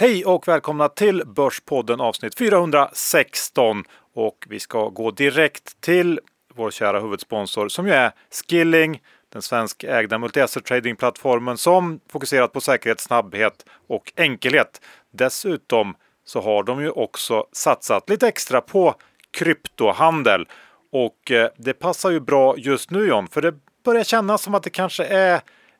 Hej 0.00 0.24
och 0.24 0.48
välkomna 0.48 0.88
till 0.88 1.22
Börspodden 1.26 2.00
avsnitt 2.00 2.38
416. 2.38 3.84
Och 4.14 4.46
vi 4.48 4.60
ska 4.60 4.88
gå 4.88 5.10
direkt 5.10 5.80
till 5.80 6.20
vår 6.54 6.70
kära 6.70 7.00
huvudsponsor 7.00 7.68
som 7.68 7.86
ju 7.86 7.92
är 7.92 8.12
Skilling, 8.30 9.02
den 9.32 9.42
svenskägda 9.42 10.18
multi-asset 10.18 10.64
tradingplattformen 10.64 11.56
som 11.56 12.00
fokuserat 12.12 12.52
på 12.52 12.60
säkerhet, 12.60 13.00
snabbhet 13.00 13.66
och 13.88 14.12
enkelhet. 14.16 14.80
Dessutom 15.12 15.94
så 16.24 16.40
har 16.40 16.62
de 16.62 16.80
ju 16.80 16.90
också 16.90 17.46
satsat 17.52 18.10
lite 18.10 18.28
extra 18.28 18.60
på 18.60 18.94
kryptohandel. 19.30 20.48
Och 20.92 21.30
eh, 21.30 21.50
det 21.56 21.74
passar 21.74 22.10
ju 22.10 22.20
bra 22.20 22.54
just 22.58 22.90
nu 22.90 23.06
John, 23.06 23.28
för 23.28 23.42
det 23.42 23.54
börjar 23.84 24.04
kännas 24.04 24.42
som 24.42 24.54
att 24.54 24.62
det 24.62 24.70
kanske 24.70 25.04
är 25.04 25.34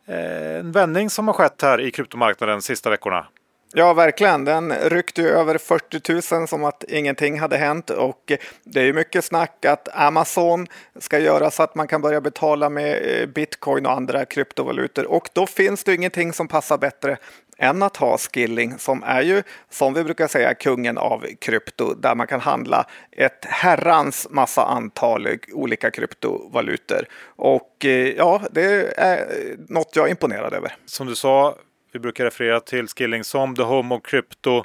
eh, 0.07 0.59
en 0.59 0.73
vändning 0.73 1.11
som 1.11 1.27
har 1.27 1.34
skett 1.34 1.62
här 1.62 1.80
i 1.80 1.91
kryptomarknaden 1.91 2.57
de 2.57 2.62
sista 2.62 2.91
veckorna. 2.91 3.27
Ja, 3.73 3.92
verkligen. 3.92 4.45
Den 4.45 4.73
ryckte 4.73 5.23
ju 5.23 5.29
över 5.29 5.59
40 5.59 6.34
000 6.37 6.48
som 6.48 6.65
att 6.65 6.84
ingenting 6.88 7.41
hade 7.41 7.56
hänt 7.56 7.91
och 7.91 8.33
det 8.65 8.80
är 8.80 8.84
ju 8.84 8.92
mycket 8.92 9.24
snack 9.24 9.65
att 9.65 9.88
Amazon 9.92 10.66
ska 10.98 11.19
göra 11.19 11.51
så 11.51 11.62
att 11.62 11.75
man 11.75 11.88
kan 11.88 12.02
börja 12.02 12.20
betala 12.20 12.70
med 12.70 13.20
eh, 13.20 13.27
bitcoin 13.27 13.87
och 13.87 13.92
andra 13.92 14.25
kryptovalutor 14.25 15.06
och 15.06 15.28
då 15.33 15.47
finns 15.47 15.84
det 15.84 15.95
ingenting 15.95 16.33
som 16.33 16.48
passar 16.48 16.78
bättre 16.78 17.16
än 17.59 17.83
att 17.83 17.97
ha 17.97 18.19
Skilling 18.19 18.78
som 18.78 19.02
är 19.02 19.23
ju, 19.23 19.42
som 19.70 19.95
vi 19.95 20.05
brukar 20.05 20.28
säga, 20.28 20.55
kungen 20.55 20.98
av 20.98 21.27
krypto 21.41 21.95
där 21.95 22.14
man 22.14 22.27
kan 22.27 22.41
handla 22.41 22.87
ett 23.12 23.45
herrans 23.45 24.27
massa 24.30 24.64
antal 24.64 25.28
olika 25.52 25.91
kryptovalutor. 25.91 27.06
Och 27.25 27.84
eh, 27.84 28.08
ja, 28.17 28.42
det 28.50 28.98
är 28.98 29.27
något 29.69 29.97
jag 29.97 30.06
är 30.06 30.11
imponerad 30.11 30.55
över. 30.55 30.77
Som 30.86 31.06
du 31.06 31.14
sa, 31.14 31.55
vi 31.92 31.98
brukar 31.98 32.24
referera 32.24 32.60
till 32.60 32.88
Skilling 32.88 33.24
som 33.24 33.56
The 33.56 33.62
Home 33.62 33.94
och 33.94 34.06
Crypto. 34.06 34.64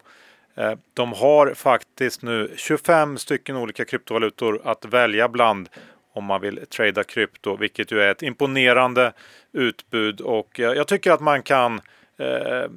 Eh, 0.55 0.73
de 0.93 1.13
har 1.13 1.53
faktiskt 1.53 2.21
nu 2.21 2.53
25 2.55 3.17
stycken 3.17 3.55
olika 3.55 3.85
kryptovalutor 3.85 4.61
att 4.63 4.85
välja 4.85 5.29
bland 5.29 5.69
om 6.13 6.25
man 6.25 6.41
vill 6.41 6.65
trada 6.69 7.03
krypto, 7.03 7.55
vilket 7.55 7.91
ju 7.91 8.01
är 8.01 8.11
ett 8.11 8.23
imponerande 8.23 9.13
utbud 9.51 10.21
och 10.21 10.59
eh, 10.59 10.73
jag 10.73 10.87
tycker 10.87 11.11
att 11.11 11.21
man 11.21 11.43
kan 11.43 11.81
eh, 12.17 12.69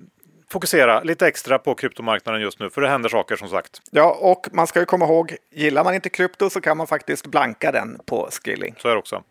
fokusera 0.52 1.02
lite 1.02 1.26
extra 1.26 1.58
på 1.58 1.74
kryptomarknaden 1.74 2.40
just 2.40 2.60
nu, 2.60 2.70
för 2.70 2.80
det 2.80 2.88
händer 2.88 3.08
saker 3.08 3.36
som 3.36 3.48
sagt. 3.48 3.82
Ja, 3.90 4.18
och 4.20 4.48
man 4.52 4.66
ska 4.66 4.80
ju 4.80 4.86
komma 4.86 5.04
ihåg, 5.04 5.36
gillar 5.50 5.84
man 5.84 5.94
inte 5.94 6.08
krypto 6.08 6.50
så 6.50 6.60
kan 6.60 6.76
man 6.76 6.86
faktiskt 6.86 7.26
blanka 7.26 7.72
den 7.72 7.98
på 8.06 8.28
Skilling. 8.30 8.74
Så 8.78 8.88
är 8.88 8.92
det 8.92 8.98
också. 8.98 9.22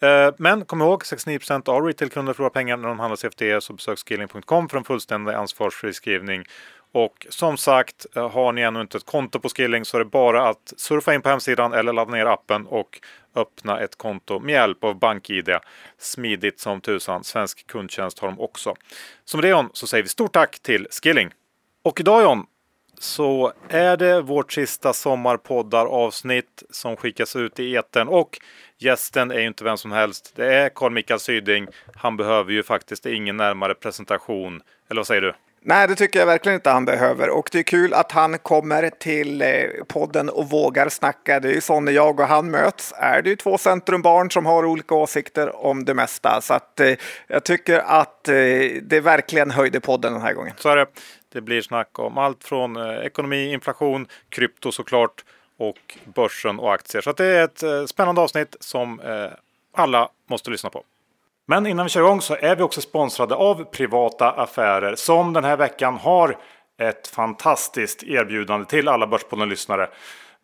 Eh, 0.00 0.34
men 0.38 0.64
kom 0.64 0.82
ihåg, 0.82 1.02
69% 1.02 1.68
av 1.68 1.82
retailkunder 1.82 2.32
förlorar 2.32 2.50
pengar 2.50 2.76
när 2.76 2.88
de 2.88 2.98
handlar 2.98 3.16
CFD, 3.16 3.60
så 3.60 3.72
besök 3.72 3.98
skilling.com 3.98 4.68
för 4.68 4.78
en 4.78 4.84
fullständig 4.84 5.32
ansvarsfri 5.32 5.92
skrivning. 5.92 6.44
Och 6.92 7.26
som 7.30 7.56
sagt, 7.56 8.06
eh, 8.16 8.30
har 8.30 8.52
ni 8.52 8.62
ännu 8.62 8.80
inte 8.80 8.96
ett 8.96 9.06
konto 9.06 9.40
på 9.40 9.48
Skilling 9.48 9.84
så 9.84 9.96
är 9.96 9.98
det 9.98 10.10
bara 10.10 10.48
att 10.48 10.72
surfa 10.76 11.14
in 11.14 11.22
på 11.22 11.28
hemsidan 11.28 11.72
eller 11.72 11.92
ladda 11.92 12.12
ner 12.12 12.26
appen 12.26 12.66
och 12.66 13.00
öppna 13.34 13.80
ett 13.80 13.98
konto 13.98 14.38
med 14.38 14.52
hjälp 14.52 14.84
av 14.84 14.98
BankID. 14.98 15.48
Smidigt 15.98 16.60
som 16.60 16.80
tusan. 16.80 17.24
Svensk 17.24 17.66
kundtjänst 17.66 18.18
har 18.18 18.28
de 18.28 18.40
också. 18.40 18.74
Som 19.24 19.40
det 19.40 19.48
John 19.48 19.70
så 19.72 19.86
säger 19.86 20.02
vi 20.02 20.08
stort 20.08 20.32
tack 20.32 20.58
till 20.60 20.86
Skilling. 20.90 21.30
Och 21.82 22.00
idag 22.00 22.22
John 22.22 22.46
så 22.98 23.52
är 23.68 23.96
det 23.96 24.20
vårt 24.20 24.52
sista 24.52 24.92
sommarpoddar 24.92 25.86
avsnitt 25.86 26.62
som 26.70 26.96
skickas 26.96 27.36
ut 27.36 27.60
i 27.60 27.74
eten 27.74 28.08
och 28.08 28.38
gästen 28.78 29.30
är 29.30 29.40
ju 29.40 29.46
inte 29.46 29.64
vem 29.64 29.76
som 29.76 29.92
helst. 29.92 30.32
Det 30.36 30.54
är 30.54 30.68
Carl 30.68 30.92
Mikael 30.92 31.20
Syding. 31.20 31.66
Han 31.94 32.16
behöver 32.16 32.52
ju 32.52 32.62
faktiskt 32.62 33.06
ingen 33.06 33.36
närmare 33.36 33.74
presentation. 33.74 34.62
Eller 34.88 34.98
vad 34.98 35.06
säger 35.06 35.22
du? 35.22 35.34
Nej, 35.64 35.88
det 35.88 35.94
tycker 35.94 36.18
jag 36.18 36.26
verkligen 36.26 36.54
inte 36.54 36.70
han 36.70 36.84
behöver. 36.84 37.30
Och 37.30 37.48
det 37.52 37.58
är 37.58 37.62
kul 37.62 37.94
att 37.94 38.12
han 38.12 38.38
kommer 38.38 38.90
till 38.90 39.42
eh, 39.42 39.48
podden 39.88 40.28
och 40.28 40.50
vågar 40.50 40.88
snacka. 40.88 41.40
Det 41.40 41.48
är 41.48 41.54
ju 41.54 41.60
så 41.60 41.80
när 41.80 41.92
jag 41.92 42.20
och 42.20 42.26
han 42.26 42.50
möts 42.50 42.94
är 42.96 43.22
det 43.22 43.30
ju 43.30 43.36
två 43.36 43.58
centrumbarn 43.58 44.30
som 44.30 44.46
har 44.46 44.64
olika 44.64 44.94
åsikter 44.94 45.56
om 45.56 45.84
det 45.84 45.94
mesta. 45.94 46.40
Så 46.40 46.54
att 46.54 46.80
eh, 46.80 46.94
jag 47.26 47.44
tycker 47.44 47.78
att 47.78 48.28
eh, 48.28 48.34
det 48.82 49.00
verkligen 49.00 49.50
höjde 49.50 49.80
podden 49.80 50.12
den 50.12 50.22
här 50.22 50.32
gången. 50.32 50.54
Så 50.58 50.68
är 50.68 50.76
det. 50.76 50.86
Det 51.32 51.40
blir 51.40 51.62
snack 51.62 51.98
om 51.98 52.18
allt 52.18 52.44
från 52.44 52.76
eh, 52.76 53.06
ekonomi, 53.06 53.52
inflation, 53.52 54.06
krypto 54.28 54.72
såklart 54.72 55.24
och 55.58 55.98
börsen 56.14 56.58
och 56.58 56.74
aktier. 56.74 57.02
Så 57.02 57.12
det 57.12 57.24
är 57.24 57.44
ett 57.44 57.62
eh, 57.62 57.84
spännande 57.84 58.20
avsnitt 58.20 58.56
som 58.60 59.00
alla 59.74 60.08
måste 60.30 60.50
lyssna 60.50 60.70
på. 60.70 60.84
Men 61.46 61.66
innan 61.66 61.86
vi 61.86 61.90
kör 61.90 62.00
igång 62.00 62.20
så 62.20 62.36
är 62.40 62.56
vi 62.56 62.62
också 62.62 62.80
sponsrade 62.80 63.34
av 63.34 63.64
Privata 63.64 64.30
Affärer 64.30 64.94
som 64.94 65.32
den 65.32 65.44
här 65.44 65.56
veckan 65.56 65.96
har 65.96 66.36
ett 66.80 67.08
fantastiskt 67.08 68.02
erbjudande 68.02 68.66
till 68.66 68.88
alla 68.88 69.06
Börspodden-lyssnare. 69.06 69.88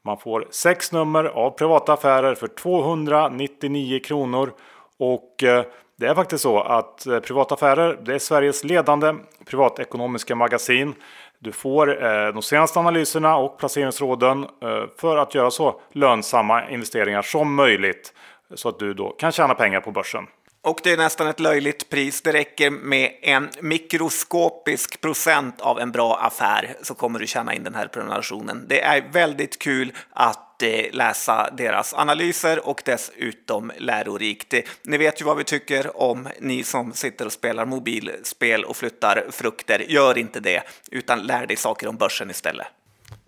Man 0.04 0.18
får 0.18 0.46
sex 0.50 0.92
nummer 0.92 1.24
av 1.24 1.50
Privata 1.50 1.92
Affärer 1.92 2.34
för 2.34 2.48
299 2.48 4.00
kronor. 4.04 4.52
Och 4.98 5.44
eh, 5.44 5.64
det 5.98 6.06
är 6.06 6.14
faktiskt 6.14 6.42
så 6.42 6.60
att 6.60 7.06
eh, 7.06 7.20
Privata 7.20 7.54
Affärer 7.54 7.98
det 8.04 8.14
är 8.14 8.18
Sveriges 8.18 8.64
ledande 8.64 9.14
privatekonomiska 9.46 10.34
magasin. 10.34 10.94
Du 11.38 11.52
får 11.52 12.04
eh, 12.04 12.28
de 12.28 12.42
senaste 12.42 12.78
analyserna 12.78 13.36
och 13.36 13.58
placeringsråden 13.58 14.44
eh, 14.44 14.84
för 14.98 15.16
att 15.16 15.34
göra 15.34 15.50
så 15.50 15.80
lönsamma 15.92 16.70
investeringar 16.70 17.22
som 17.22 17.54
möjligt. 17.54 18.14
Så 18.54 18.68
att 18.68 18.78
du 18.78 18.94
då 18.94 19.10
kan 19.10 19.32
tjäna 19.32 19.54
pengar 19.54 19.80
på 19.80 19.90
börsen. 19.90 20.26
Och 20.62 20.80
det 20.82 20.92
är 20.92 20.96
nästan 20.96 21.26
ett 21.26 21.40
löjligt 21.40 21.88
pris. 21.88 22.22
Det 22.22 22.32
räcker 22.32 22.70
med 22.70 23.12
en 23.22 23.48
mikroskopisk 23.60 25.00
procent 25.00 25.60
av 25.60 25.80
en 25.80 25.92
bra 25.92 26.16
affär 26.16 26.76
så 26.82 26.94
kommer 26.94 27.18
du 27.18 27.26
tjäna 27.26 27.54
in 27.54 27.64
den 27.64 27.74
här 27.74 27.86
prenumerationen. 27.86 28.64
Det 28.68 28.80
är 28.80 29.08
väldigt 29.12 29.58
kul 29.58 29.92
att 30.10 30.62
eh, 30.62 30.92
läsa 30.92 31.50
deras 31.50 31.94
analyser 31.94 32.68
och 32.68 32.82
dessutom 32.84 33.72
lärorikt. 33.78 34.54
Eh, 34.54 34.60
ni 34.82 34.98
vet 34.98 35.20
ju 35.20 35.24
vad 35.24 35.36
vi 35.36 35.44
tycker 35.44 36.02
om 36.02 36.28
ni 36.40 36.62
som 36.62 36.92
sitter 36.92 37.26
och 37.26 37.32
spelar 37.32 37.66
mobilspel 37.66 38.64
och 38.64 38.76
flyttar 38.76 39.24
frukter. 39.30 39.78
Gör 39.78 40.18
inte 40.18 40.40
det, 40.40 40.62
utan 40.90 41.22
lär 41.22 41.46
dig 41.46 41.56
saker 41.56 41.88
om 41.88 41.96
börsen 41.96 42.30
istället. 42.30 42.66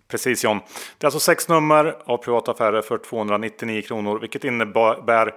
Precis 0.07 0.43
John. 0.43 0.59
Det 0.97 1.03
är 1.03 1.07
alltså 1.07 1.19
sex 1.19 1.47
nummer 1.47 1.97
av 2.05 2.17
privata 2.17 2.51
affärer 2.51 2.81
för 2.81 2.97
299 2.97 3.81
kronor, 3.81 4.19
vilket 4.19 4.43
innebär 4.43 5.33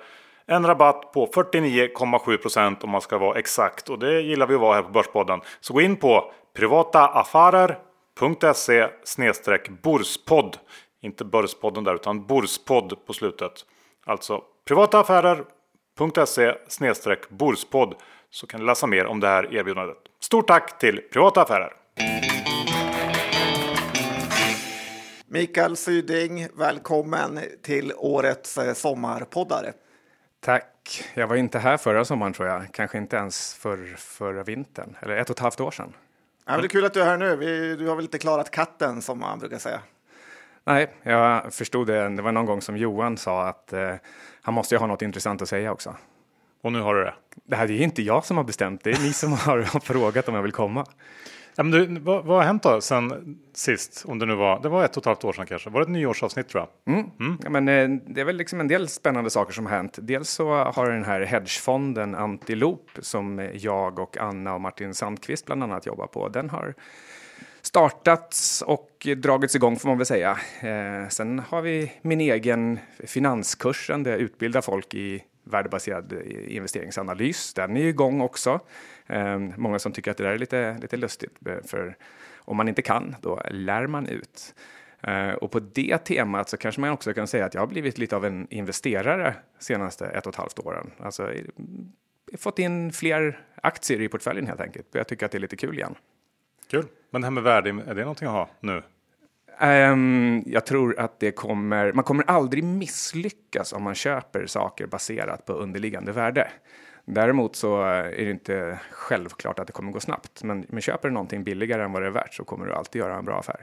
en 0.46 0.66
rabatt 0.66 1.12
på 1.12 1.26
49,7% 1.26 2.84
om 2.84 2.90
man 2.90 3.00
ska 3.00 3.18
vara 3.18 3.38
exakt 3.38 3.90
och 3.90 3.98
det 3.98 4.20
gillar 4.20 4.46
vi 4.46 4.54
att 4.54 4.60
vara 4.60 4.74
här 4.74 4.82
på 4.82 4.90
Börspodden. 4.90 5.40
Så 5.60 5.72
gå 5.72 5.80
in 5.80 5.96
på 5.96 6.32
privataaffärer.se 6.56 8.88
borspodd. 9.82 10.56
Inte 11.02 11.24
Börspodden 11.24 11.84
där 11.84 11.94
utan 11.94 12.26
Borspodd 12.26 13.06
på 13.06 13.12
slutet. 13.12 13.52
Alltså 14.06 14.42
privataaffärer.se 14.68 16.54
borspodd 17.28 17.94
så 18.30 18.46
kan 18.46 18.60
ni 18.60 18.66
läsa 18.66 18.86
mer 18.86 19.06
om 19.06 19.20
det 19.20 19.28
här 19.28 19.54
erbjudandet. 19.54 19.96
Stort 20.20 20.46
tack 20.46 20.78
till 20.78 21.00
Privata 21.12 21.42
Affärer! 21.42 21.72
Mikael 25.26 25.76
Syding, 25.76 26.46
välkommen 26.58 27.40
till 27.62 27.92
årets 27.96 28.58
eh, 28.58 28.74
sommarpoddare. 28.74 29.72
Tack. 30.44 31.04
Jag 31.14 31.26
var 31.26 31.36
inte 31.36 31.58
här 31.58 31.76
förra 31.76 32.04
sommaren 32.04 32.32
tror 32.32 32.48
jag. 32.48 32.72
Kanske 32.72 32.98
inte 32.98 33.16
ens 33.16 33.54
för, 33.54 33.94
förra 33.96 34.42
vintern. 34.42 34.96
Eller 35.00 35.16
ett 35.16 35.30
och 35.30 35.36
ett 35.36 35.40
halvt 35.40 35.60
år 35.60 35.70
sedan. 35.70 35.92
Ja, 36.46 36.52
men 36.52 36.60
det 36.60 36.66
är 36.66 36.68
kul 36.68 36.84
att 36.84 36.94
du 36.94 37.00
är 37.00 37.04
här 37.04 37.16
nu. 37.16 37.36
Vi, 37.36 37.76
du 37.76 37.88
har 37.88 37.96
väl 37.96 38.04
inte 38.04 38.18
klarat 38.18 38.50
katten 38.50 39.02
som 39.02 39.18
man 39.18 39.38
brukar 39.38 39.58
säga. 39.58 39.80
Nej, 40.64 40.94
jag 41.02 41.54
förstod 41.54 41.86
det. 41.86 42.08
Det 42.08 42.22
var 42.22 42.32
någon 42.32 42.46
gång 42.46 42.62
som 42.62 42.76
Johan 42.76 43.16
sa 43.16 43.48
att 43.48 43.72
eh, 43.72 43.94
han 44.42 44.54
måste 44.54 44.74
ju 44.74 44.78
ha 44.78 44.86
något 44.86 45.02
intressant 45.02 45.42
att 45.42 45.48
säga 45.48 45.72
också. 45.72 45.96
Och 46.62 46.72
nu 46.72 46.80
har 46.80 46.94
du 46.94 47.04
det. 47.04 47.14
Det 47.44 47.56
här 47.56 47.70
är 47.70 47.82
inte 47.82 48.02
jag 48.02 48.24
som 48.24 48.36
har 48.36 48.44
bestämt. 48.44 48.84
Det 48.84 48.90
är 48.90 48.98
ni 48.98 49.12
som 49.12 49.32
har 49.32 49.62
frågat 49.80 50.28
om 50.28 50.34
jag 50.34 50.42
vill 50.42 50.52
komma. 50.52 50.86
Ja, 51.56 51.62
men 51.62 51.70
du, 51.70 52.00
vad, 52.00 52.24
vad 52.24 52.36
har 52.36 52.44
hänt 52.44 52.62
då 52.62 52.80
sen 52.80 53.38
sist? 53.54 54.04
Om 54.08 54.18
det 54.18 54.26
nu 54.26 54.34
var, 54.34 54.62
det 54.62 54.68
var 54.68 54.84
ett 54.84 54.96
och 54.96 55.02
ett 55.02 55.06
halvt 55.06 55.24
år 55.24 55.32
sedan 55.32 55.46
kanske. 55.46 55.70
Var 55.70 55.80
det 55.80 55.84
ett 55.84 55.90
nyårsavsnitt 55.90 56.48
tror 56.48 56.66
jag? 56.84 56.94
Mm. 56.94 57.10
Mm. 57.20 57.38
Ja, 57.42 57.50
men, 57.50 57.68
eh, 57.68 57.88
det 58.06 58.20
är 58.20 58.24
väl 58.24 58.36
liksom 58.36 58.60
en 58.60 58.68
del 58.68 58.88
spännande 58.88 59.30
saker 59.30 59.52
som 59.52 59.66
har 59.66 59.76
hänt. 59.76 59.98
Dels 60.02 60.30
så 60.30 60.54
har 60.54 60.90
den 60.90 61.04
här 61.04 61.20
hedgefonden 61.20 62.14
Antilop 62.14 62.90
som 62.98 63.50
jag 63.54 63.98
och 63.98 64.18
Anna 64.18 64.54
och 64.54 64.60
Martin 64.60 64.94
Sandqvist 64.94 65.46
bland 65.46 65.62
annat 65.62 65.86
jobbar 65.86 66.06
på. 66.06 66.28
Den 66.28 66.50
har 66.50 66.74
startats 67.62 68.62
och 68.62 69.06
dragits 69.16 69.56
igång 69.56 69.76
får 69.76 69.88
man 69.88 69.98
väl 69.98 70.06
säga. 70.06 70.38
Eh, 70.60 71.08
sen 71.08 71.38
har 71.38 71.62
vi 71.62 71.92
min 72.02 72.20
egen 72.20 72.78
finanskursen 73.06 74.02
där 74.02 74.10
jag 74.10 74.20
utbildar 74.20 74.60
folk 74.60 74.94
i 74.94 75.22
värdebaserad 75.44 76.12
investeringsanalys. 76.48 77.54
Den 77.54 77.76
är 77.76 77.84
igång 77.84 78.20
också. 78.20 78.60
Ehm, 79.06 79.52
många 79.56 79.78
som 79.78 79.92
tycker 79.92 80.10
att 80.10 80.16
det 80.16 80.24
där 80.24 80.30
är 80.30 80.38
lite, 80.38 80.78
lite 80.82 80.96
lustigt, 80.96 81.46
eh, 81.46 81.56
för 81.66 81.96
om 82.36 82.56
man 82.56 82.68
inte 82.68 82.82
kan, 82.82 83.16
då 83.20 83.42
lär 83.50 83.86
man 83.86 84.06
ut. 84.06 84.54
Eh, 85.00 85.32
och 85.32 85.50
på 85.50 85.60
det 85.60 85.98
temat 85.98 86.48
så 86.48 86.56
kanske 86.56 86.80
man 86.80 86.90
också 86.90 87.14
kan 87.14 87.26
säga 87.26 87.44
att 87.44 87.54
jag 87.54 87.62
har 87.62 87.66
blivit 87.66 87.98
lite 87.98 88.16
av 88.16 88.24
en 88.24 88.46
investerare 88.50 89.34
senaste 89.58 90.06
ett 90.06 90.26
och 90.26 90.32
ett 90.32 90.38
halvt 90.38 90.58
åren. 90.58 90.90
Alltså, 90.98 91.30
fått 92.38 92.58
in 92.58 92.92
fler 92.92 93.40
aktier 93.54 94.00
i 94.00 94.08
portföljen 94.08 94.46
helt 94.46 94.60
enkelt. 94.60 94.86
Jag 94.92 95.08
tycker 95.08 95.26
att 95.26 95.32
det 95.32 95.38
är 95.38 95.40
lite 95.40 95.56
kul 95.56 95.78
igen. 95.78 95.94
Kul. 96.70 96.86
Men 97.10 97.20
det 97.20 97.26
här 97.26 97.30
med 97.32 97.42
värde, 97.42 97.70
är 97.70 97.94
det 97.94 98.00
någonting 98.00 98.28
att 98.28 98.34
ha 98.34 98.50
nu? 98.60 98.82
Um, 99.60 100.42
jag 100.46 100.66
tror 100.66 101.00
att 101.00 101.20
det 101.20 101.32
kommer, 101.32 101.92
man 101.92 102.04
kommer 102.04 102.24
aldrig 102.30 102.64
misslyckas 102.64 103.72
om 103.72 103.82
man 103.82 103.94
köper 103.94 104.46
saker 104.46 104.86
baserat 104.86 105.46
på 105.46 105.52
underliggande 105.52 106.12
värde. 106.12 106.48
Däremot 107.04 107.56
så 107.56 107.82
är 107.82 108.24
det 108.24 108.30
inte 108.30 108.78
självklart 108.90 109.58
att 109.58 109.66
det 109.66 109.72
kommer 109.72 109.92
gå 109.92 110.00
snabbt. 110.00 110.42
Men, 110.42 110.66
men 110.68 110.80
köper 110.80 111.08
du 111.08 111.14
någonting 111.14 111.44
billigare 111.44 111.82
än 111.82 111.92
vad 111.92 112.02
det 112.02 112.06
är 112.06 112.10
värt 112.10 112.34
så 112.34 112.44
kommer 112.44 112.66
du 112.66 112.72
alltid 112.72 113.00
göra 113.00 113.16
en 113.16 113.24
bra 113.24 113.38
affär. 113.38 113.60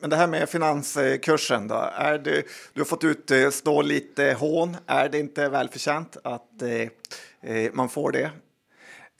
Men 0.00 0.10
det 0.10 0.16
här 0.16 0.26
med 0.26 0.48
finanskursen 0.48 1.68
då, 1.68 1.90
är 1.94 2.18
det, 2.18 2.42
du 2.72 2.80
har 2.80 2.84
fått 2.84 3.04
utstå 3.04 3.82
lite 3.82 4.36
hån. 4.38 4.76
Är 4.86 5.08
det 5.08 5.18
inte 5.18 5.48
välförtjänt 5.48 6.16
att 6.24 6.62
eh, 6.62 7.52
eh 7.52 7.70
man 7.72 7.88
får 7.88 8.12
det? 8.12 8.30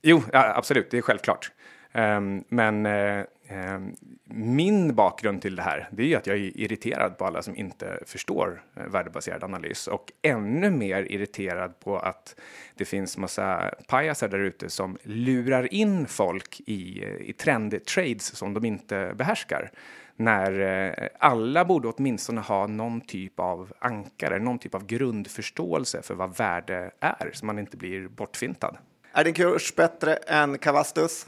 Jo, 0.02 0.22
ja, 0.32 0.54
absolut, 0.56 0.90
det 0.90 0.98
är 0.98 1.02
självklart. 1.02 1.50
Um, 1.92 2.44
men 2.48 2.86
uh, 2.86 3.24
um, 3.50 3.96
min 4.36 4.94
bakgrund 4.94 5.42
till 5.42 5.56
det 5.56 5.62
här, 5.62 5.88
det 5.92 6.02
är 6.02 6.06
ju 6.06 6.14
att 6.14 6.26
jag 6.26 6.36
är 6.36 6.60
irriterad 6.60 7.18
på 7.18 7.24
alla 7.24 7.42
som 7.42 7.56
inte 7.56 7.98
förstår 8.06 8.62
eh, 8.76 8.86
värdebaserad 8.86 9.44
analys 9.44 9.86
och 9.86 10.12
ännu 10.22 10.70
mer 10.70 11.12
irriterad 11.12 11.80
på 11.80 11.98
att 11.98 12.36
det 12.74 12.84
finns 12.84 13.18
massa 13.18 13.74
pajaser 13.88 14.28
där 14.28 14.38
ute 14.38 14.70
som 14.70 14.98
lurar 15.02 15.74
in 15.74 16.06
folk 16.06 16.60
i, 16.66 17.04
eh, 17.04 17.28
i 17.28 17.32
trendtrades 17.32 18.36
som 18.36 18.54
de 18.54 18.64
inte 18.64 19.14
behärskar 19.16 19.70
när 20.16 20.60
eh, 20.60 21.08
alla 21.18 21.64
borde 21.64 21.88
åtminstone 21.88 22.40
ha 22.40 22.66
någon 22.66 23.00
typ 23.00 23.40
av 23.40 23.72
ankare, 23.78 24.38
någon 24.38 24.58
typ 24.58 24.74
av 24.74 24.86
grundförståelse 24.86 26.02
för 26.02 26.14
vad 26.14 26.36
värde 26.36 26.90
är 27.00 27.30
så 27.32 27.46
man 27.46 27.58
inte 27.58 27.76
blir 27.76 28.08
bortfintad. 28.08 28.76
Är 29.12 29.24
din 29.24 29.34
kurs 29.34 29.74
bättre 29.76 30.14
än 30.14 30.58
Cavastus? 30.58 31.26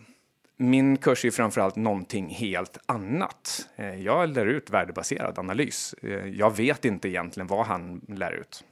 Min 0.57 0.97
kurs 0.97 1.25
är 1.25 1.31
framförallt 1.31 1.77
någonting 1.77 2.29
helt 2.29 2.79
annat. 2.87 3.69
Eh, 3.77 4.03
jag 4.03 4.29
lär 4.29 4.47
ut 4.47 4.71
värdebaserad 4.71 5.39
analys. 5.39 5.95
Eh, 6.03 6.27
jag 6.27 6.57
vet 6.57 6.85
inte 6.85 7.09
egentligen 7.09 7.47
vad 7.47 7.67
han 7.67 8.01
lär 8.09 8.33
ut. 8.33 8.65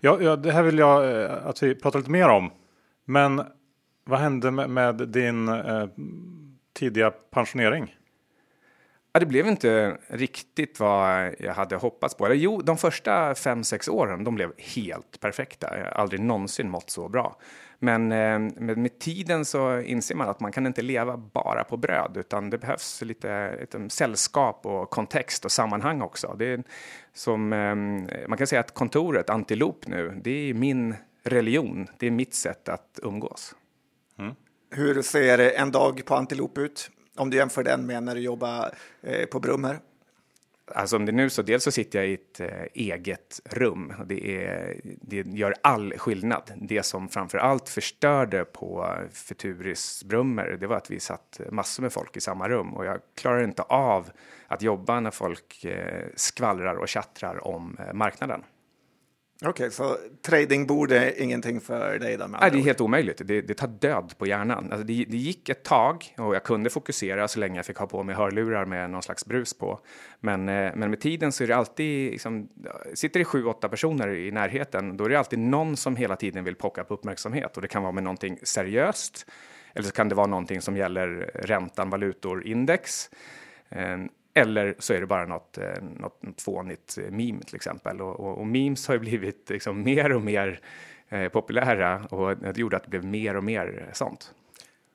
Ja, 0.00 0.18
ja 0.20 0.36
det 0.36 0.52
här 0.52 0.62
vill 0.62 0.78
jag 0.78 1.22
eh, 1.22 1.46
att 1.46 1.62
vi 1.62 1.74
pratar 1.74 1.98
lite 1.98 2.10
mer 2.10 2.28
om. 2.28 2.50
Men 3.04 3.42
vad 4.04 4.20
hände 4.20 4.50
med, 4.50 4.70
med 4.70 5.08
din 5.08 5.48
eh, 5.48 5.88
tidiga 6.72 7.10
pensionering? 7.10 7.94
Ja, 9.12 9.20
det 9.20 9.26
blev 9.26 9.46
inte 9.46 9.98
riktigt 10.08 10.80
vad 10.80 11.34
jag 11.38 11.54
hade 11.54 11.76
hoppats 11.76 12.14
på. 12.14 12.34
Jo, 12.34 12.60
de 12.62 12.76
första 12.76 13.34
fem 13.34 13.64
sex 13.64 13.88
åren 13.88 14.24
de 14.24 14.34
blev 14.34 14.52
helt 14.58 15.20
perfekta. 15.20 15.78
Jag 15.78 15.84
har 15.84 15.90
aldrig 15.90 16.20
någonsin 16.20 16.70
mått 16.70 16.90
så 16.90 17.08
bra. 17.08 17.36
Men 17.78 18.12
eh, 18.12 18.38
med, 18.38 18.78
med, 18.78 18.98
tiden 18.98 19.44
så 19.44 19.80
inser 19.80 20.14
man 20.14 20.28
att 20.28 20.40
man 20.40 20.52
kan 20.52 20.66
inte 20.66 20.82
leva 20.82 21.16
bara 21.16 21.64
på 21.64 21.76
bröd 21.76 22.16
utan 22.16 22.50
det 22.50 22.58
behövs 22.58 23.02
lite, 23.02 23.56
lite 23.60 23.90
sällskap 23.90 24.66
och 24.66 24.90
kontext 24.90 25.44
och 25.44 25.52
sammanhang 25.52 26.02
också. 26.02 26.36
Det 26.38 26.52
är 26.52 26.62
som, 27.12 27.52
eh, 27.52 28.28
man 28.28 28.38
kan 28.38 28.46
säga 28.46 28.60
att 28.60 28.74
kontoret, 28.74 29.30
Antilop 29.30 29.86
nu, 29.86 30.20
det 30.24 30.50
är 30.50 30.54
min 30.54 30.94
religion. 31.24 31.86
Det 31.98 32.06
är 32.06 32.10
mitt 32.10 32.34
sätt 32.34 32.68
att 32.68 33.00
umgås. 33.02 33.54
Mm. 34.18 34.34
Hur 34.70 35.02
ser 35.02 35.38
en 35.38 35.70
dag 35.70 36.02
på 36.04 36.14
Antilop 36.14 36.58
ut? 36.58 36.90
Om 37.16 37.30
du 37.30 37.36
jämför 37.36 37.64
den 37.64 37.86
med 37.86 38.02
när 38.02 38.14
du 38.14 38.20
jobbar 38.20 38.70
eh, 39.02 39.26
på 39.26 39.40
Brummer? 39.40 39.78
Alltså 40.74 40.96
om 40.96 41.06
det 41.06 41.12
nu 41.12 41.30
så, 41.30 41.42
dels 41.42 41.64
så 41.64 41.70
sitter 41.70 41.98
jag 41.98 42.08
i 42.08 42.14
ett 42.14 42.40
eh, 42.40 42.48
eget 42.74 43.40
rum. 43.44 43.92
Och 43.98 44.06
det, 44.06 44.44
är, 44.46 44.80
det 44.84 45.26
gör 45.26 45.54
all 45.62 45.92
skillnad. 45.98 46.52
Det 46.56 46.82
som 46.82 47.08
framför 47.08 47.38
allt 47.38 47.68
förstörde 47.68 48.44
på 48.44 48.94
Futuris 49.12 50.04
Brummer, 50.04 50.56
det 50.60 50.66
var 50.66 50.76
att 50.76 50.90
vi 50.90 51.00
satt 51.00 51.40
massor 51.50 51.82
med 51.82 51.92
folk 51.92 52.16
i 52.16 52.20
samma 52.20 52.48
rum 52.48 52.74
och 52.74 52.84
jag 52.84 53.00
klarar 53.14 53.44
inte 53.44 53.62
av 53.62 54.10
att 54.46 54.62
jobba 54.62 55.00
när 55.00 55.10
folk 55.10 55.64
eh, 55.64 56.06
skvallrar 56.16 56.74
och 56.74 56.88
tjattrar 56.88 57.46
om 57.46 57.76
eh, 57.78 57.92
marknaden. 57.92 58.42
Okej, 59.42 59.50
okay, 59.50 59.70
så 59.70 59.96
tradingbord 60.22 60.92
är 60.92 61.20
ingenting 61.20 61.60
för 61.60 61.98
dig? 61.98 62.16
Då, 62.16 62.26
Nej, 62.26 62.50
det 62.50 62.58
är 62.58 62.62
helt 62.62 62.80
omöjligt. 62.80 63.20
Det, 63.24 63.40
det 63.40 63.54
tar 63.54 63.68
död 63.68 64.14
på 64.18 64.26
hjärnan. 64.26 64.72
Alltså 64.72 64.86
det, 64.86 65.04
det, 65.08 65.16
gick 65.16 65.48
ett 65.48 65.62
tag 65.62 66.14
och 66.16 66.34
jag 66.34 66.44
kunde 66.44 66.70
fokusera 66.70 67.28
så 67.28 67.38
länge 67.38 67.56
jag 67.58 67.66
fick 67.66 67.76
ha 67.76 67.86
på 67.86 68.02
mig 68.02 68.14
hörlurar 68.14 68.64
med 68.64 68.90
någon 68.90 69.02
slags 69.02 69.26
brus 69.26 69.54
på. 69.54 69.80
Men, 70.20 70.48
eh, 70.48 70.72
men 70.74 70.90
med 70.90 71.00
tiden 71.00 71.32
så 71.32 71.44
är 71.44 71.48
det 71.48 71.56
alltid, 71.56 72.10
liksom, 72.10 72.48
sitter 72.94 73.18
det 73.18 73.24
sju, 73.24 73.44
åtta 73.44 73.68
personer 73.68 74.08
i 74.08 74.30
närheten, 74.30 74.96
då 74.96 75.04
är 75.04 75.08
det 75.08 75.18
alltid 75.18 75.38
någon 75.38 75.76
som 75.76 75.96
hela 75.96 76.16
tiden 76.16 76.44
vill 76.44 76.54
pocka 76.54 76.84
på 76.84 76.94
uppmärksamhet 76.94 77.56
och 77.56 77.62
det 77.62 77.68
kan 77.68 77.82
vara 77.82 77.92
med 77.92 78.02
någonting 78.02 78.38
seriöst 78.42 79.26
eller 79.74 79.86
så 79.86 79.92
kan 79.92 80.08
det 80.08 80.14
vara 80.14 80.26
någonting 80.26 80.60
som 80.60 80.76
gäller 80.76 81.30
räntan, 81.34 81.90
valutor, 81.90 82.46
index. 82.46 83.10
Eller 84.38 84.74
så 84.78 84.94
är 84.94 85.00
det 85.00 85.06
bara 85.06 85.26
något, 85.26 85.58
eh, 85.58 85.82
något, 86.00 86.22
något 86.22 86.42
fånigt 86.42 86.98
eh, 86.98 87.10
meme 87.10 87.42
till 87.42 87.56
exempel. 87.56 88.00
Och, 88.00 88.20
och, 88.20 88.38
och 88.38 88.46
memes 88.46 88.86
har 88.86 88.94
ju 88.94 89.00
blivit 89.00 89.50
liksom 89.50 89.82
mer 89.82 90.12
och 90.12 90.22
mer 90.22 90.60
eh, 91.08 91.28
populära 91.28 92.06
och 92.10 92.36
det 92.36 92.58
gjorde 92.58 92.76
att 92.76 92.82
det 92.82 92.90
blev 92.90 93.04
mer 93.04 93.36
och 93.36 93.44
mer 93.44 93.90
sånt. 93.92 94.34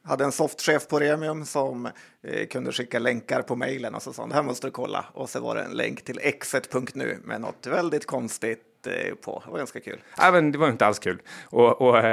Jag 0.03 0.09
hade 0.09 0.23
en 0.23 0.31
softchef 0.31 0.87
på 0.87 0.99
Remium 0.99 1.45
som 1.45 1.85
eh, 2.21 2.47
kunde 2.47 2.71
skicka 2.71 2.99
länkar 2.99 3.41
på 3.41 3.55
mejlen 3.55 3.95
och 3.95 4.01
så 4.01 4.13
sa 4.13 4.27
det 4.27 4.33
här 4.33 4.43
måste 4.43 4.67
du 4.67 4.71
kolla. 4.71 5.05
Och 5.13 5.29
så 5.29 5.41
var 5.41 5.55
det 5.55 5.61
en 5.61 5.71
länk 5.71 6.03
till 6.03 6.19
exet.nu 6.21 7.17
med 7.23 7.41
något 7.41 7.67
väldigt 7.67 8.05
konstigt 8.05 8.87
eh, 8.87 9.15
på. 9.15 9.41
Det 9.45 9.51
var 9.51 9.57
ganska 9.57 9.79
kul. 9.79 10.01
Men 10.17 10.51
det 10.51 10.57
var 10.57 10.69
inte 10.69 10.85
alls 10.85 10.99
kul. 10.99 11.21
Och, 11.45 11.81
och 11.81 12.03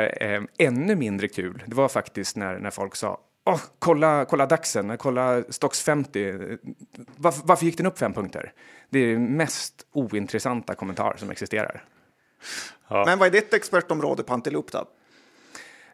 ännu 0.59 0.97
mindre 0.97 1.29
kul, 1.29 1.63
det 1.67 1.75
var 1.75 1.89
faktiskt 1.89 2.37
när, 2.37 2.59
när 2.59 2.71
folk 2.71 2.97
sa 2.97 3.21
oh, 3.47 3.61
kolla, 3.79 4.25
kolla 4.25 4.47
DAXen, 4.47 4.99
kolla 4.99 5.43
Stox 5.49 5.83
50. 5.83 6.59
Varför, 7.17 7.43
varför 7.45 7.65
gick 7.65 7.77
den 7.77 7.87
upp 7.87 7.99
fem 7.99 8.13
punkter? 8.13 8.53
Det 8.91 8.99
är 8.99 9.13
den 9.13 9.37
mest 9.37 9.87
ointressanta 9.93 10.75
kommentar 10.75 11.15
som 11.17 11.31
existerar. 11.31 11.85
Ja. 12.89 13.05
Men 13.07 13.19
vad 13.19 13.29
är 13.29 13.33
ditt 13.33 13.55
expertområde 13.55 14.23
på 14.23 14.33
Antilop 14.33 14.73
då? 14.73 14.89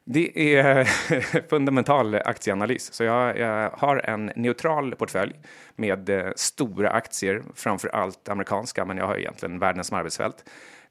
Det 0.08 0.56
är 0.56 0.84
fundamental 1.48 2.14
aktieanalys. 2.14 2.93
Så 2.93 3.04
jag, 3.04 3.38
jag, 3.38 3.70
har 3.70 3.96
en 3.96 4.32
neutral 4.37 4.94
portfölj 4.94 5.34
med 5.76 6.08
eh, 6.08 6.32
stora 6.37 6.90
aktier, 6.90 7.43
framför 7.54 7.88
allt 7.88 8.28
amerikanska, 8.28 8.84
men 8.84 8.96
jag 8.96 9.06
har 9.06 9.19
egentligen 9.19 9.58
världens 9.58 9.93
arbetsfält. 9.93 10.44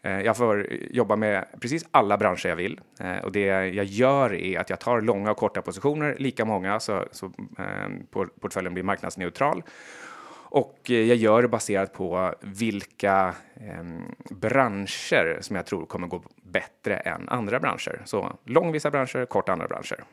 Eh, 0.05 0.21
jag 0.21 0.37
får 0.37 0.67
jobba 0.91 1.15
med 1.15 1.45
precis 1.61 1.85
alla 1.91 2.17
branscher 2.17 2.47
jag 2.49 2.55
vill 2.55 2.81
eh, 2.99 3.17
och 3.17 3.31
det 3.31 3.45
jag 3.67 3.85
gör 3.85 4.33
är 4.33 4.59
att 4.59 4.69
jag 4.69 4.79
tar 4.79 5.01
långa 5.01 5.31
och 5.31 5.37
korta 5.37 5.61
positioner, 5.61 6.15
lika 6.19 6.45
många 6.45 6.79
så, 6.79 7.05
så 7.11 7.25
eh, 7.57 8.21
portföljen 8.41 8.73
blir 8.73 8.83
marknadsneutral. 8.83 9.63
Och 10.55 10.79
eh, 10.89 10.95
jag 10.95 11.17
gör 11.17 11.41
det 11.41 11.47
baserat 11.47 11.93
på 11.93 12.33
vilka 12.41 13.33
eh, 13.55 13.83
branscher 14.29 15.37
som 15.41 15.55
jag 15.55 15.65
tror 15.65 15.85
kommer 15.85 16.07
gå 16.07 16.23
bättre 16.43 16.97
än 16.97 17.29
andra 17.29 17.59
branscher. 17.59 18.01
Så 18.05 18.37
lång 18.43 18.71
vissa 18.71 18.91
branscher, 18.91 19.25
kort 19.25 19.49
andra 19.49 19.67
branscher. 19.67 20.03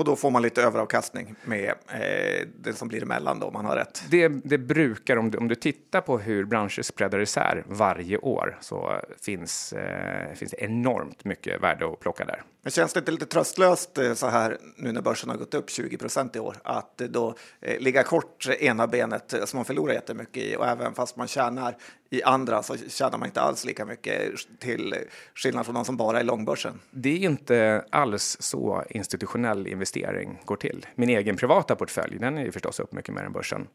Och 0.00 0.06
då 0.06 0.16
får 0.16 0.30
man 0.30 0.42
lite 0.42 0.62
överavkastning 0.62 1.34
med 1.44 1.68
eh, 1.68 2.46
det 2.60 2.72
som 2.72 2.88
blir 2.88 3.02
emellan 3.02 3.40
då, 3.40 3.46
om 3.46 3.52
man 3.52 3.64
har 3.64 3.76
rätt. 3.76 4.02
Det, 4.10 4.28
det 4.28 4.58
brukar, 4.58 5.16
om 5.16 5.30
du, 5.30 5.38
om 5.38 5.48
du 5.48 5.54
tittar 5.54 6.00
på 6.00 6.18
hur 6.18 6.44
branscher 6.44 6.82
spreadar 6.82 7.20
isär 7.20 7.64
varje 7.66 8.18
år, 8.18 8.58
så 8.60 9.00
finns, 9.20 9.72
eh, 9.72 10.34
finns 10.34 10.50
det 10.50 10.64
enormt 10.64 11.24
mycket 11.24 11.62
värde 11.62 11.92
att 11.92 12.00
plocka 12.00 12.24
där. 12.24 12.42
Men 12.62 12.70
känns 12.70 12.92
det 12.92 12.98
inte 12.98 13.12
lite 13.12 13.26
tröstlöst 13.26 13.98
eh, 13.98 14.14
så 14.14 14.26
här 14.26 14.58
nu 14.76 14.92
när 14.92 15.02
börsen 15.02 15.30
har 15.30 15.36
gått 15.36 15.54
upp 15.54 15.70
20 15.70 15.96
procent 15.96 16.36
i 16.36 16.38
år, 16.38 16.56
att 16.64 17.00
eh, 17.00 17.08
då 17.08 17.34
eh, 17.60 17.80
ligga 17.80 18.02
kort 18.02 18.46
ena 18.46 18.86
benet 18.86 19.32
eh, 19.32 19.44
som 19.44 19.58
man 19.58 19.64
förlorar 19.64 19.94
jättemycket 19.94 20.42
i 20.42 20.56
och 20.56 20.66
även 20.66 20.94
fast 20.94 21.16
man 21.16 21.28
tjänar 21.28 21.76
i 22.10 22.22
andra 22.22 22.62
så 22.62 22.76
tjänar 22.76 23.18
man 23.18 23.28
inte 23.28 23.40
alls 23.40 23.64
lika 23.64 23.84
mycket 23.84 24.32
till 24.58 24.94
skillnad 25.34 25.64
från 25.64 25.74
de 25.74 25.84
som 25.84 25.96
bara 25.96 26.20
är 26.20 26.24
långbörsen. 26.24 26.80
Det 26.90 27.08
är 27.08 27.18
inte 27.18 27.84
alls 27.90 28.36
så 28.40 28.84
institutionell 28.90 29.66
investering 29.66 30.42
går 30.44 30.56
till. 30.56 30.86
Min 30.94 31.08
egen 31.08 31.36
privata 31.36 31.76
portfölj, 31.76 32.18
den 32.18 32.38
är 32.38 32.44
ju 32.44 32.52
förstås 32.52 32.80
upp 32.80 32.92
mycket 32.92 33.14
mer 33.14 33.22
än 33.22 33.32
börsen. 33.32 33.66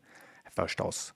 Förstås. 0.56 1.13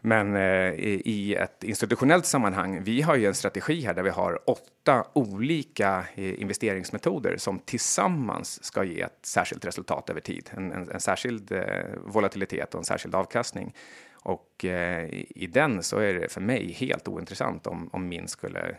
Men 0.00 0.36
eh, 0.36 0.72
i 1.04 1.34
ett 1.34 1.64
institutionellt 1.64 2.26
sammanhang, 2.26 2.82
vi 2.82 3.02
har 3.02 3.16
ju 3.16 3.26
en 3.26 3.34
strategi 3.34 3.80
här 3.80 3.94
där 3.94 4.02
vi 4.02 4.10
har 4.10 4.50
åtta 4.50 5.06
olika 5.12 6.04
eh, 6.14 6.40
investeringsmetoder 6.40 7.36
som 7.36 7.58
tillsammans 7.58 8.64
ska 8.64 8.84
ge 8.84 9.00
ett 9.00 9.18
särskilt 9.22 9.64
resultat 9.64 10.10
över 10.10 10.20
tid. 10.20 10.50
En, 10.56 10.72
en, 10.72 10.90
en 10.90 11.00
särskild 11.00 11.52
eh, 11.52 11.62
volatilitet 12.04 12.74
och 12.74 12.78
en 12.78 12.84
särskild 12.84 13.14
avkastning. 13.14 13.74
Och 14.12 14.64
eh, 14.64 15.08
i 15.12 15.50
den 15.52 15.82
så 15.82 15.98
är 15.98 16.14
det 16.14 16.32
för 16.32 16.40
mig 16.40 16.72
helt 16.72 17.08
ointressant 17.08 17.66
om, 17.66 17.90
om 17.92 18.08
min 18.08 18.28
skulle 18.28 18.76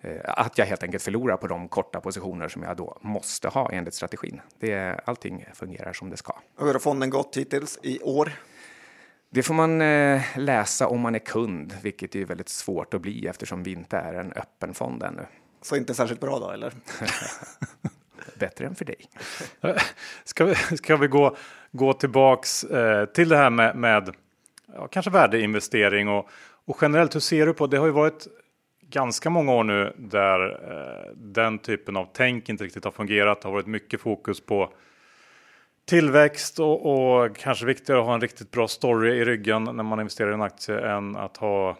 eh, 0.00 0.20
att 0.24 0.58
jag 0.58 0.66
helt 0.66 0.82
enkelt 0.82 1.02
förlorar 1.02 1.36
på 1.36 1.46
de 1.46 1.68
korta 1.68 2.00
positioner 2.00 2.48
som 2.48 2.62
jag 2.62 2.76
då 2.76 2.98
måste 3.00 3.48
ha 3.48 3.70
enligt 3.72 3.94
strategin. 3.94 4.40
Det, 4.58 5.00
allting 5.04 5.46
fungerar 5.54 5.92
som 5.92 6.10
det 6.10 6.16
ska. 6.16 6.32
Hur 6.58 6.72
har 6.72 6.78
fonden 6.78 7.10
gått 7.10 7.36
hittills 7.36 7.78
i 7.82 8.00
år? 8.00 8.32
Det 9.34 9.42
får 9.42 9.54
man 9.54 9.80
eh, 9.82 10.22
läsa 10.36 10.88
om 10.88 11.00
man 11.00 11.14
är 11.14 11.18
kund, 11.18 11.74
vilket 11.82 12.14
är 12.14 12.24
väldigt 12.24 12.48
svårt 12.48 12.94
att 12.94 13.00
bli 13.00 13.26
eftersom 13.26 13.62
vi 13.62 13.72
inte 13.72 13.96
är 13.96 14.14
en 14.14 14.32
öppen 14.32 14.74
fond 14.74 15.02
ännu. 15.02 15.26
Så 15.62 15.76
inte 15.76 15.94
särskilt 15.94 16.20
bra 16.20 16.38
då, 16.38 16.50
eller? 16.50 16.72
Bättre 18.38 18.66
än 18.66 18.74
för 18.74 18.84
dig. 18.84 19.08
ska, 20.24 20.44
vi, 20.44 20.54
ska 20.54 20.96
vi 20.96 21.06
gå, 21.06 21.36
gå 21.72 21.92
tillbaks 21.92 22.64
eh, 22.64 23.04
till 23.04 23.28
det 23.28 23.36
här 23.36 23.50
med, 23.50 23.76
med 23.76 24.14
ja, 24.74 24.86
kanske 24.86 25.10
värdeinvestering 25.10 26.08
och, 26.08 26.28
och 26.64 26.78
generellt 26.80 27.14
hur 27.14 27.20
ser 27.20 27.46
du 27.46 27.54
på 27.54 27.66
det 27.66 27.76
har 27.76 27.86
ju 27.86 27.92
varit 27.92 28.26
ganska 28.80 29.30
många 29.30 29.52
år 29.52 29.64
nu 29.64 29.92
där 29.98 30.50
eh, 30.50 31.12
den 31.16 31.58
typen 31.58 31.96
av 31.96 32.08
tänk 32.12 32.48
inte 32.48 32.64
riktigt 32.64 32.84
har 32.84 32.92
fungerat. 32.92 33.40
Det 33.40 33.48
har 33.48 33.52
varit 33.52 33.66
mycket 33.66 34.00
fokus 34.00 34.40
på 34.40 34.72
tillväxt 35.84 36.60
och, 36.60 36.86
och, 36.86 37.36
kanske 37.36 37.66
viktigare 37.66 38.00
att 38.00 38.06
ha 38.06 38.14
en 38.14 38.20
riktigt 38.20 38.50
bra 38.50 38.68
story 38.68 39.20
i 39.20 39.24
ryggen 39.24 39.64
när 39.64 39.82
man 39.82 40.00
investerar 40.00 40.30
i 40.30 40.34
en 40.34 40.42
aktie 40.42 40.80
än 40.80 41.16
att 41.16 41.36
ha 41.36 41.70
eh, 41.70 41.76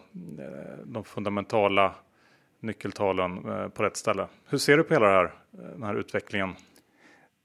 de 0.85 1.03
fundamentala 1.03 1.95
nyckeltalen 2.59 3.49
eh, 3.49 3.67
på 3.67 3.83
rätt 3.83 3.97
ställe. 3.97 4.27
Hur 4.49 4.57
ser 4.57 4.77
du 4.77 4.83
på 4.83 4.93
hela 4.93 5.07
det 5.07 5.13
här, 5.13 5.25
eh, 5.25 5.59
den 5.59 5.83
här 5.83 5.95
utvecklingen? 5.95 6.55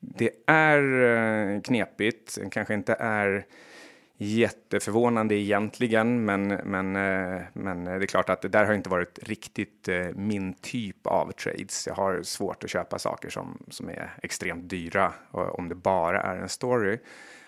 Det 0.00 0.30
är 0.46 1.60
knepigt, 1.64 2.38
kanske 2.50 2.74
inte 2.74 2.96
är 2.98 3.44
jätteförvånande 4.22 5.34
egentligen, 5.34 6.24
men, 6.24 6.48
men, 6.48 6.96
eh, 6.96 7.42
men 7.52 7.84
det 7.84 7.90
är 7.90 8.06
klart 8.06 8.30
att 8.30 8.42
det 8.42 8.48
där 8.48 8.64
har 8.64 8.74
inte 8.74 8.90
varit 8.90 9.18
riktigt 9.22 9.88
eh, 9.88 10.06
min 10.14 10.54
typ 10.54 11.06
av 11.06 11.32
trades. 11.32 11.86
Jag 11.86 11.94
har 11.94 12.22
svårt 12.22 12.64
att 12.64 12.70
köpa 12.70 12.98
saker 12.98 13.30
som, 13.30 13.58
som 13.68 13.88
är 13.88 14.10
extremt 14.22 14.70
dyra 14.70 15.12
eh, 15.34 15.40
om 15.40 15.68
det 15.68 15.74
bara 15.74 16.20
är 16.20 16.36
en 16.36 16.48
story. 16.48 16.98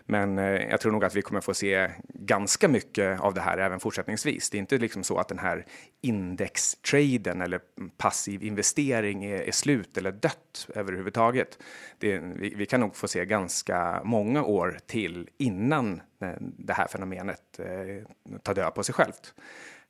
Men 0.06 0.38
eh, 0.38 0.44
jag 0.44 0.80
tror 0.80 0.92
nog 0.92 1.04
att 1.04 1.14
vi 1.14 1.22
kommer 1.22 1.40
få 1.40 1.54
se 1.54 1.90
ganska 2.08 2.68
mycket 2.68 3.20
av 3.20 3.34
det 3.34 3.40
här 3.40 3.58
även 3.58 3.80
fortsättningsvis. 3.80 4.50
Det 4.50 4.56
är 4.56 4.60
inte 4.60 4.78
liksom 4.78 5.04
så 5.04 5.18
att 5.18 5.28
den 5.28 5.38
här 5.38 5.66
indextraden 6.00 7.40
eller 7.40 7.60
passiv 7.96 8.42
investering 8.42 9.24
är, 9.24 9.42
är 9.42 9.52
slut 9.52 9.98
eller 9.98 10.12
dött 10.12 10.68
överhuvudtaget. 10.74 11.58
Det, 11.98 12.18
vi, 12.18 12.54
vi, 12.56 12.66
kan 12.66 12.80
nog 12.80 12.96
få 12.96 13.08
se 13.08 13.24
ganska 13.24 14.00
många 14.04 14.42
år 14.42 14.78
till 14.86 15.28
innan 15.38 16.00
eh, 16.20 16.30
det 16.40 16.72
här 16.72 16.86
fenomenet 16.86 17.58
eh, 17.58 18.38
tar 18.42 18.54
död 18.54 18.74
på 18.74 18.82
sig 18.82 18.94
självt. 18.94 19.34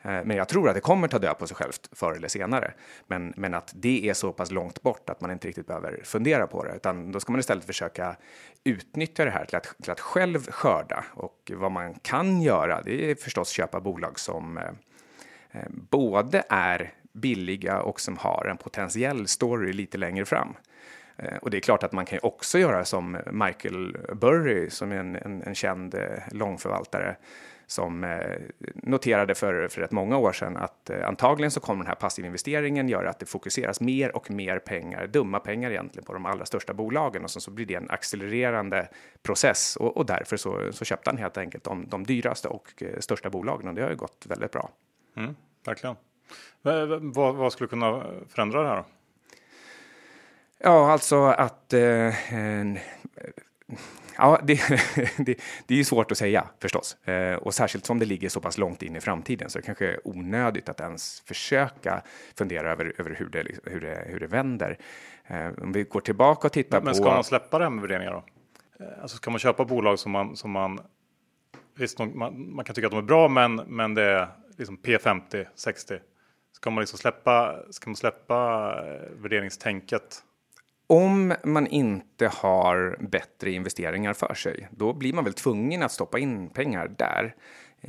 Eh, 0.02 0.24
men 0.24 0.36
jag 0.36 0.48
tror 0.48 0.68
att 0.68 0.74
det 0.74 0.80
kommer 0.80 1.08
ta 1.08 1.18
död 1.18 1.38
på 1.38 1.46
sig 1.46 1.56
självt 1.56 1.88
förr 1.92 2.12
eller 2.12 2.28
senare. 2.28 2.72
Men, 3.06 3.32
men 3.36 3.54
att 3.54 3.72
det 3.74 4.08
är 4.08 4.14
så 4.14 4.32
pass 4.32 4.50
långt 4.50 4.82
bort 4.82 5.10
att 5.10 5.20
man 5.20 5.30
inte 5.30 5.48
riktigt 5.48 5.66
behöver 5.66 6.00
fundera 6.04 6.46
på 6.46 6.64
det, 6.64 6.76
utan 6.76 7.12
då 7.12 7.20
ska 7.20 7.32
man 7.32 7.40
istället 7.40 7.64
försöka 7.64 8.16
utnyttja 8.64 9.24
det 9.24 9.30
här 9.30 9.44
till 9.44 9.56
att, 9.56 9.74
till 9.82 9.92
att 9.92 10.00
själv 10.00 10.50
skörda. 10.50 11.04
Och 11.14 11.52
vad 11.54 11.72
man 11.72 11.94
kan 11.94 12.42
göra, 12.42 12.82
det 12.82 13.10
är 13.10 13.14
förstås 13.14 13.48
köpa 13.48 13.80
bolag 13.80 14.18
som 14.18 14.58
eh, 14.58 14.64
eh 15.50 15.68
både 15.90 16.42
är 16.48 16.92
billiga 17.12 17.82
och 17.82 18.00
som 18.00 18.16
har 18.16 18.46
en 18.50 18.56
potentiell 18.56 19.28
story 19.28 19.72
lite 19.72 19.98
längre 19.98 20.24
fram. 20.24 20.56
Eh, 21.16 21.36
och 21.36 21.50
det 21.50 21.56
är 21.56 21.60
klart 21.60 21.82
att 21.82 21.92
man 21.92 22.06
kan 22.06 22.16
ju 22.16 22.20
också 22.20 22.58
göra 22.58 22.84
som 22.84 23.18
Michael 23.32 23.96
Burry 24.14 24.70
som 24.70 24.92
är 24.92 24.96
en, 24.96 25.16
en, 25.16 25.42
en 25.42 25.54
känd 25.54 25.94
långförvaltare 26.30 27.16
som 27.72 28.04
eh, 28.04 28.40
noterade 28.74 29.34
för, 29.34 29.68
för 29.68 29.80
rätt 29.80 29.90
många 29.90 30.18
år 30.18 30.32
sedan 30.32 30.56
att 30.56 30.90
eh, 30.90 31.08
antagligen 31.08 31.50
så 31.50 31.60
kommer 31.60 31.84
den 31.84 31.88
här 31.88 31.94
passivinvesteringen 31.94 32.88
göra 32.88 33.10
att 33.10 33.18
det 33.18 33.26
fokuseras 33.26 33.80
mer 33.80 34.16
och 34.16 34.30
mer 34.30 34.58
pengar, 34.58 35.06
dumma 35.06 35.40
pengar 35.40 35.70
egentligen, 35.70 36.04
på 36.04 36.12
de 36.12 36.26
allra 36.26 36.44
största 36.44 36.74
bolagen 36.74 37.24
och 37.24 37.30
så, 37.30 37.40
så 37.40 37.50
blir 37.50 37.66
det 37.66 37.74
en 37.74 37.90
accelererande 37.90 38.88
process 39.22 39.76
och, 39.76 39.96
och 39.96 40.06
därför 40.06 40.36
så, 40.36 40.72
så 40.72 40.84
köpte 40.84 41.10
han 41.10 41.18
helt 41.18 41.38
enkelt 41.38 41.64
de, 41.64 41.86
de 41.88 42.04
dyraste 42.04 42.48
och 42.48 42.82
eh, 42.82 42.98
största 42.98 43.30
bolagen 43.30 43.68
och 43.68 43.74
det 43.74 43.82
har 43.82 43.90
ju 43.90 43.96
gått 43.96 44.26
väldigt 44.28 44.52
bra. 44.52 44.70
Mm, 45.16 45.36
verkligen. 45.66 45.96
Vad, 46.62 47.34
vad 47.34 47.52
skulle 47.52 47.68
kunna 47.68 48.04
förändra 48.28 48.62
det 48.62 48.68
här? 48.68 48.76
Då? 48.76 48.84
Ja, 50.64 50.92
alltså 50.92 51.24
att 51.24 51.72
eh, 51.72 52.14
Ja, 54.16 54.40
det, 54.42 54.54
det, 55.16 55.40
det 55.66 55.74
är 55.74 55.78
ju 55.78 55.84
svårt 55.84 56.12
att 56.12 56.18
säga 56.18 56.48
förstås. 56.60 57.08
Eh, 57.08 57.34
och 57.34 57.54
särskilt 57.54 57.86
som 57.86 57.98
det 57.98 58.06
ligger 58.06 58.28
så 58.28 58.40
pass 58.40 58.58
långt 58.58 58.82
in 58.82 58.96
i 58.96 59.00
framtiden 59.00 59.50
så 59.50 59.58
det 59.58 59.66
kanske 59.66 59.86
är 59.86 60.08
onödigt 60.08 60.68
att 60.68 60.80
ens 60.80 61.20
försöka 61.20 62.02
fundera 62.36 62.72
över, 62.72 62.92
över 62.98 63.14
hur, 63.18 63.28
det, 63.28 63.44
hur, 63.64 63.80
det, 63.80 64.04
hur 64.06 64.20
det 64.20 64.26
vänder. 64.26 64.78
Eh, 65.26 65.48
om 65.62 65.72
vi 65.72 65.82
går 65.82 66.00
tillbaka 66.00 66.48
och 66.48 66.52
tittar 66.52 66.76
men, 66.76 66.80
på... 66.80 66.86
Men 66.86 66.94
ska 66.94 67.04
man 67.04 67.24
släppa 67.24 67.58
det 67.58 67.64
här 67.64 67.70
med 67.70 67.82
värderingar 67.82 68.12
då? 68.12 68.24
Eh, 68.84 69.02
alltså 69.02 69.16
ska 69.16 69.30
man 69.30 69.40
köpa 69.40 69.64
bolag 69.64 69.98
som 69.98 70.12
man, 70.12 70.36
som 70.36 70.50
man 70.50 70.80
Visst, 71.74 71.98
man, 71.98 72.54
man 72.54 72.64
kan 72.64 72.74
tycka 72.74 72.86
att 72.86 72.90
de 72.90 72.98
är 72.98 73.02
bra, 73.02 73.28
men, 73.28 73.56
men 73.56 73.94
det 73.94 74.02
är 74.02 74.28
liksom 74.58 74.78
P50, 74.78 75.46
60. 75.54 75.98
Ska 76.52 76.70
man 76.70 76.80
liksom 76.80 76.98
släppa, 76.98 77.56
ska 77.70 77.90
man 77.90 77.96
släppa 77.96 78.68
eh, 78.78 79.22
värderingstänket 79.22 80.22
om 80.92 81.34
man 81.44 81.66
inte 81.66 82.28
har 82.28 82.96
bättre 83.00 83.50
investeringar 83.50 84.12
för 84.12 84.34
sig, 84.34 84.68
då 84.70 84.92
blir 84.92 85.12
man 85.12 85.24
väl 85.24 85.32
tvungen 85.32 85.82
att 85.82 85.92
stoppa 85.92 86.18
in 86.18 86.48
pengar 86.48 86.94
där. 86.98 87.34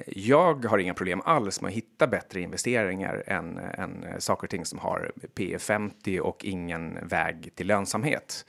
Jag 0.07 0.65
har 0.65 0.77
inga 0.77 0.93
problem 0.93 1.22
alls 1.25 1.62
med 1.62 1.69
att 1.69 1.75
hitta 1.75 2.07
bättre 2.07 2.41
investeringar 2.41 3.24
än, 3.27 3.57
än 3.57 4.05
saker 4.19 4.43
och 4.43 4.50
ting 4.50 4.65
som 4.65 4.79
har 4.79 5.12
P 5.36 5.60
50 5.60 6.19
och 6.19 6.45
ingen 6.45 7.07
väg 7.07 7.55
till 7.55 7.67
lönsamhet. 7.67 8.45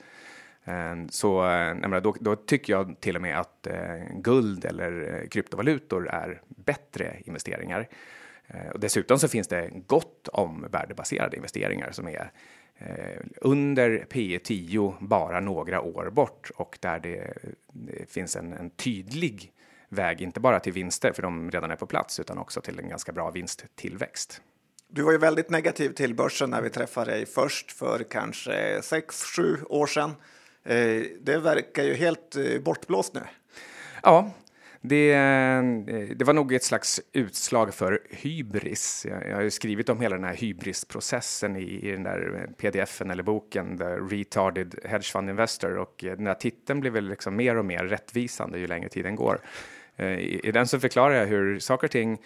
Eh, 0.63 0.95
så 1.09 1.49
eh, 1.49 1.75
menar, 1.75 2.01
då, 2.01 2.15
då, 2.19 2.35
tycker 2.35 2.73
jag 2.73 2.99
till 2.99 3.15
och 3.15 3.21
med 3.21 3.39
att 3.39 3.67
eh, 3.67 3.75
guld 4.13 4.65
eller 4.65 5.27
kryptovalutor 5.31 6.09
är 6.09 6.41
bättre 6.47 7.17
investeringar. 7.25 7.87
Och 8.73 8.79
dessutom 8.79 9.19
så 9.19 9.27
finns 9.27 9.47
det 9.47 9.69
gott 9.87 10.27
om 10.27 10.67
värdebaserade 10.71 11.35
investeringar 11.35 11.91
som 11.91 12.07
är 12.07 12.31
under 13.41 14.05
P 14.09 14.39
10 14.43 14.95
bara 14.99 15.39
några 15.39 15.81
år 15.81 16.09
bort 16.09 16.51
och 16.55 16.77
där 16.81 16.99
det, 16.99 17.33
det 17.73 18.11
finns 18.11 18.35
en, 18.35 18.53
en, 18.53 18.69
tydlig 18.69 19.51
väg, 19.89 20.21
inte 20.21 20.39
bara 20.39 20.59
till 20.59 20.73
vinster 20.73 21.11
för 21.11 21.21
de 21.21 21.51
redan 21.51 21.71
är 21.71 21.75
på 21.75 21.85
plats, 21.85 22.19
utan 22.19 22.37
också 22.37 22.61
till 22.61 22.79
en 22.79 22.89
ganska 22.89 23.11
bra 23.11 23.31
vinsttillväxt. 23.31 24.41
Du 24.87 25.01
var 25.01 25.11
ju 25.11 25.17
väldigt 25.17 25.49
negativ 25.49 25.89
till 25.89 26.15
börsen 26.15 26.49
när 26.49 26.61
vi 26.61 26.69
träffade 26.69 27.11
dig 27.11 27.25
först 27.25 27.71
för 27.71 28.03
kanske 28.09 28.79
6-7 28.79 29.65
år 29.69 29.87
sedan. 29.87 30.11
Eh, 30.63 31.03
det 31.21 31.37
verkar 31.37 31.83
ju 31.83 31.93
helt 31.93 32.35
eh, 32.35 32.61
bortblåst 32.61 33.13
nu. 33.13 33.21
Ja, 34.03 34.31
det, 34.87 35.13
eh, 35.13 35.63
det, 36.15 36.25
var 36.25 36.33
nog 36.33 36.53
ett 36.53 36.63
slags 36.63 37.01
utslag 37.13 37.73
för 37.73 37.99
hybris. 38.09 39.05
Jag, 39.09 39.29
jag 39.29 39.35
har 39.35 39.41
ju 39.41 39.51
skrivit 39.51 39.89
om 39.89 40.01
hela 40.01 40.15
den 40.15 40.25
här 40.25 40.35
hybrisprocessen 40.35 41.55
i, 41.55 41.61
i 41.61 41.91
den 41.91 42.03
där 42.03 42.41
eh, 42.41 42.51
pdfen 42.55 43.11
eller 43.11 43.23
boken, 43.23 43.77
The 43.77 43.83
Retarded 43.83 44.75
Hedge 44.85 45.11
Fund 45.11 45.29
Investor 45.29 45.77
och 45.77 46.03
eh, 46.03 46.17
den 46.17 46.27
här 46.27 46.33
titeln 46.33 46.79
blir 46.79 46.91
väl 46.91 47.09
liksom 47.09 47.35
mer 47.35 47.55
och 47.55 47.65
mer 47.65 47.83
rättvisande 47.83 48.59
ju 48.59 48.67
längre 48.67 48.89
tiden 48.89 49.15
går. 49.15 49.39
I, 49.97 50.47
i 50.47 50.51
den 50.51 50.67
så 50.67 50.79
förklarar 50.79 51.15
jag 51.15 51.25
hur 51.25 51.59
saker 51.59 51.87
och 51.87 51.91
ting 51.91 52.17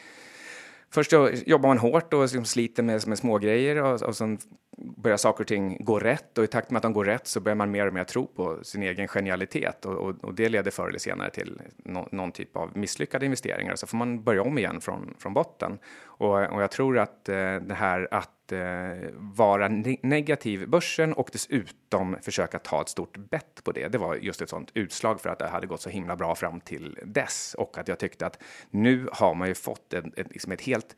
Först 0.92 1.14
jobbar 1.46 1.68
man 1.70 1.78
hårt 1.78 2.14
och 2.14 2.22
liksom 2.22 2.46
sliter 2.46 2.84
med, 2.84 3.08
med 3.08 3.18
smågrejer 3.18 3.84
och, 3.84 4.02
och 4.02 4.16
sen 4.16 4.38
börjar 4.82 5.18
saker 5.18 5.44
och 5.44 5.48
ting 5.48 5.78
gå 5.80 6.00
rätt 6.00 6.38
och 6.38 6.44
i 6.44 6.48
takt 6.48 6.72
med 6.72 6.78
att 6.78 6.84
de 6.84 6.94
går 6.94 7.06
rätt 7.06 7.28
så 7.28 7.40
börjar 7.40 7.56
man 7.56 7.72
mer 7.72 7.88
och 7.88 7.94
mer 7.94 8.04
tro 8.04 8.28
på 8.28 8.64
sin 8.64 8.84
egen 8.84 9.08
genialitet 9.08 9.86
och, 9.86 9.94
och, 9.94 10.24
och 10.24 10.34
det 10.34 10.50
leder 10.50 10.72
förr 10.72 10.90
eller 10.90 11.00
senare 11.00 11.30
till 11.30 11.62
no, 11.78 12.08
någon 12.12 12.32
typ 12.32 12.58
av 12.58 12.78
misslyckade 12.78 13.26
investeringar. 13.26 13.76
Så 13.76 13.88
får 13.88 13.98
man 13.98 14.24
börja 14.24 14.42
om 14.42 14.58
igen 14.58 14.82
från, 14.82 15.16
från 15.20 15.34
botten. 15.34 15.80
Och, 16.06 16.54
och 16.54 16.62
jag 16.62 16.72
tror 16.72 16.98
att 16.98 17.30
eh, 17.30 17.56
det 17.56 17.76
här 17.76 18.08
att 18.12 18.52
eh, 18.52 19.10
vara 19.16 19.68
ne 19.68 19.98
negativ 20.04 20.70
börsen 20.70 21.14
och 21.14 21.30
dessutom 21.32 22.18
försöka 22.22 22.60
ta 22.60 22.82
ett 22.82 22.90
stort 22.90 23.18
bett 23.18 23.64
på 23.64 23.72
det, 23.72 23.88
det 23.88 23.98
var 23.98 24.16
just 24.16 24.42
ett 24.42 24.50
sånt 24.50 24.72
utslag 24.74 25.22
för 25.22 25.30
att 25.30 25.40
det 25.40 25.48
hade 25.48 25.68
gått 25.68 25.82
så 25.82 25.90
himla 25.90 26.16
bra 26.16 26.36
fram 26.36 26.62
till 26.62 27.00
dess 27.04 27.56
och 27.58 27.78
att 27.78 27.88
jag 27.88 28.00
tyckte 28.00 28.26
att 28.26 28.44
nu 28.70 29.10
har 29.12 29.36
man 29.36 29.48
ju 29.48 29.56
fått 29.56 29.94
ett, 29.94 30.20
ett, 30.20 30.28
liksom 30.30 30.52
ett 30.52 30.62
helt 30.62 30.96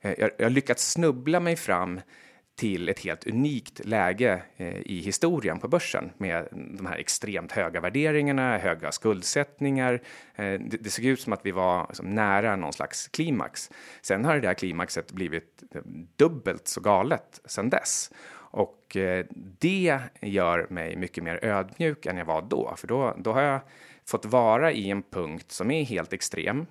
eh, 0.00 0.14
jag, 0.18 0.30
jag 0.38 0.52
lyckats 0.52 0.92
snubbla 0.92 1.40
mig 1.40 1.56
fram 1.56 2.00
till 2.56 2.88
ett 2.88 2.98
helt 3.00 3.26
unikt 3.26 3.84
läge 3.84 4.42
eh, 4.56 4.78
i 4.78 5.00
historien 5.00 5.58
på 5.58 5.68
börsen 5.68 6.12
med 6.18 6.48
de 6.52 6.86
här 6.86 6.96
extremt 6.96 7.52
höga 7.52 7.80
värderingarna, 7.80 8.58
höga 8.58 8.92
skuldsättningar. 8.92 10.02
Eh, 10.34 10.60
det, 10.60 10.90
såg 10.90 11.04
ut 11.04 11.20
som 11.20 11.32
att 11.32 11.46
vi 11.46 11.50
var 11.50 11.86
liksom, 11.88 12.14
nära 12.14 12.56
någon 12.56 12.72
slags 12.72 13.08
klimax. 13.08 13.70
Sen 14.02 14.24
har 14.24 14.34
det 14.34 14.40
där 14.40 14.54
klimaxet 14.54 15.12
blivit 15.12 15.62
eh, 15.74 15.80
dubbelt 16.16 16.68
så 16.68 16.80
galet 16.80 17.40
sen 17.44 17.70
dess. 17.70 18.10
Och 18.48 18.96
det 19.58 19.98
gör 20.20 20.66
mig 20.70 20.96
mycket 20.96 21.24
mer 21.24 21.44
ödmjuk 21.44 22.06
än 22.06 22.16
jag 22.16 22.24
var 22.24 22.42
då, 22.42 22.74
för 22.76 22.86
då, 22.86 23.16
då 23.18 23.32
har 23.32 23.42
jag 23.42 23.60
fått 24.04 24.24
vara 24.24 24.72
i 24.72 24.90
en 24.90 25.02
punkt 25.02 25.52
som 25.52 25.70
är 25.70 25.84
helt 25.84 26.12
extrem 26.12 26.66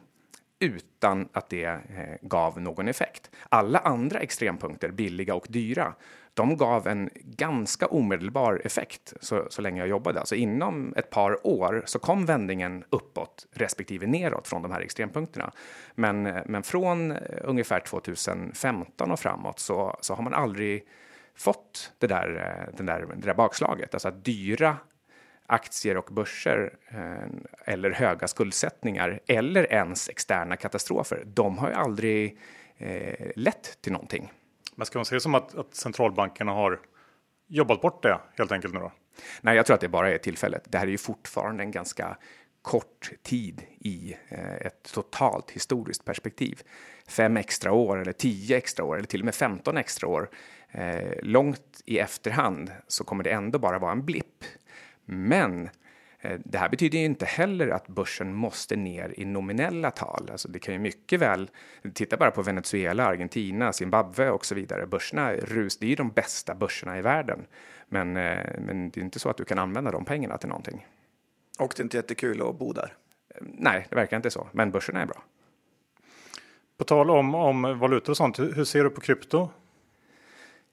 utan 0.59 1.29
att 1.33 1.49
det 1.49 1.65
eh, 1.65 1.79
gav 2.21 2.61
någon 2.61 2.87
effekt. 2.87 3.31
Alla 3.49 3.79
andra 3.79 4.19
extrempunkter, 4.19 4.91
billiga 4.91 5.35
och 5.35 5.47
dyra, 5.49 5.93
de 6.35 6.57
gav 6.57 6.87
en 6.87 7.09
ganska 7.15 7.85
omedelbar 7.85 8.61
effekt 8.65 9.13
så, 9.21 9.47
så 9.49 9.61
länge 9.61 9.79
jag 9.79 9.87
jobbade. 9.87 10.19
Alltså 10.19 10.35
inom 10.35 10.93
ett 10.97 11.09
par 11.09 11.47
år 11.47 11.83
så 11.85 11.99
kom 11.99 12.25
vändningen 12.25 12.83
uppåt 12.89 13.47
respektive 13.51 14.07
neråt 14.07 14.47
från 14.47 14.61
de 14.61 14.71
här 14.71 14.81
extrempunkterna. 14.81 15.51
Men, 15.95 16.25
eh, 16.25 16.41
men 16.45 16.63
från 16.63 17.11
eh, 17.11 17.17
ungefär 17.43 17.79
2015 17.79 19.11
och 19.11 19.19
framåt 19.19 19.59
så, 19.59 19.97
så 20.01 20.13
har 20.13 20.23
man 20.23 20.33
aldrig 20.33 20.87
fått 21.35 21.91
det 21.99 22.07
där, 22.07 22.57
eh, 22.69 22.75
den 22.77 22.85
där, 22.85 23.05
det 23.15 23.27
där 23.27 23.33
bakslaget. 23.33 23.93
Alltså 23.93 24.07
att 24.07 24.25
dyra 24.25 24.77
aktier 25.47 25.97
och 25.97 26.09
börser 26.11 26.73
eh, 26.87 27.73
eller 27.73 27.91
höga 27.91 28.27
skuldsättningar 28.27 29.19
eller 29.27 29.73
ens 29.73 30.09
externa 30.09 30.55
katastrofer, 30.55 31.23
de 31.25 31.57
har 31.57 31.69
ju 31.69 31.75
aldrig 31.75 32.37
eh, 32.77 33.31
lett 33.35 33.77
till 33.81 33.91
någonting. 33.91 34.31
Men 34.75 34.85
ska 34.85 34.99
man 34.99 35.05
se 35.05 35.15
det 35.15 35.21
som 35.21 35.35
att, 35.35 35.55
att 35.55 35.75
centralbankerna 35.75 36.51
har 36.51 36.79
jobbat 37.47 37.81
bort 37.81 38.03
det 38.03 38.19
helt 38.37 38.51
enkelt 38.51 38.73
nu 38.73 38.79
då? 38.79 38.91
Nej, 39.41 39.55
jag 39.55 39.65
tror 39.65 39.73
att 39.73 39.81
det 39.81 39.89
bara 39.89 40.11
är 40.11 40.17
tillfället. 40.17 40.63
Det 40.69 40.77
här 40.77 40.87
är 40.87 40.91
ju 40.91 40.97
fortfarande 40.97 41.63
en 41.63 41.71
ganska 41.71 42.17
kort 42.61 43.11
tid 43.23 43.61
i 43.79 44.15
eh, 44.29 44.55
ett 44.55 44.93
totalt 44.93 45.51
historiskt 45.51 46.05
perspektiv. 46.05 46.61
Fem 47.07 47.37
extra 47.37 47.71
år 47.71 48.01
eller 48.01 48.11
tio 48.11 48.57
extra 48.57 48.85
år 48.85 48.95
eller 48.95 49.07
till 49.07 49.21
och 49.21 49.25
med 49.25 49.35
15 49.35 49.77
extra 49.77 50.07
år. 50.09 50.29
Eh, 50.71 51.13
långt 51.21 51.81
i 51.85 51.99
efterhand 51.99 52.71
så 52.87 53.03
kommer 53.03 53.23
det 53.23 53.29
ändå 53.29 53.59
bara 53.59 53.79
vara 53.79 53.91
en 53.91 54.05
blipp. 54.05 54.43
Men 55.05 55.69
eh, 56.19 56.39
det 56.45 56.57
här 56.57 56.69
betyder 56.69 56.99
ju 56.99 57.05
inte 57.05 57.25
heller 57.25 57.67
att 57.67 57.87
börsen 57.87 58.33
måste 58.33 58.75
ner 58.75 59.13
i 59.17 59.25
nominella 59.25 59.91
tal. 59.91 60.29
Alltså 60.31 60.47
det 60.47 60.59
kan 60.59 60.73
ju 60.73 60.79
mycket 60.79 61.19
väl, 61.19 61.49
titta 61.93 62.17
bara 62.17 62.31
på 62.31 62.41
Venezuela, 62.41 63.05
Argentina, 63.05 63.73
Zimbabwe 63.73 64.29
och 64.29 64.45
så 64.45 64.55
vidare. 64.55 64.85
Börserna 64.85 65.33
rus, 65.33 65.77
det 65.77 65.85
är 65.85 65.89
ju 65.89 65.95
de 65.95 66.09
bästa 66.09 66.55
börserna 66.55 66.99
i 66.99 67.01
världen. 67.01 67.45
Men, 67.87 68.13
men 68.13 68.89
det 68.89 68.99
är 68.99 69.03
inte 69.03 69.19
så 69.19 69.29
att 69.29 69.37
du 69.37 69.45
kan 69.45 69.59
använda 69.59 69.91
de 69.91 70.05
pengarna 70.05 70.37
till 70.37 70.49
någonting. 70.49 70.87
Och 71.59 71.73
det 71.75 71.81
är 71.81 71.83
inte 71.83 71.97
jättekul 71.97 72.41
att 72.41 72.59
bo 72.59 72.73
där. 72.73 72.93
Nej, 73.41 73.87
det 73.89 73.95
verkar 73.95 74.17
inte 74.17 74.29
så, 74.29 74.47
men 74.51 74.71
börsen 74.71 74.95
är 74.95 75.05
bra. 75.05 75.23
På 76.77 76.83
tal 76.83 77.09
om, 77.09 77.35
om 77.35 77.79
valutor 77.79 78.09
och 78.09 78.17
sånt, 78.17 78.39
hur 78.39 78.63
ser 78.63 78.83
du 78.83 78.89
på 78.89 79.01
krypto? 79.01 79.49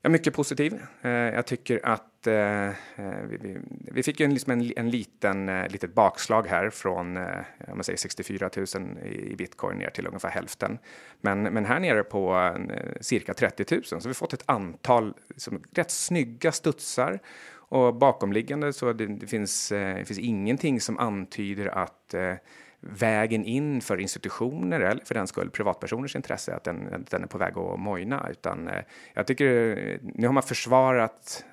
Jag 0.02 0.10
är 0.10 0.12
mycket 0.12 0.34
positiv. 0.34 0.80
Eh, 1.02 1.10
jag 1.10 1.46
tycker 1.46 1.86
att 1.86 2.04
att 2.22 2.26
eh, 2.26 2.68
eh, 3.06 3.22
vi, 3.28 3.58
vi 3.68 4.02
fick 4.02 4.20
en, 4.20 4.34
liksom 4.34 4.52
en, 4.52 4.72
en 4.76 4.90
liten, 4.90 5.48
eh, 5.48 5.68
litet 5.68 5.94
bakslag 5.94 6.46
här 6.46 6.70
från 6.70 7.16
eh, 7.16 7.24
om 7.68 7.76
man 7.76 7.84
säger 7.84 7.96
64 7.96 8.50
000 8.56 8.66
i 9.06 9.36
bitcoin 9.36 9.78
ner 9.78 9.90
till 9.90 10.06
ungefär 10.06 10.30
hälften. 10.30 10.78
Men, 11.20 11.42
men 11.42 11.64
här 11.64 11.80
nere 11.80 12.02
på 12.02 12.56
cirka 13.00 13.34
30 13.34 13.74
000 13.74 13.84
så 13.84 13.96
har 13.96 14.08
vi 14.08 14.14
fått 14.14 14.32
ett 14.32 14.44
antal 14.46 15.14
liksom, 15.28 15.62
rätt 15.74 15.90
snygga 15.90 16.52
studsar 16.52 17.18
och 17.72 17.94
bakomliggande 17.94 18.72
så 18.72 18.92
det, 18.92 19.06
det 19.06 19.26
finns, 19.26 19.72
eh, 19.72 19.96
det 19.96 20.04
finns 20.04 20.18
ingenting 20.18 20.80
som 20.80 20.98
antyder 20.98 21.66
att 21.66 22.14
eh, 22.14 22.34
vägen 22.82 23.44
in 23.44 23.80
för 23.80 24.00
institutioner 24.00 24.80
eller 24.80 25.04
för 25.04 25.14
den 25.14 25.26
skull 25.26 25.50
privatpersoners 25.50 26.16
intresse 26.16 26.54
att 26.54 26.64
den, 26.64 27.06
den 27.10 27.22
är 27.22 27.26
på 27.26 27.38
väg 27.38 27.58
att 27.58 27.80
mojna. 27.80 28.28
Utan 28.30 28.68
eh, 28.68 28.82
jag 29.14 29.26
tycker 29.26 29.46
nu 30.02 30.26
har 30.26 30.34
man 30.34 30.42
försvarat 30.42 31.44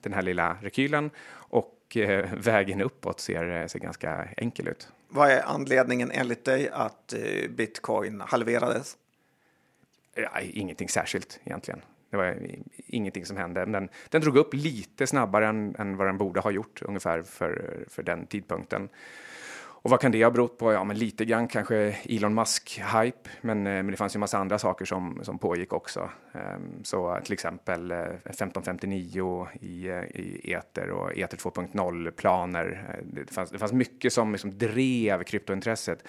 den 0.00 0.12
här 0.12 0.22
lilla 0.22 0.56
rekylen 0.62 1.10
och 1.30 1.96
vägen 2.32 2.80
uppåt 2.80 3.20
ser, 3.20 3.68
ser 3.68 3.78
ganska 3.78 4.28
enkel 4.36 4.68
ut. 4.68 4.88
Vad 5.08 5.30
är 5.30 5.42
anledningen 5.42 6.10
enligt 6.10 6.44
dig 6.44 6.68
att 6.72 7.14
bitcoin 7.48 8.20
halverades? 8.20 8.96
Ja, 10.14 10.40
ingenting 10.40 10.88
särskilt 10.88 11.40
egentligen. 11.44 11.80
Det 12.10 12.16
var 12.16 12.36
ingenting 12.86 13.26
som 13.26 13.36
hände. 13.36 13.64
Den, 13.64 13.88
den 14.08 14.20
drog 14.20 14.36
upp 14.36 14.54
lite 14.54 15.06
snabbare 15.06 15.46
än, 15.46 15.76
än 15.78 15.96
vad 15.96 16.06
den 16.06 16.18
borde 16.18 16.40
ha 16.40 16.50
gjort 16.50 16.82
ungefär 16.82 17.22
för, 17.22 17.84
för 17.88 18.02
den 18.02 18.26
tidpunkten. 18.26 18.88
Och 19.82 19.90
vad 19.90 20.00
kan 20.00 20.12
det 20.12 20.24
ha 20.24 20.30
berott 20.30 20.58
på? 20.58 20.72
Ja, 20.72 20.84
men 20.84 20.98
lite 20.98 21.24
grann 21.24 21.48
kanske 21.48 21.76
Elon 22.04 22.34
Musk-hype, 22.34 23.28
men, 23.40 23.66
eh, 23.66 23.72
men 23.72 23.86
det 23.86 23.96
fanns 23.96 24.14
ju 24.14 24.18
massa 24.18 24.38
andra 24.38 24.58
saker 24.58 24.84
som, 24.84 25.20
som 25.22 25.38
pågick 25.38 25.72
också. 25.72 26.10
Ehm, 26.32 26.84
så 26.84 27.18
till 27.24 27.32
exempel 27.32 27.90
eh, 27.90 27.98
1559 27.98 29.48
i, 29.60 29.88
eh, 29.88 30.02
i 30.02 30.52
Ether 30.52 30.90
och 30.90 31.18
Ether 31.18 31.36
2.0-planer. 31.36 32.96
Det, 33.02 33.32
fanns, 33.32 33.50
det 33.50 33.58
fanns 33.58 33.72
mycket 33.72 34.12
som 34.12 34.32
liksom 34.32 34.58
drev 34.58 35.22
kryptointresset. 35.22 36.04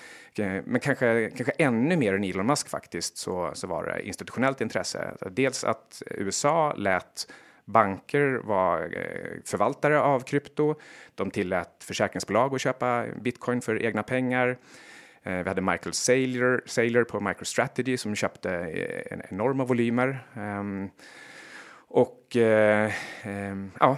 Men 0.64 0.80
kanske, 0.80 1.32
kanske 1.36 1.54
ännu 1.58 1.98
mer 1.98 2.14
än 2.14 2.24
Elon 2.24 2.46
Musk 2.46 2.70
faktiskt 2.70 3.18
så, 3.18 3.52
så 3.54 3.68
var 3.68 3.84
det 3.84 4.08
institutionellt 4.08 4.62
intresse. 4.62 5.14
Dels 5.32 5.64
att 5.64 6.04
USA 6.08 6.74
lät 6.74 7.28
Banker 7.70 8.42
var 8.44 8.82
eh, 8.82 9.42
förvaltare 9.46 10.00
av 10.02 10.20
krypto. 10.20 10.76
De 11.16 11.32
tillät 11.32 11.84
försäkringsbolag 11.84 12.56
att 12.56 12.62
köpa 12.62 13.06
bitcoin 13.22 13.62
för 13.62 13.84
egna 13.84 14.04
pengar. 14.04 14.58
Eh, 15.24 15.38
vi 15.44 15.50
hade 15.50 15.62
Michael 15.62 15.94
Saylor, 15.94 16.62
Saylor 16.66 17.04
på 17.04 17.20
MicroStrategy 17.20 17.98
som 17.98 18.16
köpte 18.16 18.52
eh, 18.52 19.20
enorma 19.30 19.66
volymer. 19.66 20.28
Ehm, 20.36 20.90
och 21.92 22.36
eh, 22.36 22.92
ehm, 23.24 23.72
eh, 23.76 23.80
ja, 23.80 23.98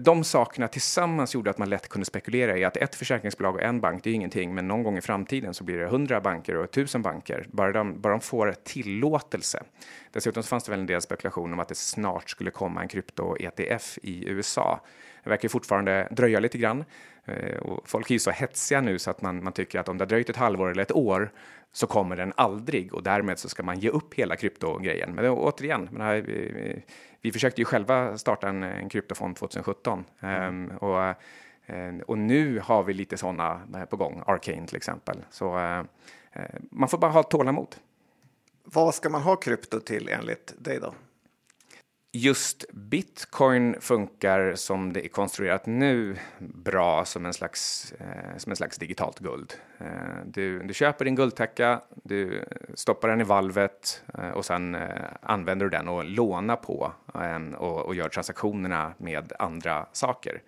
de 0.00 0.24
sakerna 0.24 0.68
tillsammans 0.68 1.34
gjorde 1.34 1.50
att 1.50 1.58
man 1.58 1.70
lätt 1.70 1.88
kunde 1.88 2.04
spekulera 2.04 2.58
i 2.58 2.64
att 2.64 2.76
ett 2.76 2.94
försäkringsbolag 2.94 3.54
och 3.54 3.62
en 3.62 3.80
bank, 3.80 4.04
det 4.04 4.10
är 4.10 4.14
ingenting, 4.14 4.54
men 4.54 4.68
någon 4.68 4.82
gång 4.82 4.98
i 4.98 5.00
framtiden 5.00 5.54
så 5.54 5.64
blir 5.64 5.78
det 5.78 5.86
hundra 5.86 6.20
banker 6.20 6.56
och 6.56 6.70
tusen 6.70 7.02
banker, 7.02 7.46
bara 7.50 7.72
de, 7.72 8.00
bara 8.00 8.12
de 8.12 8.20
får 8.20 8.54
tillåtelse. 8.64 9.62
Dessutom 10.12 10.42
fanns 10.42 10.64
det 10.64 10.70
väl 10.70 10.80
en 10.80 10.86
del 10.86 11.02
spekulation 11.02 11.52
om 11.52 11.60
att 11.60 11.68
det 11.68 11.74
snart 11.74 12.30
skulle 12.30 12.50
komma 12.50 12.82
en 12.82 12.88
krypto-ETF 12.88 13.98
i 14.02 14.28
USA. 14.28 14.80
Det 15.24 15.30
verkar 15.30 15.48
fortfarande 15.48 16.08
dröja 16.10 16.40
lite 16.40 16.58
grann. 16.58 16.84
Eh, 17.24 17.56
och 17.56 17.88
folk 17.88 18.10
är 18.10 18.14
ju 18.14 18.18
så 18.18 18.30
hetsiga 18.30 18.80
nu 18.80 18.98
så 18.98 19.10
att 19.10 19.22
man, 19.22 19.44
man 19.44 19.52
tycker 19.52 19.78
att 19.80 19.88
om 19.88 19.98
det 19.98 20.02
har 20.02 20.08
dröjt 20.08 20.30
ett 20.30 20.36
halvår 20.36 20.70
eller 20.70 20.82
ett 20.82 20.92
år 20.92 21.30
så 21.72 21.86
kommer 21.86 22.16
den 22.16 22.32
aldrig 22.36 22.94
och 22.94 23.02
därmed 23.02 23.38
så 23.38 23.48
ska 23.48 23.62
man 23.62 23.78
ge 23.78 23.88
upp 23.88 24.14
hela 24.14 24.36
kryptogrejen. 24.36 25.14
Men 25.14 25.30
återigen, 25.30 25.88
men 25.92 26.02
här, 26.02 26.16
vi, 26.16 26.82
vi, 27.20 27.32
försökte 27.32 27.60
ju 27.60 27.64
själva 27.64 28.18
starta 28.18 28.48
en, 28.48 28.62
en 28.62 28.88
kryptofond 28.88 29.36
2017 29.36 30.04
mm. 30.20 30.70
um, 30.70 30.76
och, 30.76 31.14
ehm, 31.66 32.00
och 32.00 32.18
nu 32.18 32.60
har 32.60 32.82
vi 32.82 32.94
lite 32.94 33.16
sådana 33.16 33.60
eh, 33.74 33.84
på 33.84 33.96
gång, 33.96 34.22
Arcane 34.26 34.66
till 34.66 34.76
exempel. 34.76 35.24
Så 35.30 35.58
uh, 35.58 35.82
man 36.70 36.88
får 36.88 36.98
bara 36.98 37.10
ha 37.10 37.22
tålamod. 37.22 37.76
Vad 38.64 38.94
ska 38.94 39.08
man 39.08 39.22
ha 39.22 39.36
krypto 39.36 39.80
till 39.80 40.08
enligt 40.08 40.54
dig 40.58 40.80
då? 40.80 40.94
Just 42.12 42.64
bitcoin 42.72 43.80
funkar 43.80 44.54
som 44.54 44.92
det 44.92 45.06
är 45.06 45.08
konstruerat 45.08 45.66
nu 45.66 46.16
bra 46.38 47.04
som 47.04 47.26
en 47.26 47.32
slags, 47.32 47.92
eh, 48.00 48.36
som 48.36 48.50
en 48.52 48.56
slags 48.56 48.78
digitalt 48.78 49.18
guld. 49.18 49.54
Eh, 49.78 49.86
du, 50.26 50.62
du 50.62 50.74
köper 50.74 51.04
din 51.04 51.14
guldtacka, 51.14 51.80
du 52.04 52.44
stoppar 52.74 53.08
den 53.08 53.20
i 53.20 53.24
valvet 53.24 54.02
eh, 54.18 54.30
och 54.30 54.44
sen 54.44 54.74
eh, 54.74 54.82
använder 55.22 55.66
du 55.66 55.70
den 55.70 55.88
och 55.88 56.04
lånar 56.04 56.56
på 56.56 56.92
eh, 57.14 57.54
och, 57.54 57.86
och 57.86 57.94
gör 57.94 58.08
transaktionerna 58.08 58.94
med 58.98 59.32
andra 59.38 59.86
saker. 59.92 60.42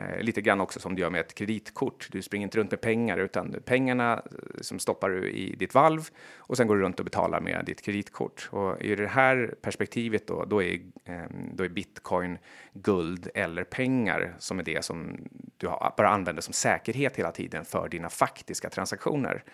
Eh, 0.00 0.22
lite 0.22 0.40
grann 0.40 0.60
också 0.60 0.80
som 0.80 0.94
du 0.94 1.02
gör 1.02 1.10
med 1.10 1.20
ett 1.20 1.34
kreditkort. 1.34 2.08
Du 2.10 2.22
springer 2.22 2.46
inte 2.46 2.58
runt 2.58 2.70
med 2.70 2.80
pengar 2.80 3.18
utan 3.18 3.54
pengarna 3.64 4.12
eh, 4.12 4.60
som 4.60 4.78
stoppar 4.78 5.10
du 5.10 5.30
i 5.30 5.56
ditt 5.56 5.74
valv 5.74 6.08
och 6.36 6.56
sen 6.56 6.66
går 6.66 6.76
du 6.76 6.82
runt 6.82 6.98
och 6.98 7.04
betalar 7.04 7.40
med 7.40 7.64
ditt 7.66 7.82
kreditkort. 7.82 8.48
Och 8.52 8.82
i 8.82 8.94
det 8.94 9.06
här 9.06 9.54
perspektivet 9.62 10.26
då, 10.26 10.44
då 10.44 10.62
är, 10.62 10.80
eh, 11.04 11.22
då 11.54 11.64
är 11.64 11.68
bitcoin 11.68 12.38
guld 12.72 13.28
eller 13.34 13.64
pengar 13.64 14.34
som 14.38 14.58
är 14.58 14.62
det 14.62 14.84
som 14.84 15.28
du 15.56 15.66
bara 15.96 16.08
använder 16.08 16.42
som 16.42 16.54
säkerhet 16.54 17.16
hela 17.16 17.32
tiden 17.32 17.64
för 17.64 17.88
dina 17.88 18.08
faktiska 18.08 18.70
transaktioner. 18.70 19.44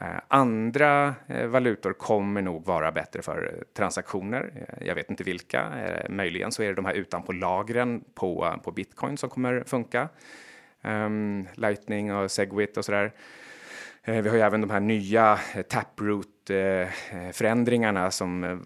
Eh, 0.00 0.20
andra 0.28 1.14
eh, 1.26 1.46
valutor 1.46 1.92
kommer 1.92 2.42
nog 2.42 2.64
vara 2.64 2.92
bättre 2.92 3.22
för 3.22 3.64
transaktioner. 3.76 4.66
Jag 4.80 4.94
vet 4.94 5.10
inte 5.10 5.24
vilka. 5.24 5.72
Möjligen 6.08 6.52
så 6.52 6.62
är 6.62 6.68
det 6.68 6.74
de 6.74 6.84
här 6.84 6.94
utanpå 6.94 7.32
lagren 7.32 8.04
på, 8.14 8.60
på 8.64 8.70
bitcoin 8.70 9.16
som 9.16 9.30
kommer 9.30 9.64
funka. 9.66 9.75
Um, 10.86 11.48
Lightning 11.54 12.14
och 12.14 12.30
Segwit 12.30 12.76
och 12.76 12.84
sådär. 12.84 13.12
Uh, 14.08 14.20
vi 14.20 14.28
har 14.28 14.36
ju 14.36 14.42
även 14.42 14.60
de 14.60 14.70
här 14.70 14.80
nya 14.80 15.38
eh, 15.54 15.62
Taproot-förändringarna 15.62 18.04
eh, 18.04 18.10
som 18.10 18.44
eh, 18.44 18.56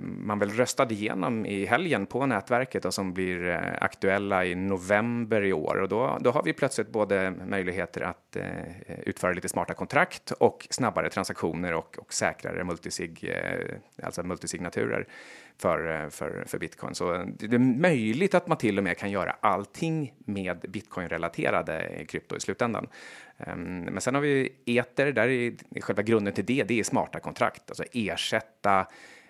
man 0.00 0.38
väl 0.38 0.50
röstade 0.50 0.94
igenom 0.94 1.46
i 1.46 1.66
helgen 1.66 2.06
på 2.06 2.26
nätverket 2.26 2.84
och 2.84 2.94
som 2.94 3.12
blir 3.12 3.50
aktuella 3.80 4.44
i 4.44 4.54
november 4.54 5.44
i 5.44 5.52
år. 5.52 5.76
Och 5.76 5.88
då, 5.88 6.18
då 6.20 6.30
har 6.30 6.42
vi 6.42 6.52
plötsligt 6.52 6.88
både 6.88 7.30
möjligheter 7.30 8.00
att 8.00 8.36
utföra 8.86 9.32
lite 9.32 9.48
smarta 9.48 9.74
kontrakt 9.74 10.30
och 10.30 10.66
snabbare 10.70 11.10
transaktioner 11.10 11.74
och, 11.74 11.98
och 11.98 12.12
säkrare 12.12 12.64
multisig, 12.64 13.36
alltså 14.02 14.22
multisignaturer 14.22 15.06
för, 15.60 16.02
eh, 16.02 16.08
för, 16.08 16.44
för 16.46 16.58
bitcoin. 16.58 16.94
Så 16.94 17.14
eh, 17.14 17.26
det 17.26 17.56
är 17.56 17.58
möjligt 17.58 18.34
att 18.34 18.46
man 18.46 18.58
till 18.58 18.78
och 18.78 18.84
med 18.84 18.98
kan 18.98 19.10
göra 19.10 19.36
allting 19.40 20.14
med 20.18 20.60
bitcoin-relaterade 20.60 22.04
krypto 22.08 22.36
i 22.36 22.40
slutändan. 22.40 22.88
Ehm, 23.38 23.80
men 23.80 24.00
sen 24.00 24.14
har 24.14 24.22
vi 24.22 24.52
eter, 24.64 25.12
där 25.12 25.28
är 25.28 25.80
själva 25.80 26.02
grunden 26.02 26.34
till 26.34 26.44
det, 26.44 26.64
det 26.64 26.80
är 26.80 26.84
smarta 26.84 27.20
kontrakt, 27.20 27.70
alltså 27.70 27.84
ersätta 27.92 28.86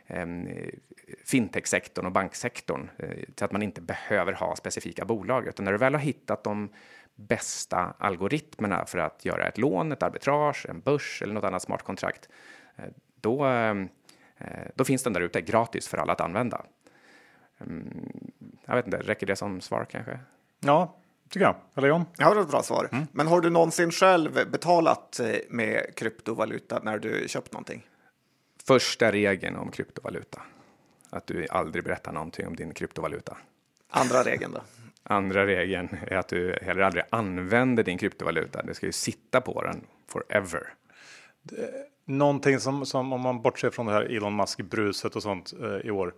fintechsektorn 0.06 0.80
fintech-sektorn 1.24 2.06
och 2.06 2.12
banksektorn 2.12 2.88
så 2.98 3.04
till 3.34 3.44
att 3.44 3.52
man 3.52 3.62
inte 3.62 3.80
behöver 3.80 4.32
ha 4.32 4.56
specifika 4.56 5.04
bolag, 5.04 5.48
utan 5.48 5.64
när 5.64 5.72
du 5.72 5.78
väl 5.78 5.94
har 5.94 6.00
hittat 6.00 6.44
de 6.44 6.68
bästa 7.14 7.94
algoritmerna 7.98 8.86
för 8.86 8.98
att 8.98 9.24
göra 9.24 9.48
ett 9.48 9.58
lån, 9.58 9.92
ett 9.92 10.02
arbitrage, 10.02 10.66
en 10.68 10.80
börs 10.80 11.22
eller 11.22 11.34
något 11.34 11.44
annat 11.44 11.62
smart 11.62 11.82
kontrakt, 11.82 12.28
då, 13.20 13.44
ehm, 13.44 13.88
då 14.74 14.84
finns 14.84 15.02
den 15.02 15.12
där 15.12 15.20
ute 15.20 15.40
gratis 15.40 15.88
för 15.88 15.98
alla 15.98 16.12
att 16.12 16.20
använda. 16.20 16.64
Mm, 17.60 18.10
jag 18.64 18.74
vet 18.74 18.84
inte, 18.84 18.98
räcker 18.98 19.26
det 19.26 19.36
som 19.36 19.60
svar 19.60 19.86
kanske? 19.90 20.18
Ja, 20.60 20.96
tycker 21.28 21.46
jag. 21.46 21.56
Eller 21.74 21.88
John? 21.88 22.04
Ja, 22.16 22.34
det 22.34 22.40
ett 22.40 22.50
bra 22.50 22.62
svar. 22.62 22.88
Mm. 22.92 23.06
Men 23.12 23.26
har 23.26 23.40
du 23.40 23.50
någonsin 23.50 23.90
själv 23.90 24.50
betalat 24.50 25.20
eh, 25.20 25.36
med 25.48 25.94
kryptovaluta 25.96 26.80
när 26.82 26.98
du 26.98 27.24
köpt 27.28 27.52
någonting? 27.52 27.86
Första 28.64 29.12
regeln 29.12 29.56
om 29.56 29.70
kryptovaluta. 29.70 30.42
Att 31.10 31.26
du 31.26 31.46
aldrig 31.50 31.84
berättar 31.84 32.12
någonting 32.12 32.46
om 32.46 32.56
din 32.56 32.74
kryptovaluta. 32.74 33.36
Andra 33.90 34.22
regeln 34.22 34.52
då? 34.52 34.60
Andra 35.02 35.46
regeln 35.46 35.88
är 36.06 36.16
att 36.16 36.28
du 36.28 36.58
heller 36.62 36.82
aldrig 36.82 37.04
använder 37.10 37.82
din 37.82 37.98
kryptovaluta. 37.98 38.62
Det 38.62 38.74
ska 38.74 38.86
ju 38.86 38.92
sitta 38.92 39.40
på 39.40 39.62
den 39.62 39.86
forever. 40.08 40.74
Någonting 42.10 42.60
som, 42.60 42.86
som 42.86 43.12
om 43.12 43.20
man 43.20 43.42
bortser 43.42 43.70
från 43.70 43.86
det 43.86 43.92
här 43.92 44.16
Elon 44.16 44.36
Musk-bruset 44.36 45.16
och 45.16 45.22
sånt 45.22 45.52
eh, 45.62 45.86
i 45.86 45.90
år. 45.90 46.14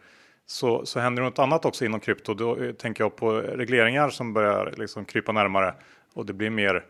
Så, 0.47 0.87
så 0.87 1.01
händer 1.01 1.23
något 1.23 1.39
annat 1.39 1.65
också 1.65 1.85
inom 1.85 2.01
krypto. 2.01 2.35
Då 2.35 2.57
eh, 2.57 2.73
tänker 2.73 3.05
jag 3.05 3.17
på 3.17 3.33
regleringar 3.33 4.11
som 4.11 4.33
börjar 4.33 4.75
liksom 4.77 5.05
krypa 5.05 5.33
närmare. 5.33 5.75
Och 6.15 6.27
det 6.27 6.33
blir 6.33 6.51
mer, 6.51 6.85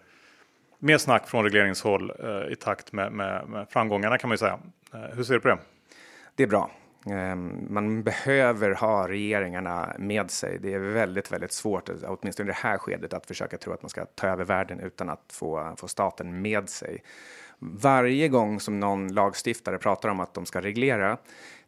mer 0.79 0.99
snack 0.99 1.29
från 1.29 1.45
regleringshåll 1.45 2.13
eh, 2.19 2.53
i 2.53 2.57
takt 2.57 2.93
med, 2.93 3.13
med, 3.13 3.49
med, 3.49 3.67
framgångarna 3.71 4.19
kan 4.19 4.29
man 4.29 4.35
ju 4.35 4.39
säga. 4.39 4.59
Eh, 4.95 5.17
hur 5.17 5.25
ser 5.25 5.35
du 5.35 5.41
på 5.41 5.49
det? 5.49 5.59
Det 6.35 6.43
är 6.43 6.49
bra. 6.49 6.71
Eh, 7.07 7.37
man 7.71 8.03
behöver 8.03 8.71
ha 8.71 9.09
regeringarna 9.09 9.93
med 9.99 10.31
sig. 10.31 10.59
Det 10.59 10.75
är 10.75 10.79
väldigt, 10.79 11.33
väldigt 11.33 11.53
svårt, 11.53 11.91
åtminstone 12.07 12.47
i 12.47 12.53
det 12.53 12.59
här 12.59 12.79
skedet, 12.79 13.13
att 13.13 13.27
försöka 13.27 13.59
tro 13.59 13.73
att 13.73 13.83
man 13.83 13.91
ska 13.91 14.05
ta 14.05 14.27
över 14.27 14.45
världen 14.45 14.81
utan 14.81 15.09
att 15.09 15.33
få, 15.33 15.75
få 15.79 15.89
staten 15.89 16.43
med 16.43 16.69
sig. 16.69 17.03
Varje 17.65 18.29
gång 18.29 18.61
som 18.61 18.81
någon 18.81 19.13
lagstiftare 19.13 19.79
pratar 19.79 20.09
om 20.09 20.21
att 20.21 20.35
de 20.35 20.47
ska 20.47 20.61
reglera, 20.61 21.19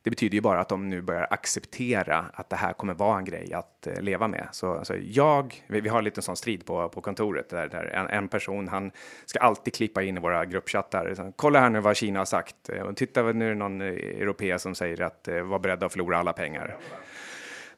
det 0.03 0.11
betyder 0.11 0.35
ju 0.35 0.41
bara 0.41 0.61
att 0.61 0.69
de 0.69 0.89
nu 0.89 1.03
börjar 1.03 1.27
acceptera 1.31 2.27
att 2.33 2.51
det 2.51 2.57
här 2.57 2.73
kommer 2.73 2.95
vara 2.95 3.19
en 3.19 3.25
grej 3.25 3.53
att 3.53 3.87
eh, 3.87 4.01
leva 4.01 4.29
med. 4.29 4.49
Så 4.53 4.75
alltså 4.75 4.97
jag, 4.97 5.65
vi, 5.67 5.81
vi 5.81 5.89
har 5.89 5.99
en 5.99 6.05
liten 6.05 6.23
sån 6.23 6.37
strid 6.37 6.67
på, 6.67 6.89
på 6.89 7.01
kontoret 7.01 7.49
där, 7.49 7.69
där 7.69 7.85
en, 7.85 8.07
en, 8.07 8.29
person, 8.29 8.69
han 8.69 8.91
ska 9.25 9.39
alltid 9.39 9.75
klippa 9.75 10.03
in 10.03 10.17
i 10.17 10.21
våra 10.21 10.45
gruppchattar. 10.45 11.15
Så, 11.15 11.33
Kolla 11.37 11.61
här 11.61 11.71
nu 11.71 11.81
vad 11.81 11.97
Kina 11.97 12.21
har 12.21 12.25
sagt. 12.25 12.69
Eh, 12.69 12.83
och 12.83 12.97
titta 12.97 13.23
nu 13.23 13.45
är 13.45 13.49
det 13.49 13.55
någon 13.55 13.81
eh, 13.81 13.89
europé 13.89 14.59
som 14.59 14.75
säger 14.75 15.03
att 15.03 15.29
var 15.45 15.59
beredda 15.59 15.87
att 15.87 15.93
förlora 15.93 16.19
alla 16.19 16.33
pengar. 16.33 16.77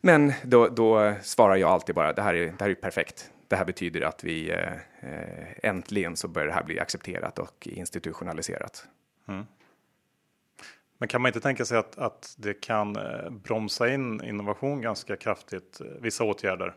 Men 0.01 0.33
då, 0.45 0.69
då 0.69 1.15
svarar 1.23 1.57
jag 1.57 1.71
alltid 1.71 1.95
bara, 1.95 2.13
det 2.13 2.23
här 2.23 2.35
är, 2.35 2.47
det 2.47 2.65
här 2.65 2.71
är 2.71 2.75
perfekt. 2.75 3.31
Det 3.49 3.57
här 3.57 3.65
betyder 3.65 4.01
att 4.01 4.25
vi 4.25 4.51
eh, 4.51 5.69
äntligen 5.71 6.17
så 6.17 6.29
börjar 6.29 6.49
det 6.49 6.55
här 6.55 6.65
bli 6.65 6.81
accepterat 6.81 7.39
och 7.39 7.69
institutionaliserat. 7.69 8.89
Mm. 9.29 9.47
Men 10.99 11.09
kan 11.09 11.23
man 11.23 11.29
inte 11.29 11.41
tänka 11.41 11.65
sig 11.65 11.79
att, 11.79 11.99
att 11.99 12.35
det 12.39 12.55
kan 12.55 12.97
eh, 12.97 13.31
bromsa 13.31 13.89
in 13.89 14.25
innovation 14.25 14.81
ganska 14.81 15.17
kraftigt, 15.17 15.81
eh, 15.81 15.87
vissa 16.01 16.25
åtgärder? 16.25 16.75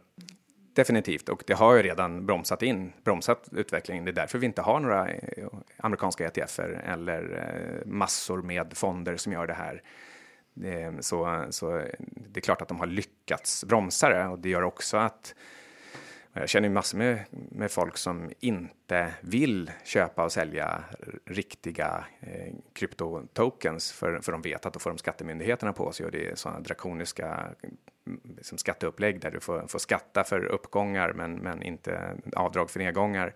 Definitivt, 0.74 1.30
och 1.30 1.44
det 1.48 1.54
har 1.54 1.76
ju 1.76 1.84
redan 1.84 2.26
bromsat 2.26 2.64
in, 2.64 2.94
bromsat 3.04 3.50
utvecklingen. 3.52 4.06
Det 4.06 4.12
är 4.12 4.16
därför 4.16 4.38
vi 4.38 4.46
inte 4.46 4.62
har 4.62 4.80
några 4.80 5.10
eh, 5.10 5.48
amerikanska 5.78 6.26
ETFer 6.26 6.70
eller 6.70 7.84
massor 7.86 8.42
med 8.42 8.78
fonder 8.78 9.18
som 9.18 9.34
gör 9.34 9.48
det 9.48 9.54
här. 9.54 9.84
Så, 11.00 11.46
så 11.50 11.68
det 12.08 12.40
är 12.40 12.42
klart 12.42 12.62
att 12.62 12.68
de 12.68 12.80
har 12.80 12.88
lyckats 12.88 13.66
bromsa 13.66 14.10
det 14.10 14.28
och 14.28 14.40
det 14.40 14.50
gör 14.50 14.62
också 14.62 14.98
att 14.98 15.36
jag 16.40 16.50
känner 16.50 16.70
massor 16.70 16.98
med, 16.98 17.26
med 17.32 17.72
folk 17.72 17.98
som 17.98 18.32
inte 18.40 19.14
vill 19.22 19.72
köpa 19.84 20.24
och 20.24 20.32
sälja 20.32 20.84
riktiga 21.26 22.06
eh, 22.20 22.54
kryptotokens 22.74 23.92
för, 23.92 24.20
för 24.20 24.32
de 24.32 24.42
vet 24.42 24.66
att 24.66 24.74
då 24.74 24.80
får 24.80 24.90
de 24.90 24.98
skattemyndigheterna 24.98 25.74
på 25.74 25.92
sig 25.92 26.06
och 26.06 26.12
det 26.12 26.28
är 26.28 26.36
sådana 26.36 26.60
drakoniska 26.60 27.50
liksom 28.38 28.58
skatteupplägg 28.58 29.22
där 29.22 29.32
du 29.32 29.40
får, 29.40 29.68
får 29.68 29.80
skatta 29.80 30.24
för 30.24 30.46
uppgångar 30.46 31.14
men, 31.14 31.36
men 31.36 31.64
inte 31.64 32.18
avdrag 32.36 32.70
för 32.70 32.80
nedgångar. 32.80 33.34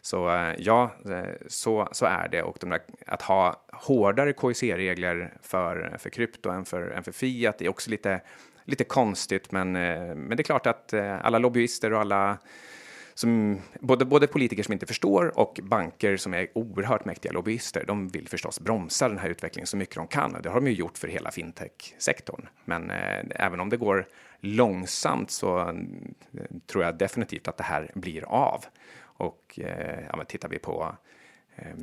Så 0.00 0.30
eh, 0.30 0.54
ja, 0.58 0.90
eh, 1.10 1.34
så, 1.46 1.88
så 1.92 2.06
är 2.06 2.28
det. 2.28 2.42
Och 2.42 2.56
de 2.60 2.70
där, 2.70 2.80
att 3.06 3.22
ha 3.22 3.64
hårdare 3.72 4.32
KIC-regler 4.32 5.34
för, 5.42 5.96
för 5.98 6.10
krypto 6.10 6.50
än 6.50 6.64
för, 6.64 6.90
än 6.90 7.04
för 7.04 7.12
fiat 7.12 7.62
är 7.62 7.68
också 7.68 7.90
lite 7.90 8.20
lite 8.64 8.84
konstigt, 8.84 9.52
men, 9.52 9.76
eh, 9.76 10.14
men 10.14 10.36
det 10.36 10.40
är 10.40 10.44
klart 10.44 10.66
att 10.66 10.92
eh, 10.92 11.26
alla 11.26 11.38
lobbyister 11.38 11.92
och 11.92 12.00
alla 12.00 12.38
som, 13.14 13.60
både, 13.80 14.04
både 14.04 14.26
politiker 14.26 14.62
som 14.62 14.72
inte 14.72 14.86
förstår 14.86 15.38
och 15.38 15.60
banker 15.62 16.16
som 16.16 16.34
är 16.34 16.48
oerhört 16.54 17.04
mäktiga 17.04 17.32
lobbyister, 17.32 17.84
de 17.86 18.08
vill 18.08 18.28
förstås 18.28 18.60
bromsa 18.60 19.08
den 19.08 19.18
här 19.18 19.28
utvecklingen 19.28 19.66
så 19.66 19.76
mycket 19.76 19.94
de 19.94 20.06
kan. 20.06 20.42
Det 20.42 20.48
har 20.48 20.60
de 20.60 20.66
ju 20.66 20.74
gjort 20.74 20.98
för 20.98 21.08
hela 21.08 21.30
fintech-sektorn. 21.30 22.48
Men 22.64 22.90
eh, 22.90 23.24
även 23.30 23.60
om 23.60 23.70
det 23.70 23.76
går 23.76 24.06
långsamt 24.40 25.30
så 25.30 25.60
eh, 25.60 25.74
tror 26.66 26.84
jag 26.84 26.98
definitivt 26.98 27.48
att 27.48 27.56
det 27.56 27.64
här 27.64 27.90
blir 27.94 28.24
av. 28.24 28.64
Och 29.00 29.60
eh, 29.62 30.04
ja, 30.12 30.24
tittar 30.24 30.48
vi 30.48 30.58
på 30.58 30.96
eh, 31.56 31.74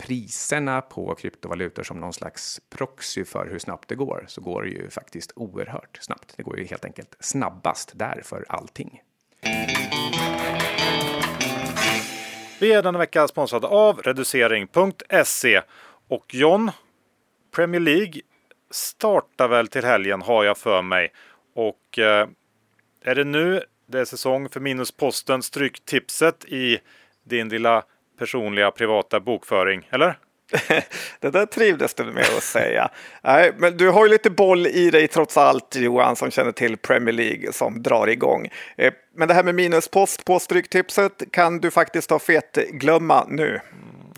priserna 0.00 0.80
på 0.80 1.14
kryptovalutor 1.14 1.82
som 1.82 2.00
någon 2.00 2.12
slags 2.12 2.60
proxy 2.70 3.24
för 3.24 3.46
hur 3.50 3.58
snabbt 3.58 3.88
det 3.88 3.94
går 3.94 4.24
så 4.28 4.40
går 4.40 4.62
det 4.62 4.68
ju 4.68 4.90
faktiskt 4.90 5.32
oerhört 5.36 5.98
snabbt. 6.00 6.34
Det 6.36 6.42
går 6.42 6.58
ju 6.58 6.64
helt 6.64 6.84
enkelt 6.84 7.16
snabbast 7.20 7.92
där 7.94 8.22
för 8.24 8.44
allting. 8.48 9.02
Vi 12.60 12.72
är 12.72 12.82
denna 12.82 12.98
vecka 12.98 13.28
sponsrade 13.28 13.66
av 13.66 14.02
reducering.se 14.02 15.62
och 16.08 16.34
John, 16.34 16.70
Premier 17.50 17.80
League 17.80 18.20
startar 18.70 19.48
väl 19.48 19.68
till 19.68 19.84
helgen 19.84 20.22
har 20.22 20.44
jag 20.44 20.58
för 20.58 20.82
mig. 20.82 21.12
Och 21.54 21.98
eh, 21.98 22.28
är 23.02 23.14
det 23.14 23.24
nu 23.24 23.62
det 23.86 24.00
är 24.00 24.04
säsong 24.04 24.48
för 24.48 24.60
Minusposten 24.60 25.42
Stryktipset 25.42 26.44
i 26.44 26.78
din 27.24 27.48
lilla 27.48 27.84
personliga 28.20 28.70
privata 28.70 29.20
bokföring, 29.20 29.88
eller? 29.90 30.18
det 31.20 31.30
där 31.30 31.46
trivdes 31.46 31.94
du 31.94 32.04
med 32.04 32.24
att 32.36 32.42
säga. 32.42 32.90
Nej, 33.22 33.52
men 33.56 33.76
du 33.76 33.90
har 33.90 34.04
ju 34.04 34.10
lite 34.10 34.30
boll 34.30 34.66
i 34.66 34.90
dig 34.90 35.08
trots 35.08 35.36
allt 35.36 35.76
Johan 35.76 36.16
som 36.16 36.30
känner 36.30 36.52
till 36.52 36.76
Premier 36.76 37.12
League 37.12 37.52
som 37.52 37.82
drar 37.82 38.06
igång. 38.06 38.48
Eh, 38.76 38.92
men 39.14 39.28
det 39.28 39.34
här 39.34 39.44
med 39.44 39.54
minuspost 39.54 40.24
på 40.24 40.38
Stryktipset 40.38 41.22
kan 41.32 41.58
du 41.58 41.70
faktiskt 41.70 42.08
ta 42.08 42.18
fet 42.18 42.58
glömma 42.70 43.26
nu. 43.28 43.48
Mm, 43.48 43.60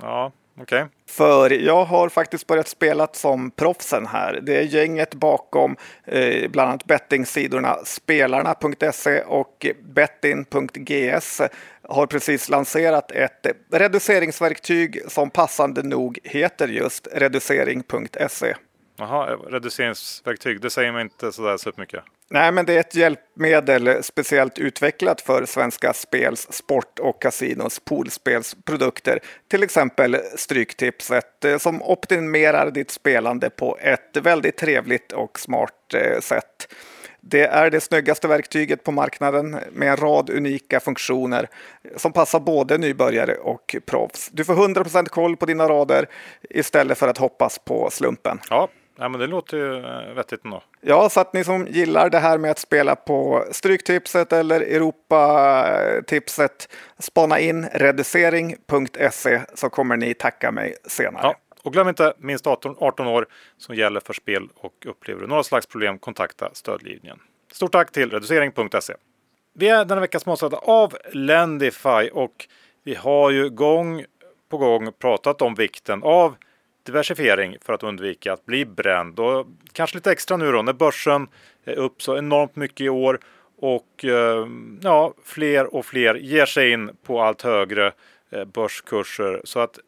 ja, 0.01 0.33
Okay. 0.61 0.85
För 1.07 1.51
jag 1.51 1.85
har 1.85 2.09
faktiskt 2.09 2.47
börjat 2.47 2.69
spela 2.69 3.09
som 3.13 3.51
proffsen 3.51 4.07
här. 4.07 4.41
Det 4.43 4.57
är 4.57 4.63
gänget 4.63 5.15
bakom 5.15 5.77
eh, 6.05 6.51
bland 6.51 6.69
annat 6.69 6.85
bettingsidorna 6.85 7.77
spelarna.se 7.85 9.23
och 9.23 9.67
betting.gs 9.83 11.41
har 11.83 12.07
precis 12.07 12.49
lanserat 12.49 13.11
ett 13.11 13.47
reduceringsverktyg 13.73 15.01
som 15.09 15.31
passande 15.31 15.83
nog 15.83 16.19
heter 16.25 16.69
just 16.69 17.09
reducering.se. 17.13 18.55
Jaha, 18.97 19.27
reduceringsverktyg, 19.27 20.61
det 20.61 20.71
säger 20.71 20.93
man 20.93 21.01
inte 21.01 21.33
sådär 21.33 21.57
supermycket. 21.57 22.05
Nej, 22.33 22.53
men 22.53 22.67
det 22.67 22.75
är 22.75 22.81
ett 22.81 22.95
hjälpmedel 22.95 24.03
speciellt 24.03 24.59
utvecklat 24.59 25.21
för 25.21 25.45
Svenska 25.47 25.93
Spels 25.93 26.53
sport 26.53 26.99
och 26.99 27.23
kasinos 27.23 27.81
poolspelsprodukter. 27.85 29.21
Till 29.49 29.63
exempel 29.63 30.17
Stryktipset 30.37 31.45
eh, 31.45 31.59
som 31.59 31.83
optimerar 31.83 32.71
ditt 32.71 32.91
spelande 32.91 33.51
på 33.51 33.79
ett 33.81 34.17
väldigt 34.17 34.57
trevligt 34.57 35.13
och 35.13 35.41
smart 35.41 35.95
eh, 35.95 36.21
sätt. 36.21 36.75
Det 37.21 37.47
är 37.47 37.71
det 37.71 37.81
snyggaste 37.81 38.29
verktyget 38.29 38.85
på 38.85 38.93
marknaden 38.93 39.59
med 39.73 39.89
en 39.89 39.97
rad 39.97 40.31
unika 40.31 40.81
funktioner 40.81 41.49
som 41.97 42.13
passar 42.13 42.41
både 42.41 42.79
nybörjare 42.79 43.35
och 43.35 43.77
proffs. 43.87 44.31
Du 44.33 44.45
får 44.45 44.55
100% 44.55 45.05
koll 45.09 45.37
på 45.37 45.47
dina 45.47 45.69
rader 45.69 46.09
istället 46.51 46.99
för 46.99 47.09
att 47.09 47.19
hoppas 47.19 47.59
på 47.59 47.91
slumpen. 47.91 48.41
Ja, 48.51 48.69
Ja, 49.03 49.09
men 49.09 49.21
det 49.21 49.27
låter 49.27 49.57
ju 49.57 49.77
eh, 49.77 50.15
vettigt 50.15 50.45
ändå. 50.45 50.63
Ja, 50.81 51.09
så 51.09 51.21
att 51.21 51.33
ni 51.33 51.45
som 51.45 51.67
gillar 51.67 52.11
det 52.11 52.19
här 52.19 52.39
med 52.39 52.51
att 52.51 52.59
spela 52.59 52.97
på 52.97 53.45
Stryktipset 53.51 54.33
eller 54.33 54.61
Europatipset, 54.61 56.69
spana 56.99 57.39
in 57.39 57.69
reducering.se 57.73 59.41
så 59.55 59.71
kommer 59.71 59.97
ni 59.97 60.15
tacka 60.15 60.53
mig 60.53 60.75
senare. 60.85 61.23
Ja, 61.23 61.37
och 61.63 61.73
glöm 61.73 61.89
inte 61.89 62.15
minst 62.19 62.47
18, 62.47 62.77
18 62.79 63.07
år 63.07 63.27
som 63.59 63.75
gäller 63.75 64.01
för 64.01 64.13
spel 64.13 64.49
och 64.57 64.87
upplever 64.87 65.21
du 65.21 65.27
några 65.27 65.43
slags 65.43 65.67
problem, 65.67 65.99
kontakta 65.99 66.51
stödlinjen. 66.53 67.19
Stort 67.53 67.73
tack 67.73 67.93
till 67.93 68.11
reducering.se. 68.11 68.95
Vi 69.55 69.69
är 69.69 69.85
denna 69.85 70.01
vecka 70.01 70.21
sponsrade 70.21 70.57
av 70.57 70.97
Lendify 71.13 72.11
och 72.13 72.47
vi 72.85 72.95
har 72.95 73.31
ju 73.31 73.51
gång 73.51 74.05
på 74.51 74.59
gång 74.59 74.93
pratat 74.93 75.43
om 75.43 75.55
vikten 75.55 76.03
av 76.03 76.35
diversifiering 76.83 77.57
för 77.63 77.73
att 77.73 77.83
undvika 77.83 78.33
att 78.33 78.47
bli 78.47 78.65
bränd. 78.65 79.21
Och 79.21 79.47
kanske 79.73 79.97
lite 79.97 80.13
extra 80.13 80.37
nu 80.37 80.53
då 80.53 80.63
när 80.63 80.73
börsen 80.73 81.29
är 81.65 81.75
upp 81.75 82.03
så 82.03 82.19
enormt 82.19 82.57
mycket 82.57 82.81
i 82.81 82.89
år 82.89 83.21
och 83.59 84.05
eh, 84.05 84.47
ja, 84.81 85.15
fler 85.25 85.75
och 85.75 85.87
fler 85.87 86.15
ger 86.15 86.47
sig 86.47 86.71
in 86.71 86.91
på 87.07 87.21
allt 87.21 87.43
högre 87.43 87.93
eh, 88.31 88.45
börskurser. 88.45 89.41
Så 89.45 89.61
att 89.61 89.79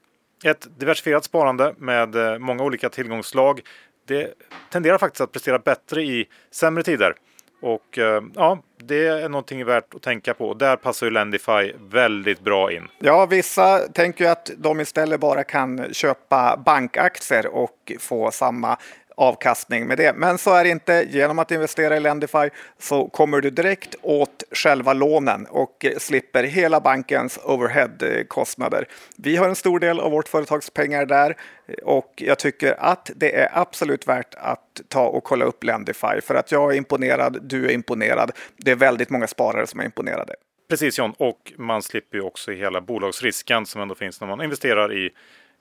ett 0.45 0.69
diversifierat 0.79 1.25
sparande 1.25 1.75
med 1.79 2.17
eh, 2.17 2.39
många 2.39 2.65
olika 2.65 2.89
tillgångsslag 2.89 3.61
det 4.07 4.35
tenderar 4.71 4.99
faktiskt 4.99 5.21
att 5.21 5.33
prestera 5.33 5.59
bättre 5.59 6.03
i 6.03 6.29
sämre 6.51 6.83
tider. 6.83 7.15
Och 7.65 7.99
eh, 7.99 8.23
ja, 8.35 8.59
det 8.77 9.07
är 9.07 9.29
någonting 9.29 9.65
värt 9.65 9.95
att 9.95 10.03
tänka 10.03 10.35
på. 10.35 10.55
Där 10.55 10.77
passar 10.77 11.07
ju 11.07 11.11
Lendify 11.13 11.73
väldigt 11.91 12.41
bra 12.41 12.73
in. 12.73 12.89
Ja, 12.99 13.27
vissa 13.27 13.79
tänker 13.79 14.25
ju 14.25 14.31
att 14.31 14.51
de 14.57 14.81
istället 14.81 15.21
bara 15.21 15.45
kan 15.45 15.95
köpa 15.95 16.63
bankaktier 16.67 17.47
och 17.47 17.93
få 18.01 18.31
samma 18.31 18.79
avkastning 19.15 19.87
med 19.87 19.99
det. 19.99 20.17
Men 20.17 20.39
så 20.39 20.55
är 20.55 20.65
det 20.65 20.71
inte. 20.71 21.07
Genom 21.11 21.39
att 21.39 21.51
investera 21.51 21.97
i 21.97 22.01
Lendify 22.01 22.51
så 22.79 23.09
kommer 23.09 23.41
du 23.41 23.51
direkt 23.51 23.95
åt 24.03 24.43
själva 24.53 24.93
lånen 24.93 25.47
och 25.47 25.87
slipper 25.99 26.45
hela 26.45 26.81
bankens 26.81 27.39
overheadkostnader. 27.45 28.89
Vi 29.17 29.37
har 29.37 29.49
en 29.49 29.57
stor 29.57 29.79
del 29.79 30.01
av 30.01 30.11
vårt 30.11 30.29
företags 30.29 30.71
pengar 30.71 31.07
där 31.07 31.37
och 31.83 32.13
jag 32.17 32.39
tycker 32.39 32.77
att 32.79 33.11
det 33.17 33.37
är 33.37 33.49
absolut 33.53 34.09
värt 34.09 34.35
att 34.35 34.81
ta 34.89 35.07
och 35.07 35.25
kolla 35.25 35.45
upp 35.45 35.65
Lendify 35.65 36.21
för 36.23 36.35
att 36.35 36.53
jag 36.53 36.73
är 36.73 36.77
imponerad, 36.77 37.39
du 37.43 37.67
är 37.67 37.71
imponerad. 37.71 38.31
Det 38.57 38.71
är 38.71 38.77
väldigt 38.77 39.11
många 39.11 39.27
sparare 39.27 39.67
som 39.67 39.81
är 39.81 39.85
imponerade. 39.85 40.35
Precis 40.69 40.99
John, 40.99 41.13
och 41.19 41.53
man 41.57 41.83
slipper 41.83 42.19
ju 42.19 42.25
också 42.25 42.51
hela 42.51 42.81
bolagsrisken 42.81 43.67
som 43.67 43.83
ändå 43.83 43.95
finns 43.95 44.21
när 44.21 44.29
man 44.29 44.43
investerar 44.43 44.93
i 44.93 45.11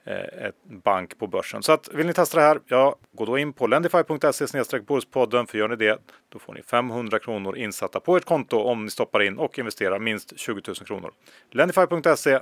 Eh, 0.06 0.48
ett 0.48 0.56
bank 0.64 1.18
på 1.18 1.28
börsen. 1.28 1.64
Så 1.64 1.72
att, 1.72 1.90
vill 1.94 2.08
ni 2.08 2.14
testa 2.14 2.38
det 2.38 2.44
här, 2.44 2.60
ja, 2.68 2.96
gå 3.12 3.26
då 3.26 3.38
in 3.38 3.54
på 3.54 3.68
lendify.se 3.68 4.80
Börspodden 4.80 5.48
för 5.48 5.58
gör 5.58 5.68
ni 5.68 5.76
det, 5.76 6.00
då 6.30 6.40
får 6.40 6.54
ni 6.54 6.62
500 6.62 7.20
kronor 7.20 7.58
insatta 7.58 8.00
på 8.00 8.18
ert 8.18 8.26
konto 8.26 8.58
om 8.58 8.86
ni 8.86 8.92
stoppar 8.92 9.22
in 9.22 9.38
och 9.38 9.60
investerar 9.60 10.00
minst 10.00 10.40
20 10.40 10.62
000 10.68 10.76
kronor. 10.76 11.12
Lendify.se 11.52 12.40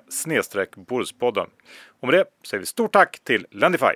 Börspodden. 0.76 1.48
Och 2.00 2.08
med 2.08 2.14
det 2.14 2.26
säger 2.48 2.60
vi 2.60 2.66
stort 2.66 2.94
tack 2.94 3.20
till 3.24 3.48
Lendify. 3.52 3.94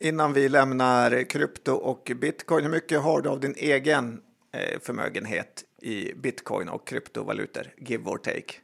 Innan 0.00 0.32
vi 0.32 0.48
lämnar 0.48 1.30
krypto 1.30 1.72
och 1.72 2.12
bitcoin, 2.16 2.64
hur 2.64 2.70
mycket 2.70 3.00
har 3.00 3.20
du 3.20 3.28
av 3.28 3.40
din 3.40 3.54
egen 3.56 4.20
eh, 4.52 4.80
förmögenhet 4.80 5.64
i 5.82 6.12
bitcoin 6.14 6.68
och 6.68 6.86
kryptovalutor, 6.86 7.66
give 7.78 8.10
or 8.10 8.18
take? 8.18 8.54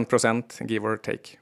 1 0.00 0.08
procent, 0.08 0.58
give 0.60 0.88
or 0.88 0.96
take. 0.96 1.38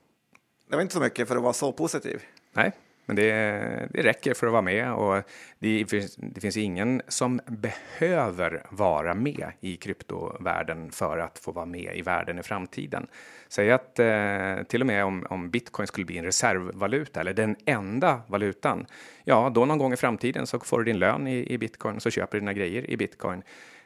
Det 0.69 0.77
var 0.77 0.83
inte 0.83 0.95
så 0.95 1.01
mycket 1.01 1.29
för 1.29 1.37
att 1.37 1.43
vara 1.43 1.53
så 1.53 1.73
positiv. 1.73 2.23
Nej, 2.53 2.73
men 3.11 3.17
det, 3.17 3.89
det 3.91 4.03
räcker 4.03 4.35
för 4.35 4.47
att 4.47 4.53
vara 4.53 4.63
med 4.63 4.93
och 4.93 5.23
det, 5.59 5.85
det 6.17 6.41
finns 6.41 6.57
ingen 6.57 7.03
som 7.09 7.41
behöver 7.47 8.63
vara 8.71 9.15
med 9.15 9.53
i 9.61 9.77
kryptovärlden 9.77 10.91
för 10.91 11.19
att 11.19 11.39
få 11.39 11.53
vara 11.53 11.67
med 11.67 11.97
i 11.97 12.03
världen 12.03 12.39
i 12.39 12.43
framtiden. 12.43 13.07
Säg 13.49 13.71
att 13.71 13.99
eh, 13.99 14.63
till 14.69 14.81
och 14.81 14.87
med 14.87 15.05
om, 15.05 15.27
om 15.31 15.51
bitcoin 15.51 15.87
skulle 15.87 16.07
bli 16.07 16.19
en 16.19 16.25
reservvaluta 16.25 17.21
eller 17.21 17.35
den 17.35 17.57
enda 17.65 18.23
valutan, 18.27 18.87
ja, 19.25 19.51
då 19.55 19.65
någon 19.65 19.79
gång 19.79 19.93
i 19.93 19.97
framtiden 19.97 20.47
så 20.47 20.59
får 20.59 20.79
du 20.79 20.85
din 20.85 20.99
lön 20.99 21.27
i, 21.27 21.53
i 21.53 21.59
bitcoin 21.59 22.01
så 22.01 22.11
köper 22.11 22.37
du 22.37 22.41
dina 22.41 22.53
grejer 22.53 22.91
i 22.91 22.97
bitcoin. 22.97 23.43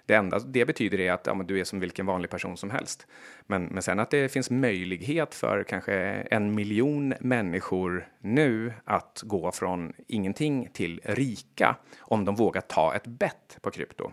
Det 0.07 0.15
enda 0.15 0.39
det 0.39 0.65
betyder 0.65 1.01
är 1.01 1.13
att 1.13 1.27
ja, 1.27 1.35
du 1.35 1.61
är 1.61 1.65
som 1.65 1.81
vilken 1.81 2.07
vanlig 2.07 2.31
person 2.31 2.57
som 2.57 2.71
helst. 2.71 3.07
Men, 3.47 3.65
men 3.65 3.83
sen 3.83 4.01
att 4.01 4.11
det 4.11 4.33
finns 4.33 4.51
möjlighet 4.51 5.35
för 5.35 5.63
kanske 5.63 5.95
en 6.31 6.55
miljon 6.55 7.15
människor 7.21 8.09
nu 8.21 8.73
att 8.85 9.23
gå 9.25 9.53
från 9.53 9.93
ingenting 10.07 10.69
till 10.73 11.01
rika 11.05 11.77
om 11.99 12.25
de 12.25 12.35
vågar 12.35 12.61
ta 12.61 12.95
ett 12.95 13.07
bett 13.07 13.59
på 13.61 13.71
krypto. 13.71 14.13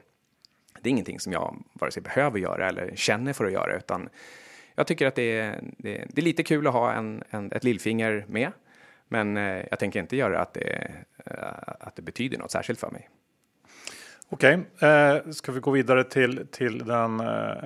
Det 0.82 0.90
är 0.90 0.92
ingenting 0.92 1.20
som 1.20 1.34
jag 1.34 1.64
vare 1.74 1.92
sig 1.92 2.04
behöver 2.04 2.40
göra 2.40 2.70
eller 2.70 2.96
känner 2.96 3.34
för 3.34 3.46
att 3.46 3.52
göra, 3.52 3.78
utan 3.78 4.10
jag 4.76 4.88
tycker 4.88 5.08
att 5.08 5.16
det 5.16 5.40
är, 5.40 5.60
det, 5.78 6.06
det 6.10 6.22
är 6.22 6.26
lite 6.26 6.44
kul 6.44 6.68
att 6.68 6.74
ha 6.74 6.94
en, 6.94 7.24
en, 7.30 7.52
ett 7.52 7.64
lillfinger 7.64 8.26
med. 8.28 8.52
Men 9.08 9.38
eh, 9.38 9.66
jag 9.70 9.80
tänker 9.80 10.00
inte 10.00 10.16
göra 10.16 10.40
att 10.40 10.54
det, 10.54 10.92
eh, 11.26 11.76
att 11.80 11.96
det 11.96 12.02
betyder 12.02 12.38
något 12.38 12.52
särskilt 12.52 12.80
för 12.80 12.92
mig. 12.92 13.10
Okej, 14.34 14.60
okay. 14.76 14.90
eh, 14.90 15.32
ska 15.32 15.52
vi 15.52 15.60
gå 15.60 15.72
vidare 15.72 16.04
till, 16.04 16.48
till 16.52 16.86
den... 16.86 17.20
Eh, 17.20 17.58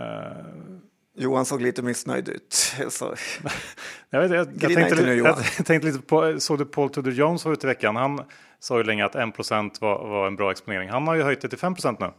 Johan 1.18 1.46
såg 1.46 1.62
lite 1.62 1.82
missnöjd 1.82 2.30
ut. 2.30 2.54
Så. 2.90 3.16
jag, 4.10 4.22
vet, 4.22 4.32
jag, 4.32 4.48
jag, 4.60 4.74
tänkte, 4.74 5.06
nu, 5.06 5.16
jag, 5.16 5.38
jag 5.58 5.66
tänkte 5.66 5.88
lite 5.88 6.00
på, 6.00 6.40
såg 6.40 6.58
du 6.58 6.66
Paul 6.66 6.90
Tudor 6.90 7.14
Jones 7.14 7.46
var 7.46 7.54
ute 7.54 7.68
i 7.68 7.70
veckan? 7.70 7.96
Han 7.96 8.22
sa 8.60 8.78
ju 8.78 8.84
länge 8.84 9.06
att 9.06 9.16
1% 9.16 9.82
var, 9.82 10.08
var 10.08 10.28
en 10.28 10.36
bra 10.36 10.52
exponering. 10.52 10.90
Han 10.90 11.08
har 11.08 11.16
ju 11.16 11.24
höjt 11.24 11.42
det 11.42 11.50
till 11.50 11.60
5% 11.60 11.98
nu 12.00 12.12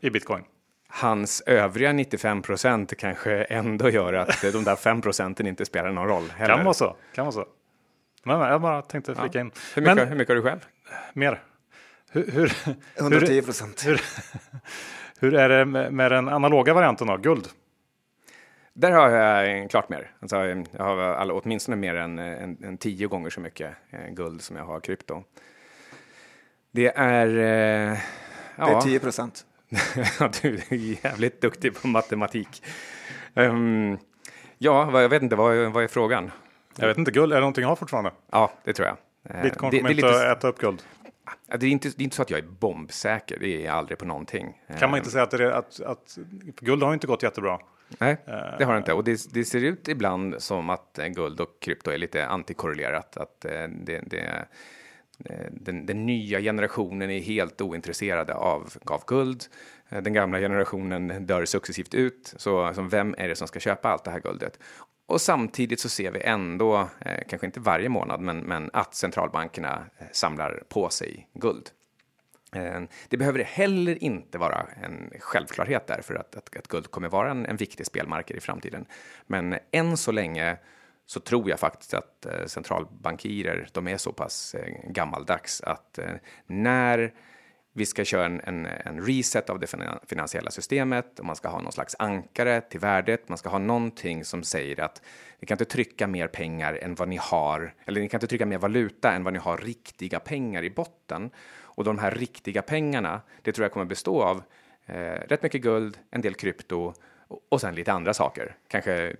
i 0.00 0.10
bitcoin. 0.10 0.44
Hans 0.88 1.40
övriga 1.46 1.92
95 1.92 2.42
procent 2.42 2.96
kanske 2.96 3.44
ändå 3.44 3.90
gör 3.90 4.12
att 4.12 4.42
de 4.42 4.64
där 4.64 4.76
5 4.76 5.02
procenten 5.02 5.46
inte 5.46 5.64
spelar 5.64 5.92
någon 5.92 6.08
roll. 6.08 6.30
Heller. 6.36 6.54
Kan 6.54 6.64
vara 6.64 6.74
så. 6.74 6.96
Kan 7.14 7.24
vara 7.24 7.32
så. 7.32 7.46
Men 8.24 8.40
jag 8.40 8.60
bara 8.60 8.82
tänkte 8.82 9.14
flika 9.14 9.38
ja. 9.38 9.40
in. 9.40 9.52
Hur 9.74 9.82
mycket, 9.82 9.96
Men, 9.96 10.08
hur 10.08 10.16
mycket 10.16 10.28
har 10.28 10.36
du 10.36 10.42
själv? 10.42 10.66
Mer. 11.12 11.42
Hur, 12.14 12.30
hur, 12.30 12.52
110 12.98 13.42
procent. 13.42 13.86
Hur, 13.86 14.00
hur, 15.20 15.34
är 15.34 15.48
det 15.48 15.64
med, 15.90 16.12
den 16.12 16.28
analoga 16.28 16.74
varianten 16.74 17.10
av 17.10 17.20
guld? 17.20 17.48
Där 18.74 18.90
har 18.90 19.10
jag 19.10 19.70
klart 19.70 19.88
mer. 19.88 20.10
Alltså, 20.20 20.36
jag 20.36 20.84
har 20.84 20.98
alla, 20.98 21.34
åtminstone 21.34 21.76
mer 21.76 21.94
än, 21.94 22.18
än, 22.18 22.64
än 22.64 22.78
tio 22.78 23.06
gånger 23.06 23.30
så 23.30 23.40
mycket 23.40 23.74
eh, 23.90 24.08
guld 24.08 24.42
som 24.42 24.56
jag 24.56 24.64
har 24.64 24.80
krypto. 24.80 25.24
Det 26.70 26.92
är... 26.96 27.26
Eh, 27.26 27.98
ja. 28.56 28.66
Det 28.66 28.72
är 28.72 28.80
10 28.80 29.00
procent. 29.00 29.46
du 30.42 30.54
är 30.54 31.04
jävligt 31.04 31.40
duktig 31.40 31.82
på 31.82 31.88
matematik. 31.88 32.62
Um, 33.34 33.98
ja, 34.58 35.00
jag 35.00 35.08
vet 35.08 35.22
inte, 35.22 35.36
vad, 35.36 35.72
vad 35.72 35.84
är 35.84 35.88
frågan? 35.88 36.30
Jag 36.76 36.88
vet 36.88 36.98
inte, 36.98 37.10
guld, 37.10 37.32
är 37.32 37.36
det 37.36 37.40
någonting 37.40 37.62
jag 37.62 37.68
har 37.68 37.76
fortfarande? 37.76 38.10
Ja, 38.30 38.52
det 38.64 38.72
tror 38.72 38.88
jag. 38.88 38.96
Bitcoin 39.42 39.42
det, 39.42 39.58
kommer 39.58 39.72
det 39.72 39.78
inte 39.78 40.08
lite... 40.08 40.26
äta 40.26 40.48
upp 40.48 40.58
guld. 40.58 40.82
Det 41.58 41.66
är, 41.66 41.70
inte, 41.70 41.88
det 41.88 42.02
är 42.02 42.04
inte 42.04 42.16
så 42.16 42.22
att 42.22 42.30
jag 42.30 42.38
är 42.38 42.44
bombsäker, 42.44 43.38
det 43.40 43.46
är 43.46 43.64
jag 43.64 43.74
aldrig 43.74 43.98
på 43.98 44.04
någonting. 44.04 44.62
Kan 44.78 44.90
man 44.90 44.98
inte 44.98 45.10
säga 45.10 45.24
att, 45.24 45.30
det 45.30 45.44
är, 45.44 45.50
att, 45.50 45.80
att 45.80 46.18
guld 46.60 46.82
har 46.82 46.94
inte 46.94 47.06
gått 47.06 47.22
jättebra? 47.22 47.58
Nej, 47.98 48.16
det 48.58 48.64
har 48.64 48.72
det 48.72 48.78
inte. 48.78 48.92
Och 48.92 49.04
det, 49.04 49.32
det, 49.32 49.44
ser 49.44 49.64
ut 49.64 49.88
ibland 49.88 50.42
som 50.42 50.70
att 50.70 50.98
guld 51.08 51.40
och 51.40 51.60
krypto 51.60 51.90
är 51.90 51.98
lite 51.98 52.26
antikorrelerat. 52.26 53.16
Att 53.16 53.44
eh, 53.44 53.68
det, 53.68 54.00
det, 54.06 54.46
den, 55.50 55.86
den, 55.86 56.06
nya 56.06 56.40
generationen 56.40 57.10
är 57.10 57.20
helt 57.20 57.60
ointresserade 57.60 58.34
av, 58.34 58.72
av 58.84 59.04
guld. 59.06 59.44
Eh, 59.92 60.02
den 60.02 60.12
gamla 60.12 60.38
generationen 60.38 61.26
dör 61.26 61.44
successivt 61.44 61.94
ut. 61.94 62.34
Så 62.36 62.62
alltså, 62.62 62.82
vem 62.82 63.14
är 63.18 63.28
det 63.28 63.36
som 63.36 63.48
ska 63.48 63.60
köpa 63.60 63.88
allt 63.88 64.04
det 64.04 64.10
här 64.10 64.20
guldet? 64.20 64.58
Och 65.06 65.20
samtidigt 65.20 65.80
så 65.80 65.88
ser 65.88 66.10
vi 66.10 66.20
ändå, 66.20 66.88
eh, 67.00 67.20
kanske 67.28 67.46
inte 67.46 67.60
varje 67.60 67.88
månad, 67.88 68.20
men, 68.20 68.38
men 68.38 68.70
att 68.72 68.94
centralbankerna 68.94 69.86
eh, 69.98 70.06
samlar 70.12 70.62
på 70.68 70.88
sig 70.88 71.28
guld. 71.34 71.70
Eh, 72.54 72.80
det 73.08 73.16
behöver 73.16 73.44
heller 73.44 74.04
inte 74.04 74.38
vara 74.38 74.66
en 74.82 75.10
självklarhet 75.20 75.86
därför 75.86 76.14
att, 76.14 76.36
att, 76.36 76.56
att 76.56 76.68
guld 76.68 76.90
kommer 76.90 77.08
vara 77.08 77.30
en, 77.30 77.46
en 77.46 77.56
viktig 77.56 77.86
spelmarker 77.86 78.36
i 78.36 78.40
framtiden. 78.40 78.86
Men 79.26 79.58
än 79.70 79.96
så 79.96 80.12
länge 80.12 80.56
så 81.06 81.20
tror 81.20 81.50
jag 81.50 81.60
faktiskt 81.60 81.94
att 81.94 82.26
eh, 82.26 82.46
centralbankirer, 82.46 83.68
de 83.72 83.88
är 83.88 83.96
så 83.96 84.12
pass 84.12 84.56
gammaldags 84.84 85.60
att 85.60 85.98
när 86.46 87.12
vi 87.72 87.86
ska 87.86 88.04
köra 88.04 88.26
en, 88.26 88.40
en, 88.44 88.66
en, 88.66 89.06
reset 89.06 89.50
av 89.50 89.58
det 89.58 89.66
finansiella 90.06 90.50
systemet 90.50 91.18
och 91.18 91.24
man 91.24 91.36
ska 91.36 91.48
ha 91.48 91.60
någon 91.60 91.72
slags 91.72 91.96
ankare 91.98 92.60
till 92.60 92.80
värdet. 92.80 93.28
Man 93.28 93.38
ska 93.38 93.48
ha 93.48 93.58
någonting 93.58 94.24
som 94.24 94.42
säger 94.42 94.80
att 94.80 95.02
ni 95.38 95.46
kan 95.46 95.54
inte 95.54 95.64
trycka 95.64 96.06
mer 96.06 96.26
pengar 96.26 96.78
än 96.82 96.94
vad 96.94 97.08
ni 97.08 97.16
har, 97.16 97.74
eller 97.84 98.00
ni 98.00 98.08
kan 98.08 98.18
inte 98.18 98.26
trycka 98.26 98.46
mer 98.46 98.58
valuta 98.58 99.12
än 99.12 99.24
vad 99.24 99.32
ni 99.32 99.38
har 99.38 99.56
riktiga 99.56 100.20
pengar 100.20 100.62
i 100.62 100.70
botten. 100.70 101.30
Och 101.60 101.84
de 101.84 101.98
här 101.98 102.10
riktiga 102.10 102.62
pengarna, 102.62 103.20
det 103.42 103.52
tror 103.52 103.64
jag 103.64 103.72
kommer 103.72 103.86
bestå 103.86 104.22
av 104.22 104.42
eh, 104.86 104.94
rätt 105.28 105.42
mycket 105.42 105.62
guld, 105.62 105.98
en 106.10 106.20
del 106.20 106.34
krypto 106.34 106.94
och 107.48 107.60
sen 107.60 107.74
lite 107.74 107.92
andra 107.92 108.14
saker. 108.14 108.56
Kanske 108.68 109.16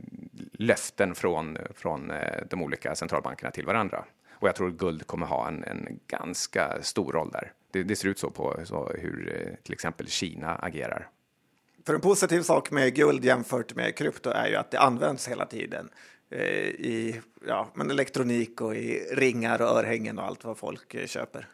löften 0.52 1.14
från, 1.14 1.58
från 1.74 2.10
eh, 2.10 2.42
de 2.50 2.62
olika 2.62 2.94
centralbankerna 2.94 3.50
till 3.50 3.66
varandra. 3.66 4.04
Och 4.32 4.48
jag 4.48 4.56
tror 4.56 4.70
guld 4.70 5.06
kommer 5.06 5.26
ha 5.26 5.48
en, 5.48 5.64
en 5.64 6.00
ganska 6.06 6.82
stor 6.82 7.12
roll 7.12 7.30
där. 7.30 7.52
Det, 7.72 7.82
det 7.82 7.96
ser 7.96 8.08
ut 8.08 8.18
så 8.18 8.30
på 8.30 8.60
så 8.64 8.92
hur 8.98 9.34
eh, 9.36 9.54
till 9.62 9.72
exempel 9.72 10.08
Kina 10.08 10.54
agerar. 10.54 11.08
För 11.86 11.94
en 11.94 12.00
positiv 12.00 12.42
sak 12.42 12.70
med 12.70 12.94
guld 12.94 13.24
jämfört 13.24 13.74
med 13.74 13.96
krypto 13.96 14.30
är 14.30 14.48
ju 14.48 14.56
att 14.56 14.70
det 14.70 14.78
används 14.78 15.28
hela 15.28 15.46
tiden 15.46 15.90
eh, 16.30 16.40
i 16.66 17.20
ja, 17.46 17.68
men 17.74 17.90
elektronik 17.90 18.60
och 18.60 18.76
i 18.76 18.98
ringar 19.12 19.62
och 19.62 19.68
örhängen 19.68 20.18
och 20.18 20.24
allt 20.24 20.44
vad 20.44 20.58
folk 20.58 20.94
eh, 20.94 21.06
köper. 21.06 21.48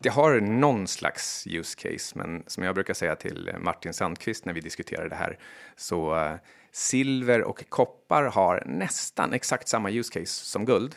Det 0.00 0.08
har 0.08 0.40
någon 0.40 0.86
slags 0.86 1.46
use 1.46 1.76
case, 1.78 2.18
men 2.18 2.42
som 2.46 2.62
jag 2.62 2.74
brukar 2.74 2.94
säga 2.94 3.16
till 3.16 3.50
Martin 3.60 3.92
Sandqvist 3.92 4.44
när 4.44 4.52
vi 4.52 4.60
diskuterar 4.60 5.08
det 5.08 5.14
här, 5.14 5.38
så 5.76 6.28
silver 6.72 7.42
och 7.42 7.64
koppar 7.68 8.24
har 8.24 8.62
nästan 8.66 9.32
exakt 9.32 9.68
samma 9.68 9.90
use 9.90 10.20
case 10.20 10.44
som 10.44 10.64
guld. 10.64 10.96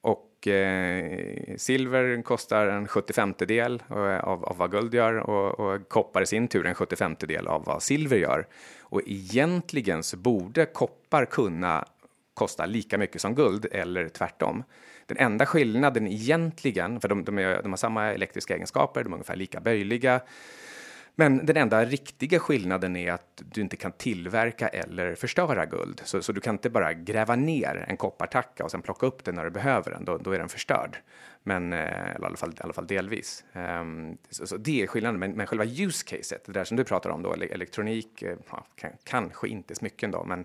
Och 0.00 0.29
eh, 0.46 1.56
silver 1.56 2.22
kostar 2.22 2.66
en 2.66 2.88
75 2.88 3.34
del 3.38 3.82
eh, 3.90 4.18
av, 4.18 4.44
av 4.44 4.56
vad 4.56 4.70
guld 4.70 4.94
gör 4.94 5.14
och, 5.14 5.60
och 5.60 5.88
koppar 5.88 6.22
i 6.22 6.26
sin 6.26 6.48
tur 6.48 6.66
en 6.66 6.74
75 6.74 7.16
del 7.18 7.46
av 7.46 7.64
vad 7.64 7.82
silver 7.82 8.16
gör. 8.16 8.46
Och 8.80 9.00
egentligen 9.06 10.02
så 10.02 10.16
borde 10.16 10.66
koppar 10.66 11.24
kunna 11.24 11.84
kosta 12.34 12.66
lika 12.66 12.98
mycket 12.98 13.20
som 13.20 13.34
guld 13.34 13.66
eller 13.72 14.08
tvärtom. 14.08 14.62
Den 15.06 15.16
enda 15.16 15.46
skillnaden 15.46 16.06
egentligen, 16.06 17.00
för 17.00 17.08
de, 17.08 17.24
de, 17.24 17.38
är, 17.38 17.62
de 17.62 17.72
har 17.72 17.76
samma 17.76 18.12
elektriska 18.12 18.54
egenskaper, 18.54 19.04
de 19.04 19.12
är 19.12 19.16
ungefär 19.16 19.36
lika 19.36 19.60
böjliga, 19.60 20.20
men 21.20 21.46
den 21.46 21.56
enda 21.56 21.84
riktiga 21.84 22.38
skillnaden 22.38 22.96
är 22.96 23.12
att 23.12 23.42
du 23.52 23.60
inte 23.60 23.76
kan 23.76 23.92
tillverka 23.92 24.68
eller 24.68 25.14
förstöra 25.14 25.66
guld. 25.66 26.00
Så, 26.04 26.22
så 26.22 26.32
du 26.32 26.40
kan 26.40 26.54
inte 26.54 26.70
bara 26.70 26.92
gräva 26.92 27.36
ner 27.36 27.84
en 27.88 27.96
koppartacka 27.96 28.64
och 28.64 28.70
sen 28.70 28.82
plocka 28.82 29.06
upp 29.06 29.24
den 29.24 29.34
när 29.34 29.44
du 29.44 29.50
behöver 29.50 29.90
den. 29.90 30.04
Då, 30.04 30.18
då 30.18 30.32
är 30.32 30.38
den 30.38 30.48
förstörd. 30.48 30.96
Men, 31.42 31.72
eh, 31.72 32.10
eller 32.14 32.22
i 32.22 32.26
alla 32.26 32.36
fall, 32.36 32.50
i 32.50 32.62
alla 32.62 32.72
fall 32.72 32.86
delvis. 32.86 33.44
Um, 33.52 34.18
så, 34.30 34.46
så, 34.46 34.56
det 34.56 34.82
är 34.82 34.86
skillnaden. 34.86 35.20
Men, 35.20 35.32
men 35.32 35.46
själva 35.46 35.64
use 35.64 36.04
caset, 36.06 36.44
det 36.44 36.52
där 36.52 36.64
som 36.64 36.76
du 36.76 36.84
pratar 36.84 37.10
om 37.10 37.22
då, 37.22 37.32
elektronik, 37.32 38.22
eh, 38.22 38.36
ja, 38.50 38.66
kan, 38.76 38.90
kanske 39.04 39.48
inte 39.48 39.74
smycken 39.74 40.10
då, 40.10 40.24
men 40.24 40.40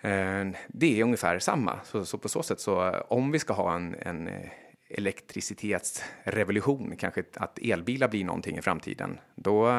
eh, 0.00 0.58
det 0.68 1.00
är 1.00 1.04
ungefär 1.04 1.38
samma. 1.38 1.80
Så, 1.84 2.04
så, 2.04 2.18
på 2.18 2.28
så 2.28 2.42
sätt 2.42 2.60
så 2.60 2.90
om 3.08 3.30
vi 3.32 3.38
ska 3.38 3.52
ha 3.54 3.74
en, 3.74 3.94
en 3.94 4.28
elektricitetsrevolution, 4.88 6.96
kanske 6.98 7.24
att 7.36 7.58
elbilar 7.58 8.08
blir 8.08 8.24
någonting 8.24 8.58
i 8.58 8.62
framtiden, 8.62 9.18
då, 9.34 9.72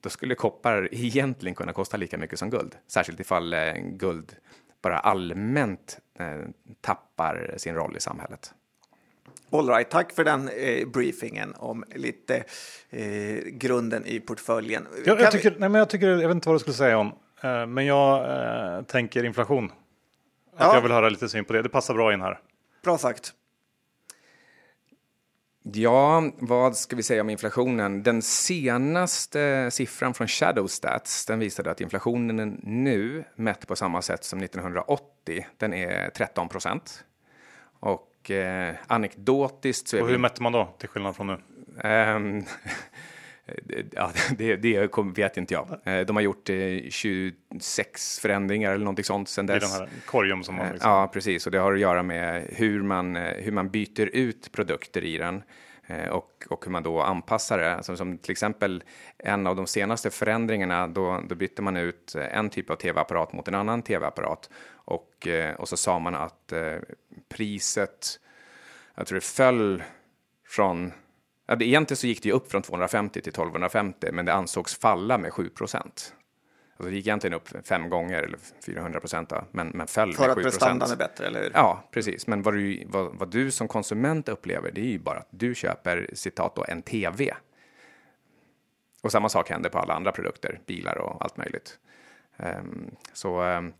då 0.00 0.10
skulle 0.10 0.34
koppar 0.34 0.88
egentligen 0.92 1.54
kunna 1.54 1.72
kosta 1.72 1.96
lika 1.96 2.18
mycket 2.18 2.38
som 2.38 2.50
guld. 2.50 2.76
Särskilt 2.86 3.20
ifall 3.20 3.52
eh, 3.52 3.74
guld 3.74 4.36
bara 4.82 4.98
allmänt 4.98 5.98
eh, 6.18 6.40
tappar 6.80 7.54
sin 7.56 7.74
roll 7.74 7.96
i 7.96 8.00
samhället. 8.00 8.54
All 9.52 9.68
right, 9.68 9.90
tack 9.90 10.12
för 10.12 10.24
den 10.24 10.48
eh, 10.48 10.88
briefingen 10.88 11.54
om 11.56 11.84
lite 11.94 12.44
eh, 12.90 13.44
grunden 13.44 14.06
i 14.06 14.20
portföljen. 14.20 14.86
Jag, 15.04 15.20
jag, 15.20 15.32
tycker, 15.32 15.50
vi... 15.50 15.58
nej, 15.58 15.68
men 15.68 15.78
jag, 15.78 15.90
tycker, 15.90 16.08
jag 16.08 16.28
vet 16.28 16.34
inte 16.34 16.48
vad 16.48 16.54
du 16.54 16.60
skulle 16.60 16.74
säga 16.74 16.98
om, 16.98 17.12
eh, 17.42 17.66
men 17.66 17.86
jag 17.86 18.24
eh, 18.76 18.82
tänker 18.82 19.24
inflation. 19.24 19.64
Att 19.64 20.66
ja. 20.66 20.74
Jag 20.74 20.82
vill 20.82 20.92
höra 20.92 21.08
lite 21.08 21.28
syn 21.28 21.44
på 21.44 21.52
det, 21.52 21.62
det 21.62 21.68
passar 21.68 21.94
bra 21.94 22.12
in 22.12 22.20
här. 22.20 22.40
Bra 22.82 22.98
sagt. 22.98 23.34
Ja, 25.62 26.30
vad 26.38 26.76
ska 26.76 26.96
vi 26.96 27.02
säga 27.02 27.20
om 27.20 27.30
inflationen? 27.30 28.02
Den 28.02 28.22
senaste 28.22 29.70
siffran 29.70 30.14
från 30.14 30.28
Shadowstats 30.28 31.26
den 31.26 31.38
visade 31.38 31.70
att 31.70 31.80
inflationen 31.80 32.60
nu, 32.62 33.24
mätt 33.36 33.66
på 33.68 33.76
samma 33.76 34.02
sätt 34.02 34.24
som 34.24 34.42
1980, 34.42 35.46
den 35.56 35.74
är 35.74 36.10
13 36.10 36.48
procent. 36.48 37.04
Och 37.80 38.30
eh, 38.30 38.74
anekdotiskt 38.86 39.88
så 39.88 39.96
är 39.96 40.02
Och 40.02 40.08
hur 40.08 40.18
mätte 40.18 40.42
man 40.42 40.52
då, 40.52 40.74
till 40.78 40.88
skillnad 40.88 41.16
från 41.16 41.26
nu? 41.26 41.38
Ja, 43.92 44.12
det, 44.38 44.56
det 44.56 44.88
vet 45.14 45.36
inte 45.36 45.54
jag. 45.54 45.80
Eh, 45.84 46.06
de 46.06 46.16
har 46.16 46.22
gjort 46.22 46.50
26 46.88 48.18
eh, 48.18 48.22
förändringar 48.22 48.72
eller 48.72 48.84
någonting 48.84 49.04
sånt 49.04 49.28
sen 49.28 49.46
dess. 49.46 49.56
I 49.56 49.66
den 49.66 49.70
här 49.70 49.88
korgen 50.06 50.44
som 50.44 50.54
man 50.54 50.66
eh, 50.66 50.72
liksom. 50.72 50.90
Ja, 50.90 51.10
precis. 51.12 51.46
Och 51.46 51.52
det 51.52 51.58
har 51.58 51.72
att 51.72 51.80
göra 51.80 52.02
med 52.02 52.46
hur 52.52 52.82
man, 52.82 53.16
hur 53.16 53.52
man 53.52 53.70
byter 53.70 54.06
ut 54.12 54.52
produkter 54.52 55.04
i 55.04 55.18
den 55.18 55.42
och, 56.10 56.46
och 56.48 56.64
hur 56.64 56.72
man 56.72 56.82
då 56.82 57.00
anpassar 57.00 57.58
det. 57.58 57.74
Alltså, 57.74 57.96
som 57.96 58.18
till 58.18 58.32
exempel 58.32 58.84
en 59.18 59.46
av 59.46 59.56
de 59.56 59.66
senaste 59.66 60.10
förändringarna, 60.10 60.86
då, 60.86 61.22
då 61.28 61.34
bytte 61.34 61.62
man 61.62 61.76
ut 61.76 62.14
en 62.14 62.50
typ 62.50 62.70
av 62.70 62.76
tv-apparat 62.76 63.32
mot 63.32 63.48
en 63.48 63.54
annan 63.54 63.82
tv-apparat 63.82 64.50
och, 64.74 65.28
och 65.56 65.68
så 65.68 65.76
sa 65.76 65.98
man 65.98 66.14
att 66.14 66.52
priset, 67.28 68.20
jag 68.94 69.06
tror 69.06 69.16
det 69.16 69.24
föll 69.24 69.82
från 70.48 70.92
Ja, 71.50 71.56
det, 71.56 71.64
egentligen 71.64 71.96
så 71.96 72.06
gick 72.06 72.22
det 72.22 72.28
ju 72.28 72.34
upp 72.34 72.50
från 72.50 72.62
250 72.62 73.12
till 73.12 73.30
1250, 73.30 74.12
men 74.12 74.26
det 74.26 74.32
ansågs 74.32 74.78
falla 74.78 75.18
med 75.18 75.32
7 75.32 75.48
procent. 75.48 76.14
Alltså 76.76 76.90
det 76.90 76.96
gick 76.96 77.06
egentligen 77.06 77.34
upp 77.34 77.66
fem 77.66 77.90
gånger, 77.90 78.22
eller 78.22 78.38
400 78.66 79.00
procent, 79.00 79.32
men, 79.50 79.68
men 79.68 79.86
föll 79.86 80.12
För 80.12 80.26
med 80.26 80.36
7 80.36 80.42
procent. 80.42 80.42
För 80.42 80.48
att 80.48 80.52
prestandan 80.52 80.90
är 80.90 80.96
bättre, 80.96 81.26
eller 81.26 81.42
hur? 81.42 81.50
Ja, 81.54 81.88
precis. 81.90 82.26
Men 82.26 82.42
vad 82.42 82.54
du, 82.54 82.84
vad, 82.86 83.18
vad 83.18 83.30
du 83.30 83.50
som 83.50 83.68
konsument 83.68 84.28
upplever, 84.28 84.70
det 84.70 84.80
är 84.80 84.84
ju 84.84 84.98
bara 84.98 85.18
att 85.18 85.28
du 85.30 85.54
köper, 85.54 86.10
citat 86.12 86.56
då, 86.56 86.64
en 86.68 86.82
tv. 86.82 87.34
Och 89.02 89.12
samma 89.12 89.28
sak 89.28 89.50
händer 89.50 89.70
på 89.70 89.78
alla 89.78 89.94
andra 89.94 90.12
produkter, 90.12 90.60
bilar 90.66 90.98
och 90.98 91.24
allt 91.24 91.36
möjligt. 91.36 91.78
Um, 92.36 92.90
så 93.12 93.42
um, 93.42 93.72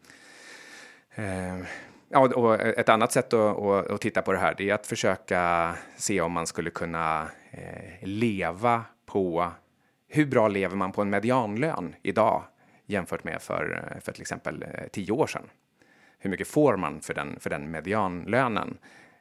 um, 1.17 1.67
Ja, 2.13 2.35
och 2.35 2.61
ett 2.61 2.89
annat 2.89 3.13
sätt 3.13 3.33
att, 3.33 3.91
att, 3.91 4.01
titta 4.01 4.23
på 4.23 4.33
det 4.33 4.39
här 4.39 4.55
det 4.59 4.71
är 4.71 4.75
att 4.75 4.87
försöka 4.87 5.75
se 5.97 6.21
om 6.21 6.33
man 6.33 6.47
skulle 6.47 6.71
kunna 6.71 7.29
eh, 7.51 8.09
leva 8.09 8.85
på 9.07 9.51
hur 10.09 10.27
bra 10.27 10.49
lever 10.49 10.77
man 10.77 10.93
på 10.93 11.03
en 11.03 11.11
medianlön 11.11 11.95
idag 12.03 12.43
jämfört 12.87 13.25
med 13.25 13.43
för, 13.43 13.93
för 14.01 14.13
till 14.13 14.21
exempel 14.21 14.63
eh, 14.63 14.89
tio 14.93 15.13
år 15.13 15.27
sedan? 15.27 15.51
Hur 16.19 16.31
mycket 16.31 16.49
får 16.49 16.77
man 16.77 17.01
för 17.01 17.15
den, 17.15 17.41
för 17.41 17.51
den 17.51 17.71
medianlönen? 17.71 18.79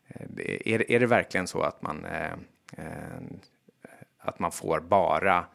Eh, 0.08 0.74
är, 0.74 0.92
är 0.92 1.00
det 1.00 1.08
verkligen 1.08 1.48
så 1.48 1.62
att 1.62 1.82
man, 1.82 2.06
eh, 2.06 2.34
eh, 2.78 3.22
att 4.20 4.40
man 4.40 4.52
får 4.52 4.80
bara, 4.80 5.46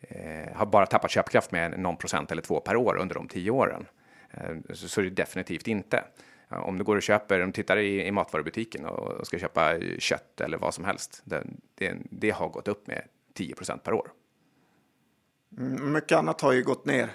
eh, 0.00 0.54
har 0.54 0.66
bara 0.66 0.86
tappat 0.86 1.10
köpkraft 1.10 1.52
med 1.52 1.80
någon 1.80 1.96
procent 1.96 2.32
eller 2.32 2.42
två 2.42 2.60
per 2.60 2.76
år 2.76 2.96
under 2.96 3.14
de 3.14 3.28
tio 3.28 3.50
åren? 3.50 3.86
så, 4.70 4.88
så 4.88 5.00
är 5.00 5.04
det 5.04 5.10
definitivt 5.10 5.68
inte. 5.68 6.04
Om 6.56 6.78
du 6.78 6.84
går 6.84 6.96
och 6.96 7.02
köper, 7.02 7.40
om 7.40 7.46
du 7.46 7.52
tittar 7.52 7.76
i, 7.76 8.06
i 8.06 8.12
matvarubutiken 8.12 8.86
och 8.86 9.26
ska 9.26 9.38
köpa 9.38 9.74
kött 9.98 10.40
eller 10.40 10.58
vad 10.58 10.74
som 10.74 10.84
helst, 10.84 11.22
det, 11.24 11.42
det, 11.74 11.96
det 12.10 12.30
har 12.30 12.48
gått 12.48 12.68
upp 12.68 12.86
med 12.86 13.02
10% 13.34 13.78
per 13.78 13.92
år. 13.92 14.12
Mm, 15.58 15.92
mycket 15.92 16.18
annat 16.18 16.40
har 16.40 16.52
ju 16.52 16.62
gått 16.62 16.84
ner. 16.84 17.10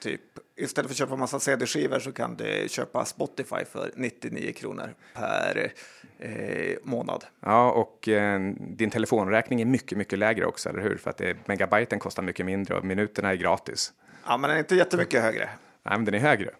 Typ, 0.00 0.20
istället 0.56 0.88
för 0.88 0.92
att 0.94 0.98
köpa 0.98 1.16
massa 1.16 1.40
CD-skivor 1.40 1.98
så 1.98 2.12
kan 2.12 2.36
du 2.36 2.66
köpa 2.68 3.04
Spotify 3.04 3.64
för 3.72 3.90
99 3.96 4.52
kronor 4.52 4.94
per 5.14 5.72
eh, 6.18 6.76
månad. 6.82 7.24
Ja, 7.40 7.70
och 7.70 8.08
eh, 8.08 8.40
din 8.58 8.90
telefonräkning 8.90 9.60
är 9.60 9.64
mycket, 9.64 9.98
mycket 9.98 10.18
lägre 10.18 10.46
också, 10.46 10.68
eller 10.68 10.80
hur? 10.80 10.96
För 10.96 11.10
att 11.10 11.16
det, 11.16 11.36
megabyten 11.48 11.98
kostar 11.98 12.22
mycket 12.22 12.46
mindre 12.46 12.76
och 12.76 12.84
minuterna 12.84 13.30
är 13.30 13.34
gratis. 13.34 13.92
Ja, 14.26 14.36
men 14.36 14.48
den 14.48 14.56
är 14.56 14.58
inte 14.58 14.74
jättemycket 14.74 15.22
högre. 15.22 15.48
Nej, 15.82 15.98
men 15.98 16.04
den 16.04 16.14
är 16.14 16.18
högre. 16.18 16.50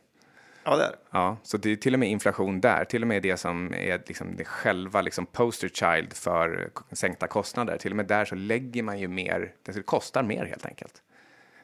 Ja, 0.64 0.76
det 0.76 0.84
är 0.84 0.94
Ja, 1.10 1.36
så 1.42 1.56
det 1.56 1.72
är 1.72 1.76
till 1.76 1.94
och 1.94 2.00
med 2.00 2.08
inflation 2.08 2.60
där, 2.60 2.84
till 2.84 3.02
och 3.02 3.08
med 3.08 3.22
det 3.22 3.36
som 3.36 3.74
är 3.74 4.02
liksom 4.06 4.36
det 4.36 4.44
själva 4.44 5.00
liksom 5.00 5.26
poster 5.26 5.68
child 5.68 6.12
för 6.12 6.70
sänkta 6.92 7.26
kostnader. 7.26 7.78
Till 7.78 7.92
och 7.92 7.96
med 7.96 8.06
där 8.06 8.24
så 8.24 8.34
lägger 8.34 8.82
man 8.82 8.98
ju 8.98 9.08
mer, 9.08 9.52
det 9.62 9.86
kostar 9.86 10.22
mer 10.22 10.44
helt 10.44 10.66
enkelt. 10.66 11.02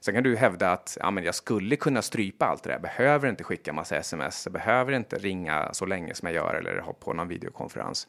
Sen 0.00 0.14
kan 0.14 0.22
du 0.22 0.36
hävda 0.36 0.72
att 0.72 0.98
ja, 1.00 1.10
men 1.10 1.24
jag 1.24 1.34
skulle 1.34 1.76
kunna 1.76 2.02
strypa 2.02 2.46
allt 2.46 2.62
det 2.62 2.70
där, 2.70 2.78
behöver 2.78 3.28
inte 3.28 3.44
skicka 3.44 3.72
massa 3.72 3.96
sms, 3.96 4.48
behöver 4.48 4.92
inte 4.92 5.18
ringa 5.18 5.72
så 5.72 5.86
länge 5.86 6.14
som 6.14 6.28
jag 6.28 6.34
gör 6.34 6.54
eller 6.54 6.78
ha 6.78 6.92
på 6.92 7.12
någon 7.12 7.28
videokonferens. 7.28 8.08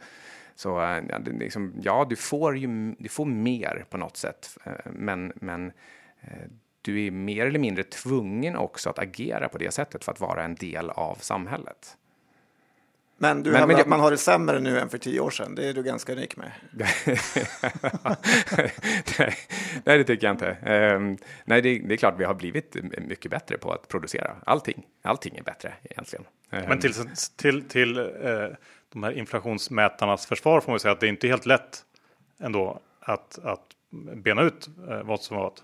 Så 0.56 0.82
eh, 0.82 1.04
ja, 1.10 1.20
det, 1.20 1.32
liksom, 1.32 1.74
ja 1.82 2.06
du, 2.10 2.16
får 2.16 2.58
ju, 2.58 2.96
du 3.00 3.10
får 3.10 3.26
mer 3.26 3.86
på 3.90 3.98
något 3.98 4.18
sätt, 4.18 4.58
eh, 4.64 4.72
men, 4.86 5.34
men 5.36 5.72
eh, 6.22 6.48
du 6.88 7.06
är 7.06 7.12
mer 7.12 7.46
eller 7.46 7.60
mindre 7.60 7.84
tvungen 7.84 8.56
också 8.56 8.90
att 8.90 9.00
agera 9.00 9.50
på 9.50 9.58
det 9.58 9.72
sättet 9.72 10.04
för 10.04 10.12
att 10.12 10.20
vara 10.20 10.44
en 10.44 10.56
del 10.56 10.90
av 10.90 11.16
samhället. 11.16 11.98
Men 13.18 13.44
du 13.44 13.52
men, 13.52 13.60
hävdar 13.60 13.76
men, 13.76 13.82
att 13.82 13.88
man 13.88 14.00
har 14.00 14.12
det 14.12 14.18
sämre 14.18 14.60
nu 14.60 14.80
än 14.80 14.90
för 14.90 14.98
tio 14.98 15.20
år 15.20 15.30
sedan. 15.30 15.56
Det 15.56 15.68
är 15.68 15.74
du 15.74 15.84
ganska 15.84 16.14
unik 16.14 16.38
med. 16.38 16.52
nej, 16.72 16.94
nej, 19.84 19.98
det 19.98 20.04
tycker 20.04 20.28
jag 20.28 20.34
inte. 20.34 20.58
Um, 20.96 21.18
nej, 21.46 21.62
det, 21.62 21.80
det, 21.80 21.94
är 21.94 21.98
klart 21.98 22.16
vi 22.18 22.24
har 22.24 22.34
blivit 22.34 22.76
mycket 23.08 23.32
bättre 23.32 23.58
på 23.58 23.72
att 23.72 23.88
producera. 23.88 24.36
Allting, 24.46 24.86
allting 25.02 25.38
är 25.38 25.44
bättre 25.44 25.74
egentligen. 25.84 26.26
Um, 26.52 26.62
men 26.68 26.80
till, 26.80 26.94
till, 27.36 27.70
till 27.70 28.00
uh, 28.00 28.48
de 28.94 29.04
här 29.04 29.12
inflationsmätarnas 29.12 30.26
försvar 30.26 30.62
får 30.62 30.72
man 30.72 30.80
säga 30.80 30.92
att 30.92 31.00
det 31.00 31.08
är 31.08 31.10
inte 31.10 31.28
helt 31.28 31.46
lätt 31.46 31.84
ändå 32.40 32.80
att, 33.00 33.40
att 33.44 33.66
bena 34.16 34.42
ut 34.42 34.70
uh, 34.90 35.04
vad 35.04 35.22
som 35.22 35.38
var 35.38 35.44
vad. 35.44 35.62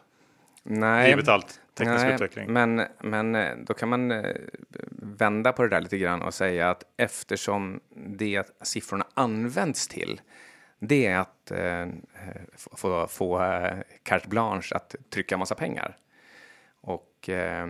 Nej. 0.63 1.09
Givet 1.09 1.27
allt 1.27 1.61
teknisk 1.73 2.03
Nej, 2.03 2.13
utveckling. 2.13 2.53
Men, 2.53 2.81
men 3.01 3.35
eh, 3.35 3.55
då 3.57 3.73
kan 3.73 3.89
man 3.89 4.11
eh, 4.11 4.35
vända 4.99 5.53
på 5.53 5.63
det 5.63 5.69
där 5.69 5.81
lite 5.81 5.97
grann 5.97 6.21
och 6.21 6.33
säga 6.33 6.69
att 6.69 6.83
eftersom 6.97 7.79
det 7.95 8.43
siffrorna 8.61 9.05
används 9.13 9.87
till 9.87 10.21
det 10.87 11.05
är 11.05 11.17
att 11.17 11.51
eh, 11.51 11.87
få, 12.55 13.07
få 13.07 13.43
eh, 13.43 13.77
carte 14.03 14.27
blanche 14.27 14.75
att 14.75 14.95
trycka 15.09 15.37
massa 15.37 15.55
pengar. 15.55 15.97
Och 16.81 17.29
eh, 17.29 17.67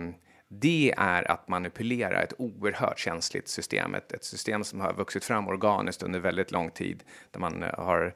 det 0.48 0.94
är 0.96 1.30
att 1.30 1.48
manipulera 1.48 2.22
ett 2.22 2.32
oerhört 2.38 2.98
känsligt 2.98 3.48
system, 3.48 3.94
ett, 3.94 4.12
ett 4.12 4.24
system 4.24 4.64
som 4.64 4.80
har 4.80 4.92
vuxit 4.92 5.24
fram 5.24 5.48
organiskt 5.48 6.02
under 6.02 6.20
väldigt 6.20 6.50
lång 6.50 6.70
tid, 6.70 7.04
där 7.30 7.40
man 7.40 7.62
har 7.62 8.14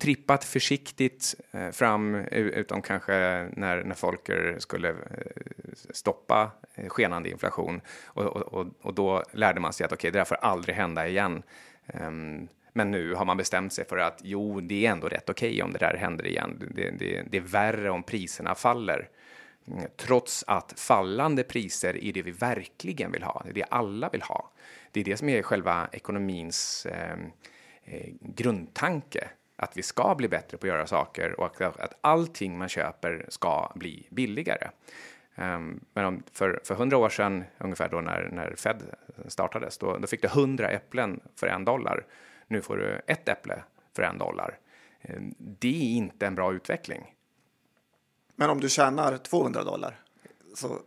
trippat 0.00 0.44
försiktigt 0.44 1.34
eh, 1.50 1.70
fram 1.70 2.14
utom 2.14 2.82
kanske 2.82 3.12
när, 3.52 3.84
när 3.84 3.94
Folker 3.94 4.56
skulle 4.58 4.88
eh, 4.88 4.94
stoppa 5.90 6.50
eh, 6.74 6.88
skenande 6.88 7.30
inflation 7.30 7.80
och, 8.04 8.24
och, 8.26 8.66
och 8.80 8.94
då 8.94 9.24
lärde 9.32 9.60
man 9.60 9.72
sig 9.72 9.84
att 9.84 9.92
okej, 9.92 9.98
okay, 9.98 10.10
det 10.10 10.18
där 10.18 10.24
får 10.24 10.34
aldrig 10.34 10.76
hända 10.76 11.08
igen. 11.08 11.42
Ehm, 11.86 12.48
men 12.72 12.90
nu 12.90 13.14
har 13.14 13.24
man 13.24 13.36
bestämt 13.36 13.72
sig 13.72 13.84
för 13.84 13.98
att 13.98 14.20
jo, 14.22 14.60
det 14.60 14.86
är 14.86 14.90
ändå 14.90 15.08
rätt 15.08 15.30
okej 15.30 15.48
okay 15.48 15.62
om 15.62 15.72
det 15.72 15.78
där 15.78 15.96
händer 15.96 16.26
igen. 16.26 16.72
Det, 16.74 16.90
det, 16.90 17.22
det 17.30 17.36
är 17.36 17.42
värre 17.42 17.90
om 17.90 18.02
priserna 18.02 18.54
faller. 18.54 19.08
Mm, 19.66 19.84
trots 19.96 20.44
att 20.46 20.80
fallande 20.80 21.42
priser 21.42 22.04
är 22.04 22.12
det 22.12 22.22
vi 22.22 22.30
verkligen 22.30 23.12
vill 23.12 23.22
ha, 23.22 23.42
det 23.44 23.50
är 23.50 23.54
det 23.54 23.64
alla 23.64 24.08
vill 24.08 24.22
ha. 24.22 24.50
Det 24.92 25.00
är 25.00 25.04
det 25.04 25.16
som 25.16 25.28
är 25.28 25.42
själva 25.42 25.88
ekonomins 25.92 26.86
eh, 26.86 27.16
eh, 27.90 28.12
grundtanke 28.20 29.28
att 29.56 29.76
vi 29.76 29.82
ska 29.82 30.14
bli 30.14 30.28
bättre 30.28 30.56
på 30.58 30.66
att 30.66 30.68
göra 30.68 30.86
saker 30.86 31.40
och 31.40 31.60
att, 31.60 31.80
att 31.80 31.98
allting 32.00 32.58
man 32.58 32.68
köper 32.68 33.26
ska 33.28 33.72
bli 33.74 34.06
billigare. 34.10 34.70
Um, 35.34 35.80
men 35.92 36.04
om, 36.04 36.22
för, 36.32 36.60
för 36.64 36.74
hundra 36.74 36.96
år 36.96 37.08
sedan, 37.08 37.44
ungefär 37.58 37.88
då 37.88 38.00
när, 38.00 38.28
när 38.32 38.54
Fed 38.56 38.82
startades, 39.26 39.78
då, 39.78 39.98
då 39.98 40.06
fick 40.06 40.22
du 40.22 40.28
hundra 40.28 40.70
äpplen 40.70 41.20
för 41.36 41.46
en 41.46 41.64
dollar. 41.64 42.06
Nu 42.46 42.62
får 42.62 42.76
du 42.76 43.00
ett 43.06 43.28
äpple 43.28 43.62
för 43.96 44.02
en 44.02 44.18
dollar. 44.18 44.58
Um, 45.02 45.34
det 45.38 45.68
är 45.68 45.96
inte 45.96 46.26
en 46.26 46.34
bra 46.34 46.54
utveckling. 46.54 47.14
Men 48.34 48.50
om 48.50 48.60
du 48.60 48.68
tjänar 48.68 49.16
200 49.16 49.64
dollar 49.64 50.00
så 50.54 50.78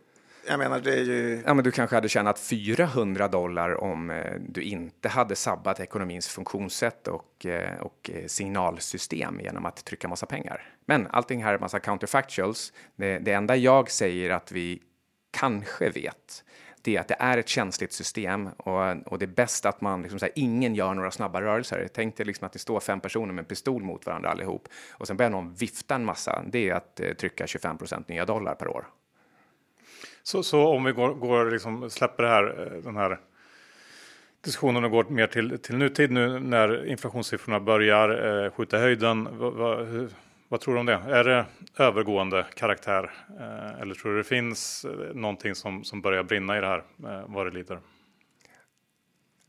jag 0.46 0.58
menar, 0.58 0.80
det 0.80 0.94
är 0.94 1.04
ju... 1.04 1.42
Ja, 1.46 1.54
men 1.54 1.64
du 1.64 1.70
kanske 1.70 1.96
hade 1.96 2.08
tjänat 2.08 2.38
400 2.38 3.28
dollar 3.28 3.84
om 3.84 4.10
eh, 4.10 4.34
du 4.48 4.62
inte 4.62 5.08
hade 5.08 5.36
sabbat 5.36 5.80
ekonomins 5.80 6.28
funktionssätt 6.28 7.08
och, 7.08 7.46
eh, 7.46 7.80
och 7.80 8.10
eh, 8.14 8.26
signalsystem 8.26 9.40
genom 9.40 9.66
att 9.66 9.84
trycka 9.84 10.08
massa 10.08 10.26
pengar. 10.26 10.74
Men 10.86 11.06
allting 11.06 11.44
här 11.44 11.54
är 11.54 11.58
massa 11.58 11.80
counterfactuals. 11.80 12.72
Det, 12.96 13.18
det 13.18 13.32
enda 13.32 13.56
jag 13.56 13.90
säger 13.90 14.30
att 14.30 14.52
vi 14.52 14.82
kanske 15.30 15.90
vet, 15.90 16.44
det 16.82 16.96
är 16.96 17.00
att 17.00 17.08
det 17.08 17.16
är 17.18 17.38
ett 17.38 17.48
känsligt 17.48 17.92
system 17.92 18.48
och, 18.56 19.12
och 19.12 19.18
det 19.18 19.24
är 19.24 19.34
bäst 19.34 19.66
att 19.66 19.80
man, 19.80 20.02
liksom, 20.02 20.18
så 20.18 20.24
här, 20.24 20.32
ingen 20.36 20.74
gör 20.74 20.94
några 20.94 21.10
snabba 21.10 21.40
rörelser. 21.40 21.88
Tänk 21.94 22.16
dig 22.16 22.26
liksom 22.26 22.46
att 22.46 22.52
det 22.52 22.58
står 22.58 22.80
fem 22.80 23.00
personer 23.00 23.32
med 23.32 23.42
en 23.42 23.46
pistol 23.46 23.82
mot 23.82 24.06
varandra 24.06 24.30
allihop 24.30 24.68
och 24.92 25.06
sen 25.06 25.16
börjar 25.16 25.30
någon 25.30 25.54
vifta 25.54 25.94
en 25.94 26.04
massa. 26.04 26.44
Det 26.46 26.68
är 26.68 26.74
att 26.74 27.00
eh, 27.00 27.12
trycka 27.12 27.46
25% 27.46 28.04
nya 28.08 28.24
dollar 28.24 28.54
per 28.54 28.68
år. 28.68 28.86
Så, 30.22 30.42
så 30.42 30.66
om 30.66 30.84
vi 30.84 30.92
går, 30.92 31.14
går 31.14 31.50
liksom, 31.50 31.90
släpper 31.90 32.22
det 32.22 32.28
här, 32.28 32.72
eh, 32.74 32.82
den 32.82 32.96
här 32.96 33.18
diskussionen 34.44 34.84
och 34.84 34.90
går 34.90 35.04
mer 35.04 35.26
till, 35.26 35.58
till 35.58 35.76
nutid 35.76 36.10
nu 36.10 36.38
när 36.38 36.86
inflationssiffrorna 36.86 37.60
börjar 37.60 38.44
eh, 38.44 38.50
skjuta 38.50 38.78
höjden. 38.78 39.28
Vad, 39.38 39.52
va, 39.52 39.76
hur, 39.76 40.08
vad, 40.48 40.60
tror 40.60 40.74
du 40.74 40.80
om 40.80 40.86
det? 40.86 41.00
Är 41.08 41.24
det 41.24 41.46
övergående 41.78 42.46
karaktär? 42.54 43.10
Eh, 43.40 43.80
eller 43.80 43.94
tror 43.94 44.12
du 44.12 44.18
det 44.18 44.24
finns 44.24 44.84
eh, 44.84 45.14
någonting 45.14 45.54
som, 45.54 45.84
som 45.84 46.00
börjar 46.00 46.22
brinna 46.22 46.58
i 46.58 46.60
det 46.60 46.66
här 46.66 46.82
eh, 47.04 47.24
vad 47.26 47.46
det 47.46 47.50
lider? 47.50 47.78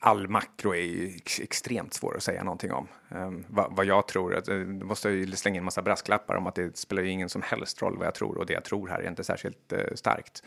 All 0.05 0.27
makro 0.27 0.75
är 0.75 0.81
ju 0.81 1.19
extremt 1.41 1.93
svår 1.93 2.17
att 2.17 2.23
säga 2.23 2.43
någonting 2.43 2.71
om. 2.71 2.87
Um, 3.09 3.45
vad, 3.47 3.75
vad, 3.75 3.85
jag 3.85 4.07
tror, 4.07 4.35
att, 4.35 4.49
uh, 4.49 4.67
måste 4.67 5.09
ju 5.09 5.31
slänga 5.31 5.57
in 5.57 5.63
massa 5.63 5.81
brasklappar 5.81 6.35
om 6.35 6.47
att 6.47 6.55
det 6.55 6.77
spelar 6.77 7.03
ju 7.03 7.09
ingen 7.09 7.29
som 7.29 7.41
helst 7.41 7.81
roll 7.81 7.97
vad 7.97 8.07
jag 8.07 8.15
tror 8.15 8.37
och 8.37 8.45
det 8.45 8.53
jag 8.53 8.63
tror 8.63 8.87
här 8.87 8.99
är 8.99 9.07
inte 9.07 9.23
särskilt 9.23 9.73
uh, 9.73 9.95
starkt. 9.95 10.43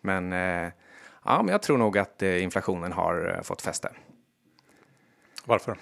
Men 0.00 0.32
uh, 0.32 0.72
ja, 1.24 1.42
men 1.42 1.48
jag 1.48 1.62
tror 1.62 1.78
nog 1.78 1.98
att 1.98 2.22
inflationen 2.22 2.92
har 2.92 3.40
fått 3.42 3.62
fäste. 3.62 3.92
Varför? 5.44 5.78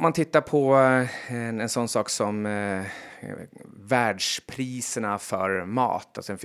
Om 0.00 0.02
man 0.02 0.12
tittar 0.12 0.40
på 0.40 0.76
eh, 0.76 1.34
en, 1.34 1.60
en 1.60 1.68
sån 1.68 1.88
sak 1.88 2.08
som 2.08 2.46
eh, 2.46 2.82
världspriserna 3.64 5.18
för 5.18 5.64
mat. 5.64 6.08
Alltså 6.16 6.36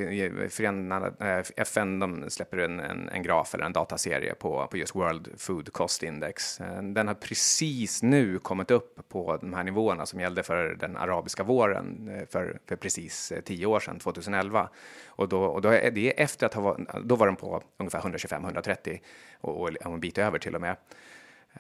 förenade, 0.50 1.14
eh, 1.20 1.46
FN 1.62 2.00
de 2.00 2.30
släpper 2.30 2.58
en, 2.58 2.80
en, 2.80 3.10
en, 3.10 3.24
graf 3.24 3.54
eller 3.54 3.66
en 3.66 3.74
dataserie 3.74 4.36
på, 4.36 4.68
på 4.72 4.78
just 4.78 4.96
World 4.96 5.30
Food 5.38 5.74
Cost 5.74 6.04
Index. 6.04 6.58
Den 6.82 7.08
har 7.08 7.16
precis 7.16 8.04
nu 8.04 8.40
kommit 8.40 8.72
upp 8.72 9.10
på 9.10 9.38
de 9.38 9.54
här 9.54 9.64
nivåerna 9.64 10.06
som 10.06 10.20
gällde 10.20 10.44
för 10.44 10.76
den 10.80 10.98
arabiska 10.98 11.44
våren 11.44 12.12
för, 12.30 12.60
för 12.68 12.76
precis 12.76 13.34
tio 13.46 13.66
år 13.66 13.80
sedan, 13.80 14.00
2011. 14.00 14.70
Och, 15.08 15.30
då, 15.30 15.44
och 15.44 15.62
då 15.62 15.70
är 15.70 15.92
det 15.92 16.22
efter 16.22 16.46
att 16.46 16.54
ha, 16.54 16.78
då 17.04 17.16
var 17.16 17.26
den 17.26 17.36
på 17.36 17.64
ungefär 17.78 18.00
125-130 18.00 19.00
och, 19.42 19.62
och 19.62 19.86
en 19.86 20.00
bit 20.00 20.18
över 20.18 20.40
till 20.40 20.56
och 20.56 20.62
med. 20.62 20.76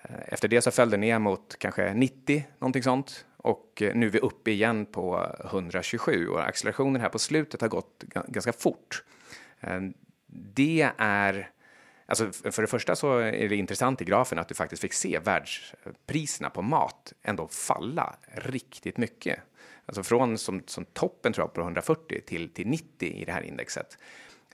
Eh, 0.04 0.16
efter 0.28 0.48
det 0.48 0.62
så 0.62 0.72
föll 0.72 0.89
den 0.89 1.00
ner 1.00 1.20
mot 1.20 1.56
kanske 1.60 1.93
90, 1.93 2.48
någonting 2.60 2.84
sånt. 2.84 3.26
Och 3.38 3.82
eh, 3.82 3.96
nu 3.96 4.06
är 4.06 4.10
vi 4.10 4.20
uppe 4.20 4.52
igen 4.52 4.86
på 4.86 5.36
127 5.43 6.28
och 6.28 6.48
accelerationen 6.48 7.02
här 7.02 7.10
på 7.10 7.20
slutet 7.20 7.62
har 7.62 7.68
gått 7.68 8.04
ganska 8.28 8.54
fort. 8.54 9.04
Eh, 9.60 9.82
det 10.28 10.89
är 10.98 11.52
Alltså 12.08 12.32
för 12.32 12.62
det 12.62 12.68
första 12.68 12.96
så 12.96 13.18
är 13.18 13.50
det 13.50 13.56
intressant 13.56 14.02
i 14.02 14.06
grafen 14.06 14.39
att 14.39 14.48
du 14.48 14.56
faktiskt 14.56 14.82
fick 14.82 14.93
se 14.93 15.20
världspriserna 15.20 16.50
på 16.50 16.62
mat 16.62 17.14
ändå 17.22 17.48
falla 17.48 18.16
riktigt 18.32 18.98
mycket. 18.98 19.39
Alltså 19.86 20.04
från 20.04 20.38
som, 20.38 20.64
som 20.66 20.86
toppen 20.86 21.34
tror 21.34 21.43
jag 21.43 21.54
på 21.54 21.62
140 21.62 22.22
till, 22.26 22.54
till 22.54 22.68
90 22.68 23.10
i 23.10 23.26
det 23.26 23.32
här 23.32 23.41
indexet. 23.41 23.98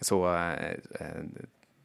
Så 0.02 0.26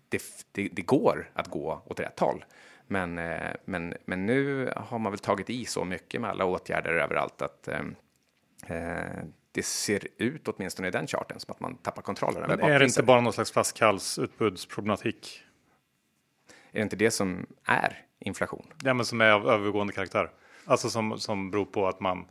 det, 0.08 0.22
det, 0.52 0.68
det 0.72 0.82
går 0.82 1.30
att 1.32 1.48
gå 1.48 1.82
åt 1.86 2.00
rätt 2.00 2.20
håll. 2.20 2.44
Men, 2.86 3.18
eh, 3.18 3.50
men, 3.64 3.94
men 4.04 4.26
nu 4.26 4.72
har 4.76 4.98
man 4.98 5.12
väl 5.12 5.18
tagit 5.18 5.50
i 5.50 5.64
så 5.64 5.84
mycket 5.84 6.20
med 6.20 6.30
alla 6.30 6.44
åtgärder 6.44 6.92
överallt 6.92 7.42
att 7.42 7.68
eh, 7.68 7.80
eh 8.68 9.24
det 9.52 9.62
ser 9.62 10.08
ut, 10.16 10.48
åtminstone 10.48 10.88
i 10.88 10.90
den 10.90 11.06
charten, 11.06 11.40
som 11.40 11.52
att 11.52 11.60
man 11.60 11.76
tappar 11.76 12.02
kontrollen 12.02 12.44
Men 12.48 12.60
är 12.60 12.78
det 12.78 12.84
inte 12.84 13.02
bara 13.02 13.20
någon 13.20 13.32
slags 13.32 13.52
flaskhalsutbudsproblematik? 13.52 15.42
Är 16.70 16.78
det 16.78 16.82
inte 16.82 16.96
det 16.96 17.10
som 17.10 17.46
är 17.64 18.04
inflation? 18.18 18.66
Ja, 18.84 18.94
men 18.94 19.06
som 19.06 19.20
är 19.20 19.30
av 19.30 19.48
övergående 19.48 19.92
karaktär. 19.92 20.30
Alltså 20.64 20.90
som, 20.90 21.18
som 21.18 21.50
beror 21.50 21.64
på 21.64 21.88
att 21.88 22.00
man 22.00 22.26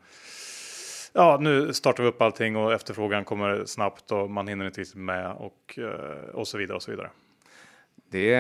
Ja, 1.14 1.38
nu 1.42 1.74
startar 1.74 2.04
vi 2.04 2.10
upp 2.10 2.22
allting 2.22 2.56
och 2.56 2.74
efterfrågan 2.74 3.26
kommer 3.26 3.66
snabbt 3.66 4.12
och 4.12 4.30
man 4.30 4.48
hinner 4.48 4.66
inte 4.66 4.82
riktigt 4.82 4.96
med 4.96 5.32
och, 5.32 5.80
och 6.34 6.48
så 6.48 6.58
vidare 6.58 6.76
och 6.76 6.84
så 6.84 6.92
vidare. 6.92 7.10
Det, 8.10 8.38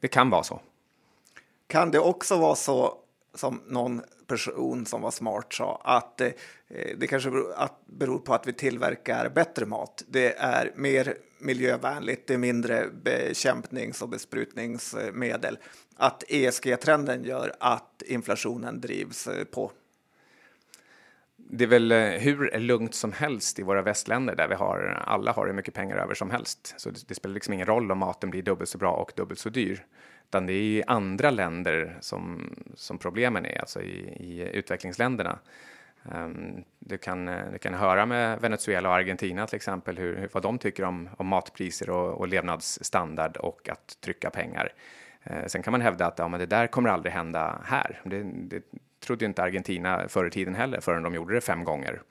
det 0.00 0.08
kan 0.08 0.30
vara 0.30 0.42
så. 0.42 0.60
Kan 1.68 1.90
det 1.90 1.98
också 1.98 2.38
vara 2.38 2.54
så 2.54 2.94
som 3.34 3.60
någon 3.66 4.02
person 4.26 4.86
som 4.86 5.02
var 5.02 5.10
smart 5.10 5.52
sa 5.52 5.80
att 5.84 6.20
eh, 6.20 6.30
det 6.96 7.06
kanske 7.06 7.30
beror, 7.30 7.52
att, 7.56 7.86
beror 7.86 8.18
på 8.18 8.34
att 8.34 8.46
vi 8.46 8.52
tillverkar 8.52 9.28
bättre 9.28 9.66
mat. 9.66 10.04
Det 10.08 10.36
är 10.38 10.72
mer 10.76 11.16
miljövänligt, 11.38 12.26
det 12.26 12.34
är 12.34 12.38
mindre 12.38 12.86
bekämpnings 13.04 14.02
och 14.02 14.08
besprutningsmedel. 14.08 15.58
Att 15.96 16.24
ESG-trenden 16.28 17.24
gör 17.24 17.52
att 17.60 18.02
inflationen 18.06 18.80
drivs 18.80 19.26
eh, 19.26 19.44
på. 19.44 19.72
Det 21.50 21.64
är 21.64 21.68
väl 21.68 21.92
eh, 21.92 21.98
hur 21.98 22.58
lugnt 22.58 22.94
som 22.94 23.12
helst 23.12 23.58
i 23.58 23.62
våra 23.62 23.82
västländer 23.82 24.36
där 24.36 24.48
vi 24.48 24.54
har 24.54 25.02
alla 25.06 25.32
har 25.32 25.46
hur 25.46 25.54
mycket 25.54 25.74
pengar 25.74 25.96
över 25.96 26.14
som 26.14 26.30
helst. 26.30 26.74
Så 26.76 26.90
det, 26.90 27.08
det 27.08 27.14
spelar 27.14 27.34
liksom 27.34 27.54
ingen 27.54 27.66
roll 27.66 27.92
om 27.92 27.98
maten 27.98 28.30
blir 28.30 28.42
dubbelt 28.42 28.70
så 28.70 28.78
bra 28.78 28.92
och 28.92 29.12
dubbelt 29.16 29.40
så 29.40 29.48
dyr. 29.48 29.84
Utan 30.28 30.46
det 30.46 30.52
är 30.52 30.62
i 30.62 30.82
andra 30.86 31.30
länder 31.30 31.98
som, 32.00 32.50
som 32.74 32.98
problemen 32.98 33.46
är, 33.46 33.60
alltså 33.60 33.82
i, 33.82 34.16
i 34.20 34.50
utvecklingsländerna. 34.52 35.38
Um, 36.12 36.64
du, 36.78 36.98
kan, 36.98 37.28
eh, 37.28 37.52
du 37.52 37.58
kan 37.58 37.74
höra 37.74 38.06
med 38.06 38.40
Venezuela 38.40 38.88
och 38.88 38.94
Argentina 38.94 39.46
till 39.46 39.56
exempel 39.56 39.98
hur, 39.98 40.28
vad 40.32 40.42
de 40.42 40.58
tycker 40.58 40.84
om, 40.84 41.08
om 41.16 41.26
matpriser 41.26 41.90
och, 41.90 42.18
och 42.18 42.28
levnadsstandard 42.28 43.36
och 43.36 43.68
att 43.68 44.00
trycka 44.00 44.30
pengar. 44.30 44.72
Uh, 45.30 45.46
sen 45.46 45.62
kan 45.62 45.72
man 45.72 45.80
hävda 45.80 46.06
att 46.06 46.18
ja, 46.18 46.28
men 46.28 46.40
det 46.40 46.46
där 46.46 46.66
kommer 46.66 46.90
aldrig 46.90 47.12
hända 47.12 47.60
här. 47.64 48.00
Det, 48.04 48.22
det 48.22 48.62
trodde 49.08 49.24
inte 49.24 49.42
Argentina 49.42 50.08
förr 50.08 50.26
i 50.26 50.30
tiden 50.30 50.54
heller 50.54 50.80
förrän 50.80 51.02
de 51.02 51.14
gjorde 51.14 51.34
det 51.34 51.40
fem 51.40 51.64
gånger. 51.64 52.02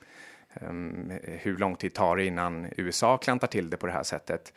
Ehm, 0.53 1.11
hur 1.23 1.57
lång 1.57 1.75
tid 1.75 1.93
tar 1.93 2.17
det 2.17 2.25
innan 2.25 2.67
USA 2.77 3.17
klantar 3.17 3.47
till 3.47 3.69
det 3.69 3.77
på 3.77 3.87
det 3.87 3.93
här 3.93 4.03
sättet? 4.03 4.53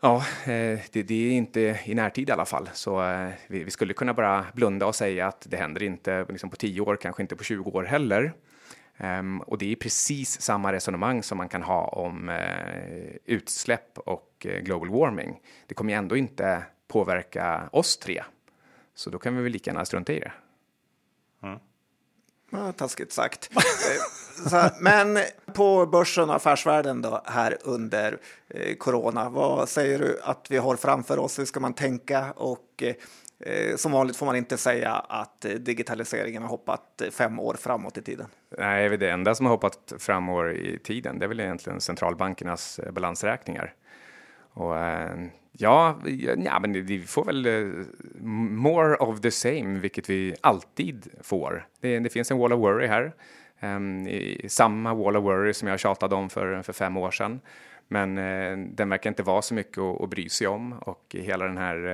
Ja, 0.00 0.16
eh, 0.44 0.80
det, 0.92 1.02
det, 1.02 1.14
är 1.14 1.32
inte 1.32 1.78
i 1.84 1.94
närtid 1.94 2.28
i 2.28 2.32
alla 2.32 2.44
fall, 2.44 2.70
så 2.72 3.02
eh, 3.02 3.28
vi, 3.46 3.64
vi, 3.64 3.70
skulle 3.70 3.94
kunna 3.94 4.14
bara 4.14 4.46
blunda 4.54 4.86
och 4.86 4.94
säga 4.94 5.26
att 5.26 5.46
det 5.50 5.56
händer 5.56 5.82
inte 5.82 6.26
liksom 6.28 6.50
på 6.50 6.56
10 6.56 6.80
år, 6.80 6.96
kanske 6.96 7.22
inte 7.22 7.36
på 7.36 7.44
20 7.44 7.70
år 7.70 7.84
heller. 7.84 8.32
Um, 8.96 9.40
och 9.40 9.58
det 9.58 9.72
är 9.72 9.76
precis 9.76 10.40
samma 10.40 10.72
resonemang 10.72 11.22
som 11.22 11.38
man 11.38 11.48
kan 11.48 11.62
ha 11.62 11.84
om 11.84 12.28
uh, 12.28 13.16
utsläpp 13.24 13.98
och 13.98 14.46
uh, 14.48 14.58
global 14.58 14.90
warming. 14.90 15.40
Det 15.66 15.74
kommer 15.74 15.92
ju 15.92 15.98
ändå 15.98 16.16
inte 16.16 16.62
påverka 16.88 17.68
oss 17.72 17.98
tre, 17.98 18.22
så 18.94 19.10
då 19.10 19.18
kan 19.18 19.36
vi 19.36 19.42
väl 19.42 19.52
lika 19.52 19.70
gärna 19.70 19.84
strunta 19.84 20.12
i 20.12 20.20
det. 20.20 20.32
Ja, 22.52 22.72
taskigt 22.72 23.12
sagt. 23.12 23.50
Eh, 23.54 24.48
så, 24.48 24.70
men 24.80 25.18
på 25.54 25.86
börsen 25.86 26.30
och 26.30 26.36
affärsvärlden 26.36 27.02
då, 27.02 27.22
här 27.24 27.58
under 27.64 28.18
eh, 28.48 28.76
corona, 28.76 29.28
vad 29.28 29.68
säger 29.68 29.98
du 29.98 30.20
att 30.22 30.46
vi 30.50 30.56
har 30.56 30.76
framför 30.76 31.18
oss? 31.18 31.38
Hur 31.38 31.44
ska 31.44 31.60
man 31.60 31.74
tänka? 31.74 32.32
Och 32.36 32.82
eh, 33.46 33.76
som 33.76 33.92
vanligt 33.92 34.16
får 34.16 34.26
man 34.26 34.36
inte 34.36 34.56
säga 34.56 34.92
att 34.92 35.44
eh, 35.44 35.50
digitaliseringen 35.50 36.42
har 36.42 36.48
hoppat 36.48 37.02
fem 37.10 37.40
år 37.40 37.54
framåt 37.54 37.98
i 37.98 38.02
tiden. 38.02 38.26
Nej, 38.58 38.96
det 38.96 39.10
enda 39.10 39.34
som 39.34 39.46
har 39.46 39.50
hoppat 39.50 39.92
fem 39.98 40.28
år 40.28 40.52
i 40.52 40.78
tiden, 40.78 41.18
det 41.18 41.26
är 41.26 41.28
väl 41.28 41.40
egentligen 41.40 41.80
centralbankernas 41.80 42.78
eh, 42.78 42.92
balansräkningar. 42.92 43.74
Och 44.52 44.78
eh, 44.78 45.26
Ja, 45.54 46.00
ja 46.36 46.58
men 46.60 46.72
vi 46.72 47.00
får 47.00 47.24
väl 47.24 47.46
eh, 47.46 47.84
more 48.50 48.96
of 48.96 49.20
the 49.20 49.30
same, 49.30 49.78
vilket 49.78 50.10
vi 50.10 50.34
alltid 50.40 51.08
får. 51.20 51.66
Det, 51.80 51.98
det 51.98 52.10
finns 52.10 52.30
en 52.30 52.38
wall 52.38 52.52
of 52.52 52.60
worry 52.60 52.86
här. 52.86 53.12
Um, 53.60 54.06
i, 54.06 54.46
samma 54.48 54.94
wall 54.94 55.16
of 55.16 55.24
worry 55.24 55.54
som 55.54 55.68
jag 55.68 55.80
tjatade 55.80 56.14
om 56.14 56.30
för, 56.30 56.62
för 56.62 56.72
fem 56.72 56.96
år 56.96 57.10
sedan. 57.10 57.40
Men 57.88 58.18
eh, 58.18 58.58
den 58.74 58.88
verkar 58.88 59.10
inte 59.10 59.22
vara 59.22 59.42
så 59.42 59.54
mycket 59.54 59.78
att, 59.78 60.00
att 60.00 60.10
bry 60.10 60.28
sig 60.28 60.46
om 60.46 60.72
och 60.72 61.16
hela 61.18 61.44
den 61.44 61.58
här 61.58 61.86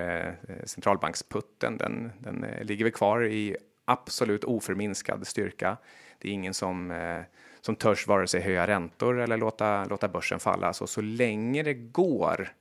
eh, 0.48 0.54
centralbanksputten, 0.64 1.76
den, 1.76 2.12
den 2.18 2.44
eh, 2.44 2.64
ligger 2.64 2.84
väl 2.84 2.92
kvar 2.92 3.24
i 3.24 3.56
absolut 3.84 4.44
oförminskad 4.44 5.26
styrka. 5.26 5.76
Det 6.18 6.28
är 6.28 6.32
ingen 6.32 6.54
som, 6.54 6.90
eh, 6.90 7.20
som 7.60 7.76
törs 7.76 8.06
vare 8.06 8.26
sig 8.26 8.40
höja 8.40 8.66
räntor 8.66 9.20
eller 9.20 9.36
låta, 9.36 9.84
låta 9.84 10.08
börsen 10.08 10.40
falla. 10.40 10.72
Så, 10.72 10.86
så 10.86 11.00
länge 11.00 11.62
det 11.62 11.74
går 11.74 12.52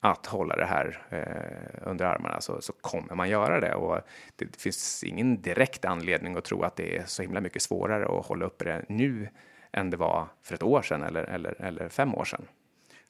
att 0.00 0.26
hålla 0.26 0.56
det 0.56 0.64
här 0.64 1.02
eh, 1.10 1.90
under 1.90 2.04
armarna 2.04 2.40
så, 2.40 2.60
så 2.60 2.72
kommer 2.72 3.14
man 3.14 3.28
göra 3.28 3.60
det. 3.60 3.74
Och 3.74 4.00
det 4.36 4.56
finns 4.56 5.04
ingen 5.04 5.42
direkt 5.42 5.84
anledning 5.84 6.36
att 6.36 6.44
tro 6.44 6.62
att 6.62 6.76
det 6.76 6.96
är 6.96 7.04
så 7.06 7.22
himla 7.22 7.40
mycket 7.40 7.62
svårare 7.62 8.18
att 8.18 8.26
hålla 8.26 8.46
uppe 8.46 8.64
det 8.64 8.84
nu 8.88 9.28
än 9.72 9.90
det 9.90 9.96
var 9.96 10.26
för 10.42 10.54
ett 10.54 10.62
år 10.62 10.82
sedan 10.82 11.02
eller, 11.02 11.24
eller, 11.24 11.62
eller 11.62 11.88
fem 11.88 12.14
år 12.14 12.24
sedan. 12.24 12.44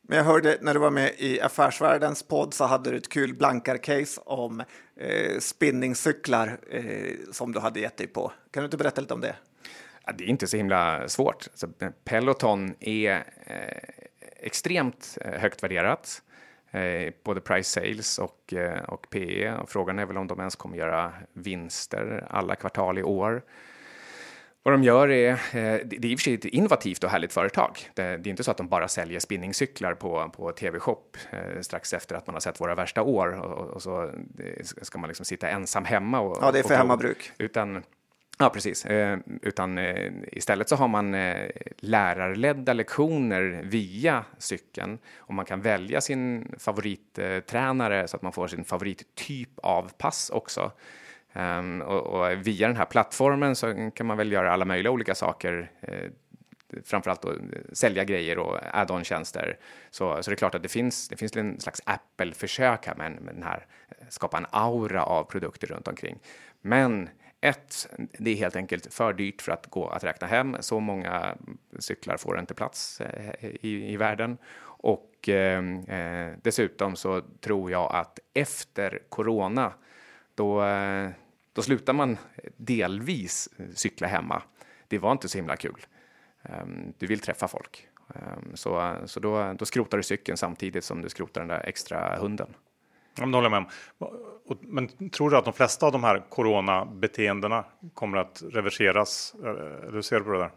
Men 0.03 0.18
jag 0.18 0.24
hörde 0.24 0.59
när 0.61 0.74
du 0.74 0.80
var 0.80 0.91
med 0.91 1.12
i 1.18 1.41
Affärsvärldens 1.41 2.22
podd 2.22 2.55
så 2.55 2.64
hade 2.64 2.91
du 2.91 2.97
ett 2.97 3.09
kul 3.09 3.35
blankar-case 3.35 4.20
om 4.24 4.62
eh, 4.97 5.39
spinningcyklar 5.39 6.59
eh, 6.70 7.12
som 7.32 7.53
du 7.53 7.61
hade 7.61 7.80
gett 7.80 7.97
dig 7.97 8.07
på. 8.07 8.32
Kan 8.51 8.62
du 8.62 8.64
inte 8.64 8.76
berätta 8.76 9.01
lite 9.01 9.14
om 9.14 9.20
det? 9.20 9.37
Ja, 10.07 10.12
det 10.12 10.24
är 10.24 10.28
inte 10.28 10.46
så 10.46 10.57
himla 10.57 11.09
svårt. 11.09 11.46
Alltså, 11.50 11.68
Peloton 12.05 12.74
är 12.80 13.12
eh, 13.46 14.05
extremt 14.40 15.18
eh, 15.20 15.40
högt 15.40 15.62
värderat. 15.62 16.22
Eh, 16.74 17.12
både 17.24 17.40
price 17.40 17.80
sales 17.80 18.18
och, 18.18 18.55
eh, 18.55 18.82
och 18.84 19.11
PE. 19.11 19.55
Och 19.55 19.70
frågan 19.70 19.98
är 19.98 20.07
väl 20.07 20.16
om 20.16 20.26
de 20.26 20.38
ens 20.38 20.57
kommer 20.57 20.76
göra 20.76 21.12
vinster 21.32 22.26
alla 22.30 22.55
kvartal 22.55 22.98
i 22.98 23.02
år. 23.02 23.42
Vad 24.62 24.74
de 24.74 24.82
gör 24.82 25.11
är, 25.11 25.30
eh, 25.32 25.36
det 25.84 25.96
är 25.96 26.05
i 26.05 26.14
och 26.14 26.18
för 26.18 26.24
sig 26.24 26.34
ett 26.34 26.44
innovativt 26.44 27.05
och 27.05 27.11
härligt 27.11 27.32
företag. 27.32 27.78
Det, 27.94 28.02
är 28.02 28.28
inte 28.28 28.44
så 28.44 28.50
att 28.50 28.57
de 28.57 28.68
bara 28.68 28.88
säljer 28.88 29.20
spinningcyklar 29.20 29.94
på, 29.94 30.30
på 30.36 30.52
TV-shop 30.52 31.16
strax 31.61 31.92
efter 31.92 32.16
att 32.16 32.26
man 32.26 32.34
har 32.34 32.40
sett 32.40 32.61
våra 32.61 32.74
värsta 32.74 33.02
år 33.02 33.40
och, 33.40 33.70
och 33.70 33.82
så 33.82 34.11
ska 34.82 34.98
man 34.98 35.09
liksom 35.09 35.24
sitta 35.24 35.48
ensam 35.48 35.84
hemma. 35.84 36.20
Och, 36.20 36.38
ja, 36.40 36.52
det 36.52 36.59
är 36.59 36.62
för 36.62 36.74
hemmabruk. 36.74 37.32
Utan 37.38 37.82
Ja, 38.39 38.51
precis. 38.51 38.87
Eh, 38.87 39.18
utan 39.43 39.78
eh, 39.78 40.12
istället 40.32 40.68
så 40.68 40.76
har 40.76 40.89
man 40.89 41.14
eh, 41.14 41.51
lärarledda 41.78 42.72
lektioner 42.72 43.61
via 43.64 44.24
cykeln 44.39 44.99
och 45.16 45.35
man 45.35 45.45
kan 45.45 45.61
välja 45.61 46.01
sin 46.01 46.55
favorittränare 46.59 48.09
så 48.09 48.16
att 48.16 48.22
man 48.22 48.32
får 48.32 48.49
sin 48.49 48.64
favorittyp 48.64 49.59
av 49.62 49.93
pass 49.99 50.30
också. 50.30 50.72
Um, 51.37 51.82
och, 51.82 52.07
och, 52.07 52.47
via 52.47 52.66
den 52.66 52.76
här 52.76 52.85
plattformen 52.85 53.57
så 53.57 53.91
kan 53.95 54.07
man 54.07 54.16
väl 54.16 54.32
göra 54.32 54.53
alla 54.53 54.64
möjliga 54.64 54.91
olika 54.91 55.14
saker. 55.14 55.70
Eh, 55.80 56.11
framförallt 56.85 57.22
då 57.22 57.30
eh, 57.30 57.37
sälja 57.72 58.05
grejer 58.05 58.39
och 58.39 58.59
add-on-tjänster. 58.72 59.59
Så, 59.91 60.22
så 60.22 60.30
det 60.30 60.35
är 60.35 60.37
klart 60.37 60.55
att 60.55 60.62
det 60.62 60.68
finns, 60.68 61.09
det 61.09 61.16
finns 61.16 61.37
en 61.37 61.61
slags 61.61 61.80
Apple-försök 61.85 62.87
här 62.87 62.95
med, 62.95 63.12
med 63.12 63.35
den 63.35 63.43
här, 63.43 63.66
eh, 63.89 64.07
skapa 64.09 64.37
en 64.37 64.47
aura 64.51 65.03
av 65.03 65.24
produkter 65.24 65.66
runt 65.66 65.89
omkring. 65.89 66.18
Men 66.61 67.09
ett, 67.45 67.88
det 68.18 68.30
är 68.30 68.36
helt 68.36 68.57
enkelt 68.57 68.95
för 68.95 69.12
dyrt 69.12 69.42
för 69.42 69.53
att 69.53 69.66
gå 69.66 69.88
att 69.88 70.05
räkna 70.05 70.26
hem. 70.26 70.57
Så 70.61 70.80
många 70.80 71.36
cyklar 71.78 72.16
får 72.16 72.38
inte 72.38 72.55
plats 72.55 73.01
eh, 73.01 73.45
i, 73.45 73.92
i 73.92 73.97
världen. 73.97 74.38
Och 74.64 75.28
eh, 75.28 75.80
eh, 75.80 76.36
dessutom 76.42 76.97
så 76.97 77.22
tror 77.40 77.70
jag 77.70 77.95
att 77.95 78.18
efter 78.34 79.03
corona, 79.09 79.72
då, 80.34 80.64
eh, 80.64 81.11
då 81.53 81.62
slutar 81.62 81.92
man 81.92 82.18
delvis 82.57 83.49
cykla 83.74 84.07
hemma. 84.07 84.42
Det 84.88 84.99
var 84.99 85.12
inte 85.12 85.28
så 85.28 85.38
himla 85.38 85.57
kul. 85.57 85.86
Ehm, 86.42 86.92
du 86.99 87.07
vill 87.07 87.20
träffa 87.20 87.49
folk. 87.49 87.88
Ehm, 88.14 88.57
så 88.57 88.97
så 89.07 89.20
då, 89.20 89.53
då 89.59 89.64
skrotar 89.64 89.97
du 89.97 90.03
cykeln 90.03 90.36
samtidigt 90.36 90.84
som 90.84 91.03
du 91.03 91.09
skrotar 91.09 91.40
den 91.40 91.49
där 91.49 91.68
extra 91.68 92.16
hunden. 92.16 92.55
Ja, 93.18 93.26
det 93.26 93.36
håller 93.36 93.50
jag 93.50 93.50
med 93.50 93.66
om. 93.98 94.58
Men 94.60 95.10
tror 95.10 95.30
du 95.30 95.36
att 95.36 95.44
de 95.44 95.54
flesta 95.54 95.86
av 95.86 95.92
de 95.92 96.04
här 96.04 96.22
coronabeteendena 96.28 97.64
kommer 97.94 98.18
att 98.18 98.42
reverseras? 98.52 99.34
Hur 99.92 100.02
ser 100.02 100.18
du 100.18 100.24
på 100.24 100.32
det 100.32 100.38
där? 100.38 100.50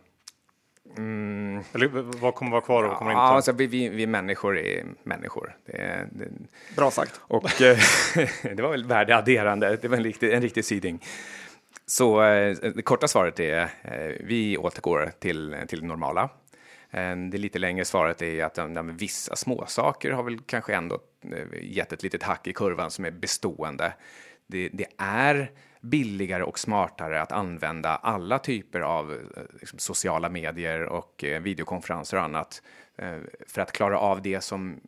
Mm. 0.98 1.64
Eller 1.74 1.88
vad 2.20 2.36
kommer 2.36 2.52
vara 2.52 2.62
kvar 2.62 2.84
och 2.84 2.90
vad 2.90 2.98
kommer 2.98 3.12
ja, 3.12 3.26
inte? 3.26 3.36
Alltså, 3.36 3.52
vi, 3.52 3.68
vi, 3.68 3.90
vi 3.90 4.08
människor 4.08 4.58
är 4.58 4.86
människor. 5.04 5.56
Det, 5.66 6.08
det, 6.12 6.30
Bra 6.76 6.92
sagt. 6.92 7.22
Och 7.22 7.62
eh, 7.62 7.78
det 8.56 8.62
var 8.62 8.72
väl 8.72 8.86
värdeadderande. 8.86 9.78
Det 9.82 9.88
var 9.88 9.98
en 9.98 10.04
riktig, 10.04 10.34
en 10.34 10.42
riktig 10.42 10.66
syding. 10.66 11.04
Så 11.86 12.24
eh, 12.24 12.56
det 12.76 12.82
korta 12.82 13.08
svaret 13.08 13.40
är 13.40 13.62
eh, 13.62 14.16
vi 14.20 14.58
återgår 14.58 15.12
till, 15.20 15.56
till 15.68 15.82
det 15.82 15.88
normala. 15.88 16.30
Ehm, 16.92 17.30
det 17.30 17.38
lite 17.38 17.60
längre 17.60 17.86
svaret 17.86 18.22
är 18.22 18.44
att 18.44 18.58
ja, 18.58 18.82
vissa 18.82 19.36
småsaker 19.36 20.12
har 20.12 20.24
väl 20.24 20.40
kanske 20.40 20.76
ändå 20.76 21.00
eh, 21.22 21.64
gett 21.64 21.94
ett 21.94 22.04
litet 22.04 22.24
hack 22.24 22.48
i 22.48 22.54
kurvan 22.54 22.92
som 22.92 23.06
är 23.06 23.12
bestående. 23.12 23.94
Det, 24.48 24.70
det 24.74 24.88
är 24.98 25.52
billigare 25.82 26.44
och 26.44 26.60
smartare 26.60 27.22
att 27.22 27.32
använda 27.32 27.96
alla 27.96 28.40
typer 28.40 28.80
av 28.80 29.14
eh, 29.14 29.42
liksom, 29.60 29.80
sociala 29.80 30.30
medier 30.30 30.82
och 30.82 31.24
eh, 31.24 31.42
videokonferenser 31.42 32.18
och 32.18 32.24
annat 32.24 32.62
eh, 32.96 33.18
för 33.48 33.62
att 33.62 33.72
klara 33.72 34.00
av 34.00 34.22
det 34.22 34.42
som 34.42 34.80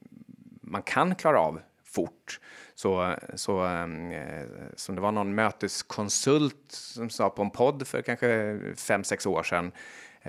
man 0.62 0.82
kan 0.82 1.16
klara 1.16 1.39
av 1.39 1.62
fort. 1.84 2.39
Så, 2.76 3.16
så 3.36 3.60
ehm, 3.60 4.12
eh, 4.12 4.45
som 4.76 4.95
det 4.95 5.02
var 5.02 5.12
någon 5.12 5.36
möteskonsult 5.36 6.66
som 6.68 7.10
sa 7.10 7.30
på 7.30 7.41
en 7.41 7.52
podd 7.52 7.88
för 7.88 8.02
kanske 8.02 8.60
fem, 8.76 9.04
sex 9.04 9.26
år 9.26 9.43
sedan 9.43 9.72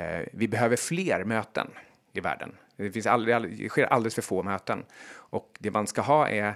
Eh, 0.00 0.26
vi 0.32 0.48
behöver 0.48 0.76
fler 0.76 1.24
möten 1.24 1.70
i 2.12 2.20
världen. 2.20 2.52
Det, 2.76 2.90
finns 2.90 3.06
aldrig, 3.06 3.58
det 3.58 3.68
sker 3.68 3.84
alldeles 3.84 4.14
för 4.14 4.22
få 4.22 4.42
möten. 4.42 4.84
Och 5.12 5.56
det 5.58 5.70
man 5.70 5.86
ska 5.86 6.00
ha 6.00 6.28
är 6.28 6.54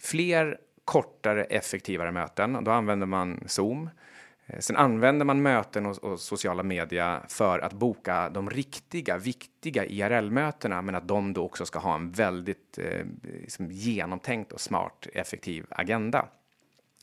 fler 0.00 0.58
kortare, 0.84 1.44
effektivare 1.44 2.12
möten. 2.12 2.56
Och 2.56 2.62
då 2.62 2.70
använder 2.70 3.06
man 3.06 3.44
Zoom. 3.46 3.90
Eh, 4.46 4.58
sen 4.58 4.76
använder 4.76 5.24
man 5.24 5.42
möten 5.42 5.86
och, 5.86 6.04
och, 6.04 6.20
sociala 6.20 6.62
media 6.62 7.22
för 7.28 7.58
att 7.58 7.72
boka 7.72 8.28
de 8.28 8.50
riktiga, 8.50 9.18
viktiga 9.18 9.84
IRL-mötena, 9.84 10.82
men 10.82 10.94
att 10.94 11.08
de 11.08 11.32
då 11.32 11.44
också 11.44 11.66
ska 11.66 11.78
ha 11.78 11.94
en 11.94 12.12
väldigt 12.12 12.78
eh, 12.78 13.06
liksom 13.22 13.72
genomtänkt 13.72 14.52
och 14.52 14.60
smart, 14.60 15.06
effektiv 15.14 15.66
agenda. 15.70 16.28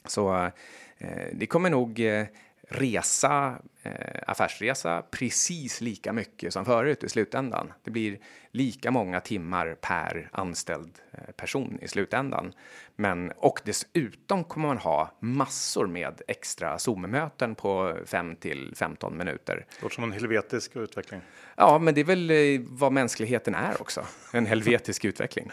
Så 0.06 0.52
eh, 0.98 1.28
det 1.34 1.46
kommer 1.46 1.70
nog 1.70 2.00
eh, 2.00 2.26
resa, 2.74 3.56
eh, 3.84 3.94
affärsresa 4.28 5.04
precis 5.12 5.82
lika 5.82 6.14
mycket 6.14 6.54
som 6.54 6.66
förut 6.66 7.04
i 7.04 7.10
slutändan. 7.10 7.74
Det 7.84 7.92
blir 7.92 8.20
lika 8.52 8.92
många 8.92 9.20
timmar 9.20 9.76
per 9.82 10.30
anställd 10.32 10.92
eh, 11.12 11.32
person 11.36 11.80
i 11.82 11.88
slutändan. 11.88 12.54
Men, 12.96 13.32
och 13.32 13.62
dessutom 13.64 14.44
kommer 14.44 14.68
man 14.68 14.78
ha 14.78 15.12
massor 15.20 15.88
med 15.88 16.22
extra 16.28 16.80
Zoom-möten 16.80 17.56
på 17.56 17.98
5 18.06 18.36
till 18.36 18.74
15 18.76 19.18
minuter. 19.18 19.56
Det 19.56 19.82
låter 19.84 19.96
som 19.96 20.04
en 20.04 20.12
helvetisk 20.12 20.76
utveckling. 20.76 21.22
Ja, 21.56 21.80
men 21.80 21.94
det 21.94 22.02
är 22.02 22.06
väl 22.06 22.32
eh, 22.32 22.38
vad 22.70 22.92
mänskligheten 22.92 23.56
är 23.56 23.82
också. 23.82 24.06
En 24.34 24.46
helvetisk 24.46 25.06
utveckling. 25.14 25.52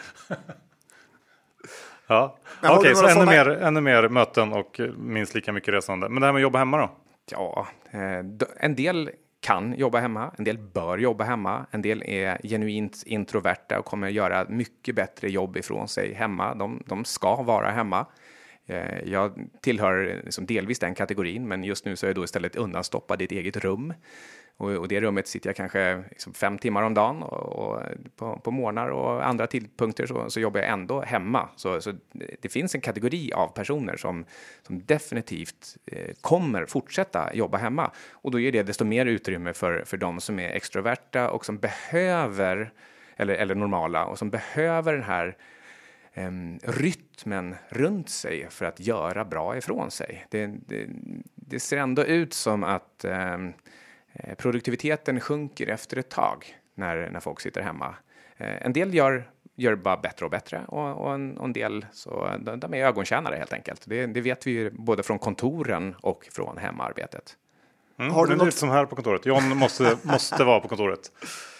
Ja, 2.07 2.37
okej, 2.63 2.77
okay, 2.77 2.95
så 2.95 3.07
ännu 3.07 3.25
mer, 3.25 3.49
ännu 3.49 3.81
mer 3.81 4.09
möten 4.09 4.53
och 4.53 4.81
minst 4.97 5.35
lika 5.35 5.51
mycket 5.51 5.73
resande. 5.73 6.09
Men 6.09 6.21
det 6.21 6.27
här 6.27 6.33
med 6.33 6.39
att 6.39 6.43
jobba 6.43 6.59
hemma 6.59 6.77
då? 6.77 6.89
Ja, 7.31 7.67
eh, 7.91 8.23
en 8.59 8.75
del 8.75 9.09
kan 9.39 9.73
jobba 9.77 9.99
hemma, 9.99 10.31
en 10.37 10.43
del 10.43 10.57
bör 10.57 10.97
jobba 10.97 11.23
hemma, 11.23 11.65
en 11.71 11.81
del 11.81 12.03
är 12.05 12.39
genuint 12.43 13.03
introverta 13.05 13.79
och 13.79 13.85
kommer 13.85 14.09
göra 14.09 14.45
mycket 14.49 14.95
bättre 14.95 15.29
jobb 15.29 15.57
ifrån 15.57 15.87
sig 15.87 16.13
hemma. 16.13 16.55
De, 16.55 16.83
de 16.85 17.05
ska 17.05 17.43
vara 17.43 17.71
hemma. 17.71 18.05
Eh, 18.65 18.99
jag 19.05 19.49
tillhör 19.61 20.21
liksom 20.25 20.45
delvis 20.45 20.79
den 20.79 20.95
kategorin, 20.95 21.47
men 21.47 21.63
just 21.63 21.85
nu 21.85 21.95
så 21.95 22.05
är 22.05 22.09
jag 22.09 22.15
då 22.15 22.23
istället 22.23 22.55
undanstoppad 22.55 23.21
i 23.21 23.25
ett 23.25 23.31
eget 23.31 23.57
rum. 23.57 23.93
Och, 24.61 24.71
och 24.71 24.87
det 24.87 25.01
rummet 25.01 25.27
sitter 25.27 25.49
jag 25.49 25.55
kanske 25.55 26.03
liksom 26.09 26.33
fem 26.33 26.57
timmar 26.57 26.83
om 26.83 26.93
dagen 26.93 27.23
och, 27.23 27.55
och 27.55 27.81
på, 28.15 28.39
på 28.39 28.51
morgnar 28.51 28.89
och 28.89 29.27
andra 29.27 29.47
tidpunkter 29.47 30.05
så, 30.05 30.29
så 30.29 30.39
jobbar 30.39 30.59
jag 30.59 30.69
ändå 30.69 31.01
hemma. 31.01 31.49
Så, 31.55 31.81
så 31.81 31.93
det 32.41 32.49
finns 32.49 32.75
en 32.75 32.81
kategori 32.81 33.33
av 33.33 33.47
personer 33.47 33.97
som, 33.97 34.25
som 34.67 34.85
definitivt 34.85 35.77
eh, 35.85 36.13
kommer 36.21 36.65
fortsätta 36.65 37.33
jobba 37.33 37.57
hemma 37.57 37.91
och 38.11 38.31
då 38.31 38.39
ger 38.39 38.51
det 38.51 38.63
desto 38.63 38.85
mer 38.85 39.05
utrymme 39.05 39.53
för, 39.53 39.83
för 39.85 39.97
de 39.97 40.21
som 40.21 40.39
är 40.39 40.49
extroverta 40.49 41.29
och 41.29 41.45
som 41.45 41.57
behöver 41.57 42.73
eller, 43.15 43.33
eller 43.33 43.55
normala 43.55 44.05
och 44.05 44.17
som 44.17 44.29
behöver 44.29 44.93
den 44.93 45.03
här 45.03 45.37
rytmen 46.63 47.55
runt 47.69 48.09
sig 48.09 48.47
för 48.49 48.65
att 48.65 48.79
göra 48.79 49.25
bra 49.25 49.57
ifrån 49.57 49.91
sig. 49.91 50.25
Det, 50.29 50.45
det, 50.45 50.87
det 51.35 51.59
ser 51.59 51.77
ändå 51.77 52.03
ut 52.03 52.33
som 52.33 52.63
att 52.63 53.05
Eh, 53.05 53.37
produktiviteten 54.37 55.19
sjunker 55.19 55.67
efter 55.67 55.97
ett 55.97 56.09
tag 56.09 56.55
när, 56.75 57.09
när 57.09 57.19
folk 57.19 57.39
sitter 57.39 57.61
hemma. 57.61 57.95
Eh, 58.37 58.65
en 58.65 58.73
del 58.73 58.93
gör, 58.93 59.29
gör 59.55 59.75
bara 59.75 59.97
bättre 59.97 60.25
och 60.25 60.31
bättre 60.31 60.65
och, 60.67 61.05
och, 61.05 61.13
en, 61.13 61.37
och 61.37 61.45
en, 61.45 61.53
del 61.53 61.85
så, 61.91 62.29
de, 62.39 62.59
de 62.59 62.73
är 62.73 62.85
ögontjänare 62.85 63.35
helt 63.35 63.53
enkelt. 63.53 63.81
Det, 63.85 64.05
det, 64.05 64.21
vet 64.21 64.47
vi 64.47 64.51
ju 64.51 64.69
både 64.69 65.03
från 65.03 65.19
kontoren 65.19 65.95
och 66.01 66.27
från 66.31 66.57
hemarbetet. 66.57 67.37
Mm, 67.99 68.13
har 68.13 68.25
du 68.25 68.35
något 68.35 68.53
som 68.53 68.69
här 68.69 68.85
på 68.85 68.95
kontoret? 68.95 69.25
John 69.25 69.57
måste, 69.57 69.97
måste 70.03 70.43
vara 70.43 70.59
på 70.59 70.67
kontoret 70.67 71.11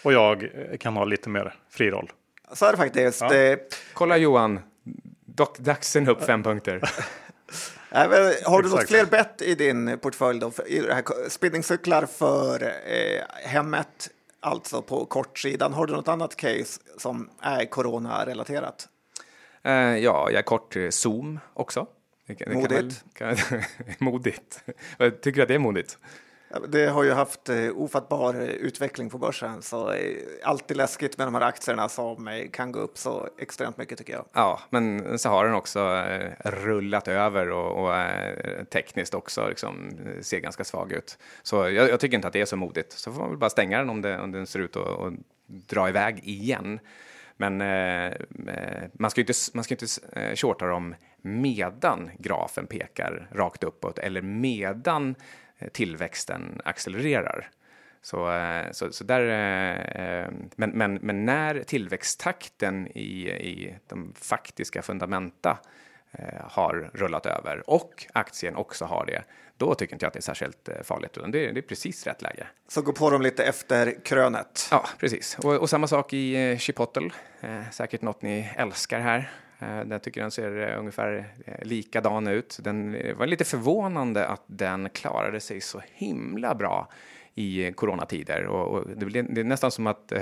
och 0.04 0.12
jag 0.12 0.48
kan 0.80 0.96
ha 0.96 1.04
lite 1.04 1.28
mer 1.28 1.54
fri 1.70 1.90
roll. 1.90 2.12
Så 2.52 2.66
är 2.66 2.72
det 2.72 2.78
faktiskt. 2.78 3.20
Ja. 3.20 3.56
Kolla 3.94 4.16
Johan, 4.16 4.60
Dock, 5.26 5.58
daxen 5.58 6.08
upp 6.08 6.24
fem 6.24 6.42
punkter. 6.42 6.80
har 8.44 8.62
du 8.62 8.68
något 8.68 8.88
fler 8.88 9.06
bett 9.06 9.42
i 9.42 9.54
din 9.54 9.98
portfölj 9.98 10.40
då? 10.40 10.52
I 10.66 10.78
det 10.78 10.94
här, 10.94 11.28
spinningcyklar 11.28 12.06
för 12.06 12.62
eh, 12.62 13.22
hemmet, 13.44 14.10
alltså 14.40 14.82
på 14.82 15.04
kortsidan. 15.04 15.72
Har 15.72 15.86
du 15.86 15.92
något 15.92 16.08
annat 16.08 16.36
case 16.36 16.80
som 16.98 17.30
är 17.40 17.64
corona-relaterat? 17.64 18.88
Eh, 19.64 19.72
ja, 19.72 20.30
jag 20.30 20.38
är 20.38 20.42
kort 20.42 20.76
Zoom 20.90 21.40
också. 21.54 21.86
Det, 22.26 22.34
det 22.34 22.54
modigt. 22.54 23.04
Kan, 23.14 23.36
kan, 23.36 23.62
modigt. 23.98 24.64
Tycker 25.22 25.32
du 25.32 25.42
att 25.42 25.48
det 25.48 25.54
är 25.54 25.58
modigt? 25.58 25.98
Det 26.68 26.86
har 26.86 27.04
ju 27.04 27.12
haft 27.12 27.48
eh, 27.48 27.70
ofattbar 27.74 28.34
eh, 28.34 28.40
utveckling 28.42 29.10
på 29.10 29.18
börsen, 29.18 29.62
så 29.62 29.92
eh, 29.92 30.16
alltid 30.42 30.76
läskigt 30.76 31.18
med 31.18 31.26
de 31.26 31.34
här 31.34 31.42
aktierna 31.42 31.88
som 31.88 32.48
kan 32.52 32.72
gå 32.72 32.78
upp 32.78 32.98
så 32.98 33.28
extremt 33.38 33.78
mycket 33.78 33.98
tycker 33.98 34.12
jag. 34.12 34.24
Ja, 34.32 34.60
men 34.70 35.18
så 35.18 35.28
har 35.28 35.44
den 35.44 35.54
också 35.54 36.04
rullat 36.44 37.08
över 37.08 37.50
och, 37.50 37.84
och 37.84 37.94
tekniskt 38.70 39.14
också 39.14 39.48
liksom, 39.48 39.90
ser 40.20 40.40
ganska 40.40 40.64
svag 40.64 40.92
ut. 40.92 41.18
Så 41.42 41.56
jag, 41.56 41.90
jag, 41.90 42.00
tycker 42.00 42.16
inte 42.16 42.26
att 42.26 42.32
det 42.32 42.40
är 42.40 42.44
så 42.44 42.56
modigt. 42.56 42.92
Så 42.92 43.12
får 43.12 43.20
man 43.20 43.30
väl 43.30 43.38
bara 43.38 43.50
stänga 43.50 43.78
den 43.78 43.90
om, 43.90 44.02
det, 44.02 44.20
om 44.20 44.32
den 44.32 44.46
ser 44.46 44.58
ut 44.58 44.76
att, 44.76 44.86
och 44.86 45.12
dra 45.46 45.88
iväg 45.88 46.20
igen. 46.24 46.80
Men 47.36 47.60
eh, 47.60 48.12
man 48.92 49.10
ska 49.10 49.20
ju 49.20 49.22
inte, 49.22 49.32
man 49.54 49.64
ska 49.64 49.74
inte 49.74 49.86
eh, 50.12 50.34
shorta 50.34 50.66
dem 50.66 50.94
medan 51.22 52.10
grafen 52.18 52.66
pekar 52.66 53.28
rakt 53.32 53.64
uppåt 53.64 53.98
eller 53.98 54.22
medan 54.22 55.14
tillväxten 55.72 56.60
accelererar. 56.64 57.50
Så, 58.02 58.32
eh, 58.32 58.70
så, 58.72 58.92
så 58.92 59.04
där, 59.04 59.22
men, 60.56 60.70
men, 60.70 60.94
men 60.94 61.24
när 61.24 61.62
tillväxttakten 61.62 62.88
i, 62.88 63.30
i 63.30 63.74
de 63.88 64.12
faktiska 64.16 64.82
fundamenta 64.82 65.58
har 66.40 66.90
rullat 66.94 67.26
över 67.26 67.70
och 67.70 68.06
aktien 68.12 68.56
också 68.56 68.84
har 68.84 69.06
det, 69.06 69.22
då 69.62 69.74
tycker 69.74 69.94
inte 69.94 70.04
jag 70.04 70.08
att 70.08 70.12
det 70.12 70.18
är 70.18 70.22
särskilt 70.22 70.68
eh, 70.68 70.82
farligt, 70.82 71.16
utan 71.16 71.30
det 71.30 71.48
är, 71.48 71.52
det 71.52 71.60
är 71.60 71.62
precis 71.62 72.06
rätt 72.06 72.22
läge. 72.22 72.46
Så 72.68 72.82
gå 72.82 72.92
på 72.92 73.10
dem 73.10 73.22
lite 73.22 73.44
efter 73.44 74.04
krönet. 74.04 74.68
Ja, 74.70 74.86
precis. 74.98 75.38
Och, 75.38 75.54
och 75.54 75.70
samma 75.70 75.86
sak 75.86 76.12
i 76.12 76.50
eh, 76.50 76.58
Chipotle, 76.58 77.10
eh, 77.40 77.70
säkert 77.70 78.02
något 78.02 78.22
ni 78.22 78.50
älskar 78.56 79.00
här. 79.00 79.30
Eh, 79.62 79.82
jag 79.90 80.02
tycker 80.02 80.20
den 80.20 80.30
ser 80.30 80.70
eh, 80.70 80.78
ungefär 80.78 81.32
eh, 81.46 81.64
likadan 81.64 82.26
ut. 82.26 82.58
Den 82.62 82.96
var 83.16 83.26
lite 83.26 83.44
förvånande 83.44 84.26
att 84.26 84.42
den 84.46 84.88
klarade 84.88 85.40
sig 85.40 85.60
så 85.60 85.82
himla 85.92 86.54
bra 86.54 86.88
i 87.34 87.72
coronatider 87.72 88.46
och, 88.46 88.68
och 88.68 88.88
det, 88.88 89.22
det 89.22 89.40
är 89.40 89.44
nästan 89.44 89.70
som 89.70 89.86
att 89.86 90.12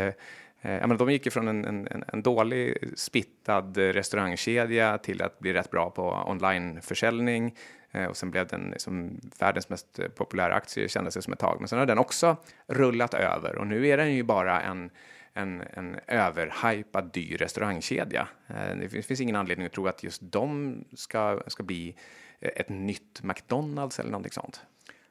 Eh, 0.63 0.81
menar, 0.81 0.97
de 0.97 1.11
gick 1.11 1.33
från 1.33 1.49
en, 1.49 1.65
en, 1.65 2.05
en, 2.13 2.23
dålig 2.23 2.77
spittad 2.97 3.77
restaurangkedja 3.77 4.99
till 4.99 5.23
att 5.23 5.39
bli 5.39 5.53
rätt 5.53 5.71
bra 5.71 5.91
på 5.91 6.25
onlineförsäljning 6.27 7.55
eh, 7.91 8.05
och 8.05 8.17
sen 8.17 8.31
blev 8.31 8.47
den 8.47 8.71
liksom 8.71 9.21
världens 9.39 9.69
mest 9.69 10.01
populära 10.17 10.55
aktie 10.55 10.89
kändes 10.89 11.15
det 11.15 11.23
som 11.23 11.33
ett 11.33 11.39
tag. 11.39 11.57
Men 11.59 11.69
sen 11.69 11.79
har 11.79 11.87
den 11.87 11.99
också 11.99 12.37
rullat 12.67 13.15
över 13.15 13.59
och 13.59 13.67
nu 13.67 13.89
är 13.89 13.97
den 13.97 14.15
ju 14.15 14.23
bara 14.23 14.61
en 14.61 14.91
en, 15.35 15.63
en 15.73 16.01
överhypad 16.07 17.13
dyr 17.13 17.39
restaurangkedja. 17.39 18.29
Eh, 18.49 18.77
det 18.81 18.89
finns, 18.89 19.07
finns 19.07 19.21
ingen 19.21 19.37
anledning 19.37 19.67
att 19.67 19.73
tro 19.73 19.87
att 19.87 20.03
just 20.03 20.23
de 20.23 20.75
ska, 20.95 21.43
ska 21.47 21.63
bli 21.63 21.97
eh, 22.41 22.51
ett 22.57 22.69
nytt 22.69 23.23
McDonalds 23.23 23.99
eller 23.99 24.11
någonting 24.11 24.33
sånt. 24.33 24.61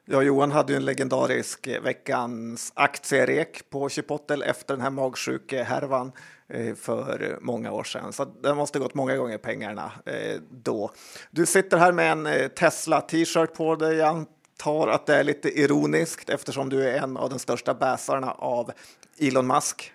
Ja, 0.04 0.22
Johan 0.22 0.52
hade 0.52 0.72
ju 0.72 0.76
en 0.76 0.84
legendarisk 0.84 1.66
eh, 1.66 1.82
veckans 1.82 2.72
aktierek 2.74 3.70
på 3.70 3.88
Chipotle 3.88 4.46
efter 4.46 4.74
den 4.74 4.82
här 4.82 4.90
magsjukehärvan 4.90 6.12
för 6.76 7.38
många 7.40 7.72
år 7.72 7.84
sedan. 7.84 8.12
Så 8.12 8.24
det 8.24 8.54
måste 8.54 8.78
gått 8.78 8.94
många 8.94 9.16
gånger 9.16 9.38
pengarna 9.38 9.92
då. 10.50 10.90
Du 11.30 11.46
sitter 11.46 11.76
här 11.76 11.92
med 11.92 12.12
en 12.12 12.50
Tesla 12.50 13.00
t-shirt 13.00 13.54
på 13.54 13.76
dig. 13.76 13.96
Jag 13.96 14.08
antar 14.08 14.88
att 14.88 15.06
det 15.06 15.14
är 15.16 15.24
lite 15.24 15.60
ironiskt 15.60 16.30
eftersom 16.30 16.68
du 16.68 16.88
är 16.88 17.02
en 17.02 17.16
av 17.16 17.30
de 17.30 17.38
största 17.38 17.74
bäsarna 17.74 18.30
av 18.32 18.72
Elon 19.18 19.46
Musk. 19.46 19.92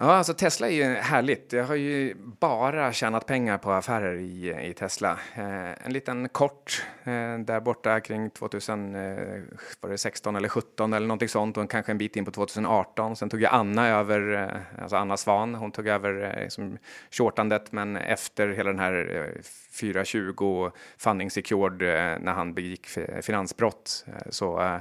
Ja, 0.00 0.14
alltså 0.14 0.34
Tesla 0.34 0.68
är 0.68 0.72
ju 0.72 0.84
härligt. 0.84 1.52
Jag 1.52 1.64
har 1.64 1.74
ju 1.74 2.14
bara 2.40 2.92
tjänat 2.92 3.26
pengar 3.26 3.58
på 3.58 3.72
affärer 3.72 4.14
i, 4.14 4.68
i 4.70 4.74
Tesla. 4.74 5.18
Eh, 5.34 5.86
en 5.86 5.92
liten 5.92 6.28
kort 6.28 6.86
eh, 7.04 7.38
där 7.38 7.60
borta 7.60 8.00
kring 8.00 8.30
2016 8.30 10.34
eh, 10.34 10.38
eller 10.38 10.48
17 10.48 10.92
eller 10.92 11.06
någonting 11.06 11.28
sånt 11.28 11.56
och 11.56 11.70
kanske 11.70 11.92
en 11.92 11.98
bit 11.98 12.16
in 12.16 12.24
på 12.24 12.30
2018. 12.30 13.16
Sen 13.16 13.28
tog 13.28 13.42
jag 13.42 13.54
Anna 13.54 13.88
över, 13.88 14.32
eh, 14.32 14.48
alltså 14.82 14.96
Anna 14.96 15.16
Svan, 15.16 15.54
hon 15.54 15.72
tog 15.72 15.88
över 15.88 16.36
eh, 16.36 16.42
liksom 16.42 16.78
shortandet 17.10 17.72
men 17.72 17.96
efter 17.96 18.48
hela 18.48 18.70
den 18.70 18.78
här 18.78 19.30
eh, 19.36 19.42
420 19.72 20.70
funding 20.98 21.30
secured 21.30 21.82
eh, 21.82 22.18
när 22.20 22.32
han 22.32 22.54
begick 22.54 22.86
finansbrott 23.22 24.04
eh, 24.06 24.12
så 24.30 24.60
eh, 24.60 24.76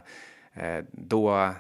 eh, 0.54 0.84
då 0.92 1.54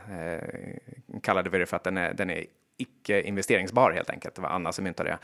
kallade 1.23 1.49
vi 1.49 1.57
det 1.57 1.65
för 1.65 1.75
att 1.75 1.83
den 1.83 1.97
är, 1.97 2.13
den 2.13 2.29
är 2.29 2.45
icke 2.78 3.21
investeringsbar 3.21 3.91
helt 3.91 4.09
enkelt. 4.09 4.36
Det 4.36 4.41
var 4.41 4.49
Anna 4.49 4.71
som 4.71 4.84
myntade 4.84 5.09
det. 5.09 5.17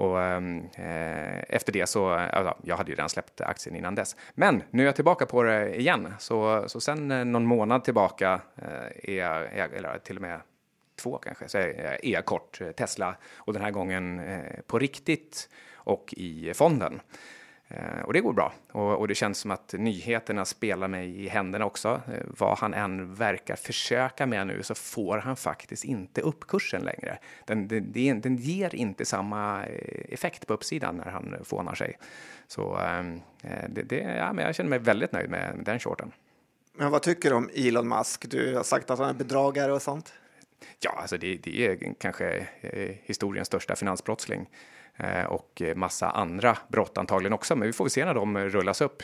Och 0.00 0.22
ehm, 0.22 0.58
eh, 0.74 1.40
efter 1.48 1.72
det 1.72 1.86
så, 1.86 2.08
alltså, 2.08 2.56
jag 2.62 2.76
hade 2.76 2.90
ju 2.90 2.96
redan 2.96 3.08
släppt 3.08 3.40
aktien 3.40 3.76
innan 3.76 3.94
dess. 3.94 4.16
Men 4.34 4.62
nu 4.70 4.82
är 4.82 4.86
jag 4.86 4.94
tillbaka 4.94 5.26
på 5.26 5.42
det 5.42 5.80
igen. 5.80 6.14
Så, 6.18 6.64
så 6.68 6.80
sen 6.80 7.10
eh, 7.10 7.24
någon 7.24 7.46
månad 7.46 7.84
tillbaka 7.84 8.40
eh, 8.56 9.14
är, 9.16 9.58
jag, 9.58 9.74
eller 9.74 9.98
till 9.98 10.16
och 10.16 10.22
med 10.22 10.40
två 10.96 11.18
kanske, 11.18 11.48
så 11.48 11.58
är 11.58 11.98
jag 12.02 12.24
kort 12.24 12.60
eh, 12.60 12.70
Tesla 12.70 13.14
och 13.36 13.52
den 13.52 13.62
här 13.62 13.70
gången 13.70 14.20
eh, 14.20 14.60
på 14.66 14.78
riktigt 14.78 15.48
och 15.74 16.14
i 16.16 16.54
fonden. 16.54 17.00
Eh, 17.70 18.02
och 18.04 18.12
det 18.12 18.20
går 18.20 18.32
bra. 18.32 18.52
Och, 18.72 18.98
och, 18.98 19.08
det 19.08 19.14
känns 19.14 19.38
som 19.38 19.50
att 19.50 19.72
nyheterna 19.72 20.44
spelar 20.44 20.88
mig 20.88 21.24
i 21.24 21.28
händerna 21.28 21.64
också. 21.64 21.88
Eh, 21.88 22.24
vad 22.26 22.58
han 22.58 22.74
än 22.74 23.14
verkar 23.14 23.56
försöka 23.56 24.26
med 24.26 24.46
nu 24.46 24.62
så 24.62 24.74
får 24.74 25.18
han 25.18 25.36
faktiskt 25.36 25.84
inte 25.84 26.20
upp 26.20 26.46
kursen 26.46 26.82
längre. 26.82 27.18
Den, 27.44 27.68
den, 27.68 28.20
den 28.20 28.36
ger 28.36 28.74
inte 28.74 29.04
samma 29.04 29.64
eh, 29.66 30.14
effekt 30.14 30.46
på 30.46 30.54
uppsidan 30.54 30.96
när 30.96 31.10
han 31.10 31.36
fånar 31.44 31.74
sig. 31.74 31.98
Så 32.46 32.78
det, 33.68 33.82
det, 33.82 33.96
ja, 33.96 34.32
men 34.32 34.44
jag 34.44 34.54
känner 34.54 34.70
mig 34.70 34.78
väldigt 34.78 35.12
nöjd 35.12 35.30
med 35.30 35.62
den 35.64 35.78
shorten. 35.78 36.12
Men 36.72 36.90
vad 36.90 37.02
tycker 37.02 37.30
du 37.30 37.36
om 37.36 37.50
Elon 37.54 37.88
Musk? 37.88 38.30
Du 38.30 38.56
har 38.56 38.62
sagt 38.62 38.90
att 38.90 38.98
han 38.98 39.08
är 39.08 39.14
bedragare 39.14 39.72
och 39.72 39.82
sånt. 39.82 40.12
Ja, 40.80 40.90
alltså 40.90 41.18
det, 41.18 41.36
det 41.36 41.66
är 41.66 41.94
kanske 41.98 42.46
historiens 43.04 43.46
största 43.46 43.76
finansbrottsling. 43.76 44.46
Eh, 45.00 45.24
och 45.24 45.62
massa 45.76 46.10
andra 46.10 46.58
brott 46.68 46.98
antagligen 46.98 47.32
också, 47.32 47.56
men 47.56 47.66
vi 47.66 47.72
får 47.72 47.84
väl 47.84 47.90
se 47.90 48.04
när 48.04 48.14
de 48.14 48.38
rullas 48.38 48.80
upp. 48.80 49.02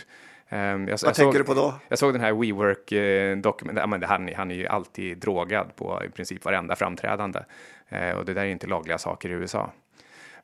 Ehm, 0.49 0.80
jag, 0.80 0.86
Vad 0.86 0.90
jag 0.90 1.01
tänker 1.01 1.22
såg, 1.22 1.34
du 1.34 1.44
på 1.44 1.55
då? 1.55 1.74
Jag 1.88 1.99
såg 1.99 2.14
den 2.14 2.20
här 2.20 2.32
WeWork-dokumentären, 2.32 3.90
ja, 3.90 3.99
men 3.99 4.03
han, 4.03 4.30
han 4.36 4.51
är 4.51 4.55
ju 4.55 4.66
alltid 4.66 5.18
drogad 5.18 5.76
på 5.76 6.03
i 6.05 6.09
princip 6.09 6.44
varenda 6.44 6.76
framträdande. 6.76 7.40
Eh, 7.88 8.11
och 8.11 8.24
det 8.24 8.34
där 8.34 8.42
är 8.42 8.47
inte 8.47 8.66
lagliga 8.66 8.99
saker 8.99 9.28
i 9.28 9.32
USA. 9.32 9.72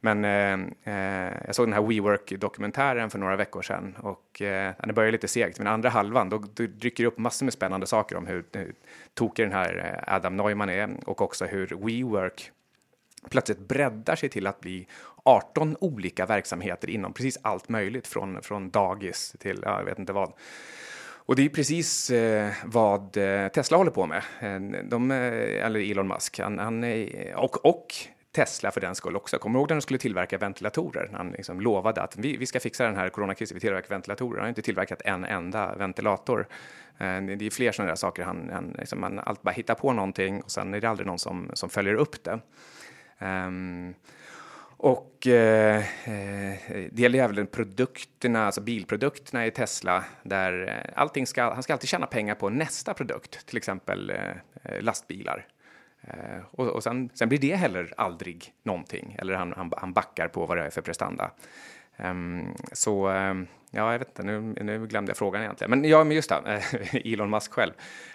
Men 0.05 0.25
eh, 0.25 0.53
eh, 0.95 1.33
jag 1.47 1.55
såg 1.55 1.67
den 1.67 1.73
här 1.73 1.83
WeWork-dokumentären 1.83 3.11
för 3.11 3.19
några 3.19 3.37
veckor 3.37 3.63
sedan 3.63 3.97
och 4.01 4.43
eh, 4.43 4.73
den 4.79 4.95
börjar 4.95 5.13
lite 5.13 5.29
segt, 5.29 5.59
men 5.59 5.67
andra 5.67 5.89
halvan 5.89 6.29
då, 6.29 6.39
då 6.39 6.67
dyker 6.67 7.05
det 7.05 7.09
upp 7.09 7.19
massor 7.19 7.47
med 7.47 7.53
spännande 7.53 7.87
saker 7.87 8.17
om 8.17 8.27
hur, 8.27 8.45
hur 8.53 8.75
tokig 9.15 9.45
den 9.45 9.53
här 9.53 10.05
Adam 10.07 10.37
Neumann 10.37 10.71
är 10.71 10.91
och 11.05 11.21
också 11.21 11.45
hur 11.45 11.67
WeWork 11.67 12.51
plötsligt 13.31 13.59
breddar 13.59 14.17
sig 14.17 14.29
till 14.29 14.47
att 14.47 14.61
bli 14.61 14.87
18 15.25 15.77
olika 15.81 16.27
verksamheter 16.27 16.91
inom 16.91 17.13
precis 17.13 17.39
allt 17.43 17.69
möjligt 17.69 18.07
från, 18.07 18.43
från 18.43 18.71
dagis 18.71 19.37
till 19.39 19.61
ja, 19.63 19.79
jag 19.79 19.85
vet 19.85 19.99
inte 19.99 20.13
vad. 20.13 20.33
Och 21.27 21.37
det 21.37 21.45
är 21.45 21.49
precis 21.49 22.11
eh, 22.11 22.51
vad 22.65 23.17
eh, 23.17 23.49
Tesla 23.49 23.77
håller 23.77 23.91
på 23.91 24.07
med. 24.07 24.23
Eh, 24.41 24.83
de, 24.85 25.11
eh, 25.11 25.67
eller 25.67 25.91
Elon 25.91 26.09
Musk. 26.09 26.39
Han, 26.39 26.59
han, 26.59 26.85
och, 27.37 27.67
och 27.67 27.87
Tesla 28.33 28.71
för 28.71 28.81
den 28.81 28.95
skull 28.95 29.17
också. 29.17 29.39
Kommer 29.39 29.59
du 29.59 29.61
ihåg 29.61 29.71
när 29.71 29.77
de 29.77 29.83
skulle 29.83 29.99
tillverka 29.99 30.39
ventilatorer? 30.39 31.11
Han 31.13 31.31
liksom 31.31 31.61
lovade 31.61 32.03
att 32.03 32.17
vi, 32.17 32.37
vi 32.37 32.47
ska 32.47 32.61
fixa 32.61 32.85
den 32.85 32.97
här 32.97 33.09
coronakrisen, 33.09 33.55
vi 33.55 33.61
tillverkar 33.61 33.89
ventilatorer. 33.89 34.37
Han 34.37 34.45
har 34.45 34.49
inte 34.49 34.63
tillverkat 34.63 35.03
en 35.05 35.25
enda 35.25 35.75
ventilator. 35.75 36.49
Det 36.99 37.47
är 37.47 37.51
fler 37.51 37.73
sådana 37.73 37.91
där 37.91 37.97
saker. 37.97 38.23
Han, 38.23 38.51
han, 38.53 38.77
liksom, 38.79 39.01
man 39.01 39.19
allt 39.19 39.43
bara 39.43 39.51
hittar 39.51 39.75
på 39.75 39.93
någonting 39.93 40.43
och 40.43 40.51
sen 40.51 40.75
är 40.75 40.81
det 40.81 40.91
aldrig 40.91 41.07
någon 41.07 41.19
som, 41.19 41.51
som 41.55 41.71
följer 41.71 41.95
upp 41.95 42.25
det. 42.25 42.41
Um, 43.27 43.95
och 44.83 45.27
eh, 45.27 45.77
eh, 46.05 46.59
det 46.91 46.99
gäller 46.99 47.19
även 47.19 47.47
produkterna, 47.47 48.47
alltså 48.47 48.61
bilprodukterna 48.61 49.47
i 49.47 49.51
Tesla, 49.51 50.05
där 50.23 50.69
eh, 50.69 51.03
allting 51.03 51.27
ska, 51.27 51.55
han 51.55 51.63
ska 51.63 51.73
alltid 51.73 51.89
tjäna 51.89 52.07
pengar 52.07 52.35
på 52.35 52.49
nästa 52.49 52.95
produkt, 52.95 53.47
till 53.47 53.57
exempel 53.57 54.11
eh, 54.11 54.81
lastbilar. 54.81 55.47
Eh, 56.01 56.45
och, 56.51 56.67
och 56.67 56.83
sen, 56.83 57.11
sen, 57.15 57.29
blir 57.29 57.39
det 57.39 57.57
heller 57.57 57.95
aldrig 57.97 58.53
någonting, 58.63 59.17
eller 59.19 59.35
han, 59.35 59.53
han, 59.57 59.73
han 59.77 59.93
backar 59.93 60.29
på 60.29 60.47
vad 60.47 60.57
det 60.57 60.63
är 60.65 60.71
för 60.71 60.83
prestanda. 60.83 61.31
Um, 61.97 62.55
så 62.73 63.09
um, 63.09 63.47
ja, 63.71 63.93
jag 63.93 63.99
vet 63.99 64.09
inte, 64.09 64.23
nu, 64.23 64.41
nu 64.41 64.87
glömde 64.87 65.11
jag 65.11 65.17
frågan 65.17 65.43
egentligen. 65.43 65.71
Men 65.71 65.85
ja, 65.85 66.05
men 66.05 66.17
just 66.17 66.29
det, 66.29 66.63
Elon 67.05 67.31
Musk 67.31 67.53
själv. 67.53 67.73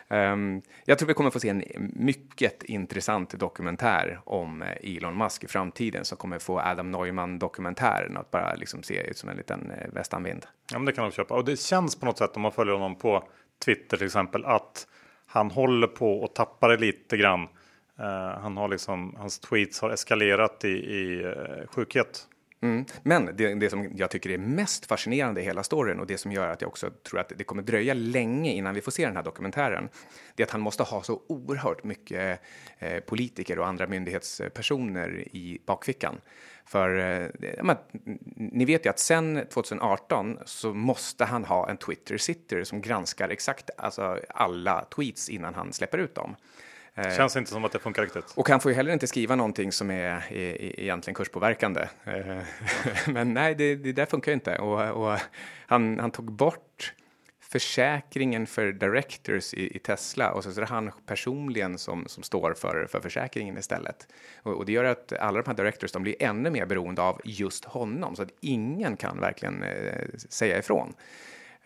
Um, 0.07 0.61
jag 0.85 0.97
tror 0.97 1.07
vi 1.07 1.13
kommer 1.13 1.29
få 1.29 1.39
se 1.39 1.49
en 1.49 1.63
mycket 1.95 2.63
intressant 2.63 3.39
dokumentär 3.39 4.19
om 4.23 4.61
eh, 4.61 4.95
Elon 4.95 5.17
Musk 5.17 5.43
i 5.43 5.47
framtiden 5.47 6.05
som 6.05 6.17
kommer 6.17 6.39
få 6.39 6.59
Adam 6.59 6.91
Neumann-dokumentären 6.91 8.17
att 8.17 8.31
bara 8.31 8.55
liksom 8.55 8.83
se 8.83 9.01
ut 9.01 9.17
som 9.17 9.29
en 9.29 9.37
liten 9.37 9.71
eh, 9.71 9.93
västanvind. 9.93 10.45
Ja, 10.71 10.79
men 10.79 10.85
det 10.85 10.91
kan 10.91 11.03
de 11.03 11.11
köpa. 11.11 11.35
Och 11.35 11.45
det 11.45 11.59
känns 11.59 11.99
på 11.99 12.05
något 12.05 12.17
sätt 12.17 12.35
om 12.35 12.41
man 12.41 12.51
följer 12.51 12.73
honom 12.73 12.95
på 12.95 13.23
Twitter 13.65 13.97
till 13.97 14.05
exempel 14.05 14.45
att 14.45 14.87
han 15.25 15.51
håller 15.51 15.87
på 15.87 16.19
och 16.19 16.35
tappar 16.35 16.69
det 16.69 16.77
lite 16.77 17.17
grann. 17.17 17.41
Uh, 17.99 18.39
han 18.41 18.57
har 18.57 18.67
liksom, 18.67 19.15
hans 19.17 19.39
tweets 19.39 19.81
har 19.81 19.89
eskalerat 19.89 20.65
i, 20.65 20.69
i 20.69 21.23
uh, 21.23 21.67
sjukhet. 21.67 22.27
Mm. 22.61 22.85
Men 23.03 23.25
det, 23.25 23.53
det, 23.53 23.69
som 23.69 23.91
jag 23.95 24.11
tycker 24.11 24.29
är 24.29 24.37
mest 24.37 24.85
fascinerande 24.85 25.41
i 25.41 25.43
hela 25.43 25.63
storyn 25.63 25.99
och 25.99 26.07
det 26.07 26.17
som 26.17 26.31
gör 26.31 26.47
att 26.47 26.61
jag 26.61 26.67
också 26.67 26.89
tror 26.89 27.19
att 27.19 27.31
det 27.35 27.43
kommer 27.43 27.63
dröja 27.63 27.93
länge 27.93 28.51
innan 28.51 28.75
vi 28.75 28.81
får 28.81 28.91
se 28.91 29.05
den 29.05 29.15
här 29.15 29.23
dokumentären, 29.23 29.89
det 30.35 30.43
är 30.43 30.47
att 30.47 30.51
han 30.51 30.61
måste 30.61 30.83
ha 30.83 31.03
så 31.03 31.21
oerhört 31.27 31.83
mycket 31.83 32.41
eh, 32.79 32.99
politiker 32.99 33.59
och 33.59 33.67
andra 33.67 33.87
myndighetspersoner 33.87 35.27
i 35.35 35.61
bakfickan. 35.65 36.21
För 36.65 36.97
eh, 36.97 37.29
men, 37.63 37.75
ni 38.35 38.65
vet 38.65 38.85
ju 38.85 38.89
att 38.89 38.99
sen 38.99 39.45
2018 39.53 40.39
så 40.45 40.73
måste 40.73 41.25
han 41.25 41.45
ha 41.45 41.69
en 41.69 41.77
Twitter-sitter 41.77 42.63
som 42.63 42.81
granskar 42.81 43.29
exakt 43.29 43.69
alltså, 43.77 44.19
alla 44.29 44.85
tweets 44.95 45.29
innan 45.29 45.53
han 45.53 45.73
släpper 45.73 45.97
ut 45.97 46.15
dem. 46.15 46.35
Eh, 46.97 47.17
Känns 47.17 47.35
inte 47.35 47.51
som 47.51 47.65
att 47.65 47.71
det 47.71 47.79
funkar 47.79 48.01
riktigt. 48.01 48.33
Och 48.35 48.49
han 48.49 48.59
får 48.59 48.71
ju 48.71 48.75
heller 48.75 48.93
inte 48.93 49.07
skriva 49.07 49.35
någonting 49.35 49.71
som 49.71 49.91
är, 49.91 50.33
är, 50.33 50.79
egentligen 50.79 51.15
kurspåverkande. 51.15 51.87
Eh, 52.03 52.37
men 53.07 53.33
nej, 53.33 53.55
det, 53.55 53.75
det 53.75 53.91
där 53.91 54.05
funkar 54.05 54.31
ju 54.31 54.33
inte. 54.33 54.57
Och, 54.57 55.07
och 55.11 55.19
han, 55.67 55.99
han, 55.99 56.11
tog 56.11 56.31
bort 56.31 56.93
försäkringen 57.39 58.47
för 58.47 58.71
directors 58.71 59.53
i, 59.53 59.75
i, 59.75 59.79
Tesla 59.79 60.31
och 60.31 60.43
så 60.43 60.49
är 60.49 60.55
det 60.55 60.65
han 60.65 60.91
personligen 61.05 61.77
som, 61.77 62.05
som 62.07 62.23
står 62.23 62.53
för, 62.53 62.87
för 62.89 62.99
försäkringen 62.99 63.57
istället. 63.57 64.07
Och, 64.43 64.53
och, 64.53 64.65
det 64.65 64.71
gör 64.71 64.83
att 64.83 65.13
alla 65.13 65.41
de 65.41 65.49
här 65.49 65.57
directors 65.57 65.91
de 65.91 66.03
blir 66.03 66.15
ännu 66.19 66.49
mer 66.49 66.65
beroende 66.65 67.01
av 67.01 67.21
just 67.23 67.65
honom 67.65 68.15
så 68.15 68.21
att 68.21 68.33
ingen 68.41 68.97
kan 68.97 69.19
verkligen 69.19 69.63
eh, 69.63 70.07
säga 70.29 70.59
ifrån. 70.59 70.93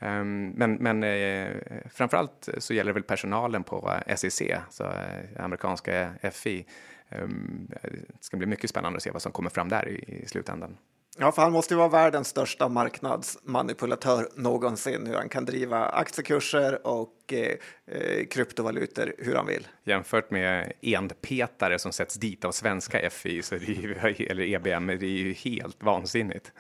Um, 0.02 0.50
men 0.50 0.74
men 0.74 1.04
eh, 1.04 1.56
framförallt 1.90 2.50
så 2.58 2.74
gäller 2.74 2.90
det 2.90 2.94
väl 2.94 3.04
personalen 3.04 3.64
på 3.64 3.94
SEC, 4.16 4.42
så 4.70 4.84
eh, 4.84 5.44
amerikanska 5.44 6.10
FI. 6.34 6.66
Um, 7.10 7.68
det 7.70 8.24
ska 8.24 8.38
bli 8.38 8.48
mycket 8.48 8.70
spännande 8.70 8.98
att 8.98 9.04
se 9.04 9.12
vad 9.12 9.22
som 9.22 9.32
kommer 9.32 9.50
fram 9.50 9.70
där 9.70 9.90
i, 9.90 10.22
i 10.24 10.28
slutändan. 10.28 10.78
Ja, 11.18 11.32
för 11.32 11.42
han 11.42 11.52
måste 11.52 11.74
ju 11.74 11.78
vara 11.78 11.90
världens 11.90 12.28
största 12.28 12.70
marknadsmanipulatör 12.70 14.30
någonsin. 14.36 15.08
Hur 15.08 15.16
han 15.16 15.30
kan 15.30 15.46
driva 15.46 15.86
aktiekurser 15.86 16.88
och 16.88 17.34
eh, 17.34 17.56
eh 17.88 18.26
kryptovalutor 18.26 19.14
hur 19.18 19.36
han 19.36 19.46
vill. 19.46 19.68
Jämfört 19.84 20.32
med 20.32 20.74
enpetare 20.82 21.80
som 21.80 21.92
sätts 21.92 22.16
dit 22.16 22.46
av 22.46 22.52
svenska 22.52 23.10
FI 23.10 23.42
så 23.42 23.56
det 23.56 23.66
ju, 23.66 23.96
eller 24.30 24.44
EBM, 24.44 24.88
det 24.88 25.06
är 25.06 25.24
ju 25.24 25.34
helt 25.34 25.84
vansinnigt. 25.84 26.52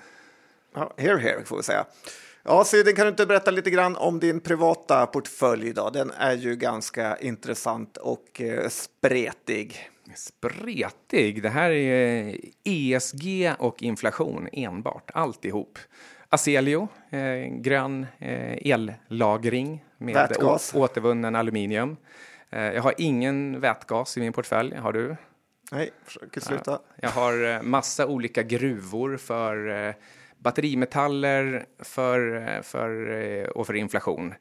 Ja, 0.73 0.93
here, 0.97 1.17
here 1.17 1.45
får 1.45 1.57
vi 1.57 1.63
säga. 1.63 1.85
Ja, 2.43 2.63
Sydin, 2.63 2.95
kan 2.95 3.05
du 3.05 3.09
inte 3.09 3.25
berätta 3.25 3.51
lite 3.51 3.69
grann 3.69 3.95
om 3.95 4.19
din 4.19 4.39
privata 4.39 5.05
portfölj? 5.05 5.73
Då? 5.73 5.89
Den 5.89 6.11
är 6.11 6.33
ju 6.33 6.55
ganska 6.55 7.17
intressant 7.17 7.97
och 7.97 8.41
eh, 8.41 8.69
spretig. 8.69 9.89
Spretig? 10.15 11.43
Det 11.43 11.49
här 11.49 11.71
är 11.71 12.35
ESG 12.63 13.53
och 13.59 13.83
inflation 13.83 14.47
enbart, 14.51 15.11
alltihop. 15.13 15.79
Aselio, 16.29 16.87
eh, 17.09 17.47
grön 17.49 18.07
eh, 18.19 18.71
ellagring 18.71 19.85
med 19.97 20.13
vätgas. 20.13 20.75
återvunnen 20.75 21.35
aluminium. 21.35 21.97
Eh, 22.49 22.61
jag 22.61 22.81
har 22.81 22.93
ingen 22.97 23.59
vätgas 23.59 24.17
i 24.17 24.19
min 24.19 24.33
portfölj. 24.33 24.75
Har 24.75 24.93
du? 24.93 25.15
Nej, 25.71 25.91
försöker 26.05 26.41
sluta. 26.41 26.79
Jag 26.95 27.09
har 27.09 27.55
eh, 27.55 27.61
massa 27.61 28.07
olika 28.07 28.43
gruvor 28.43 29.17
för 29.17 29.87
eh, 29.87 29.93
batterimetaller 30.41 31.65
för, 31.79 32.61
för, 32.63 33.11
eh, 33.21 33.43
och 33.43 33.67
för 33.67 33.73
inflation. 33.73 34.33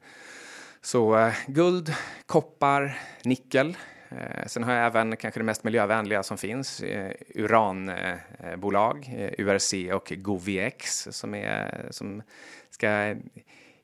Så 0.81 1.17
eh, 1.17 1.33
guld, 1.47 1.93
koppar, 2.25 2.99
nickel. 3.23 3.77
Eh, 4.09 4.45
sen 4.45 4.63
har 4.63 4.73
jag 4.73 4.85
även 4.85 5.17
kanske 5.17 5.39
det 5.39 5.43
mest 5.43 5.63
miljövänliga 5.63 6.23
som 6.23 6.37
finns, 6.37 6.81
eh, 6.81 7.11
uranbolag, 7.35 9.13
eh, 9.17 9.45
URC 9.45 9.73
och 9.93 10.13
GoviX 10.17 11.07
som, 11.11 11.35
är, 11.35 11.87
som 11.89 12.21
ska 12.69 13.15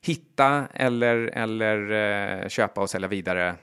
hitta 0.00 0.68
eller, 0.74 1.16
eller 1.16 2.48
köpa 2.48 2.80
och 2.80 2.90
sälja 2.90 3.08
vidare 3.08 3.54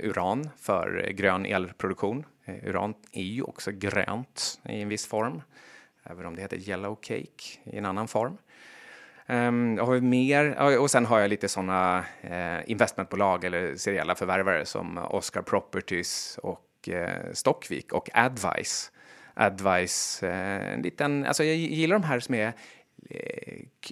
uran 0.00 0.50
för 0.60 1.10
grön 1.10 1.46
elproduktion. 1.46 2.26
Uran 2.62 2.94
är 3.12 3.22
ju 3.22 3.42
också 3.42 3.70
grönt 3.72 4.60
i 4.68 4.82
en 4.82 4.88
viss 4.88 5.06
form 5.06 5.42
även 6.04 6.26
om 6.26 6.36
det 6.36 6.42
heter 6.42 6.68
Yellow 6.68 6.98
Cake 7.02 7.58
i 7.64 7.78
en 7.78 7.86
annan 7.86 8.08
form. 8.08 8.38
Um, 9.26 9.78
har 9.78 9.92
vi 9.92 10.00
mer, 10.00 10.78
och 10.78 10.90
sen 10.90 11.06
har 11.06 11.18
jag 11.20 11.28
lite 11.28 11.48
sådana 11.48 12.04
uh, 12.24 12.32
eh, 12.32 12.62
investmentbolag 12.66 13.44
eller 13.44 13.76
seriella 13.76 14.14
förvärvare 14.14 14.66
som 14.66 14.98
Oscar 14.98 15.42
Properties 15.42 16.38
och 16.42 16.88
uh, 16.88 17.32
Stockvik 17.32 17.92
och 17.92 18.08
Advice. 18.12 18.92
Advice, 19.34 20.22
eh, 20.22 20.72
en 20.72 20.82
liten, 20.82 21.24
alltså 21.24 21.44
jag 21.44 21.56
gillar 21.56 21.98
de 21.98 22.06
här 22.06 22.20
som 22.20 22.34
är 22.34 22.52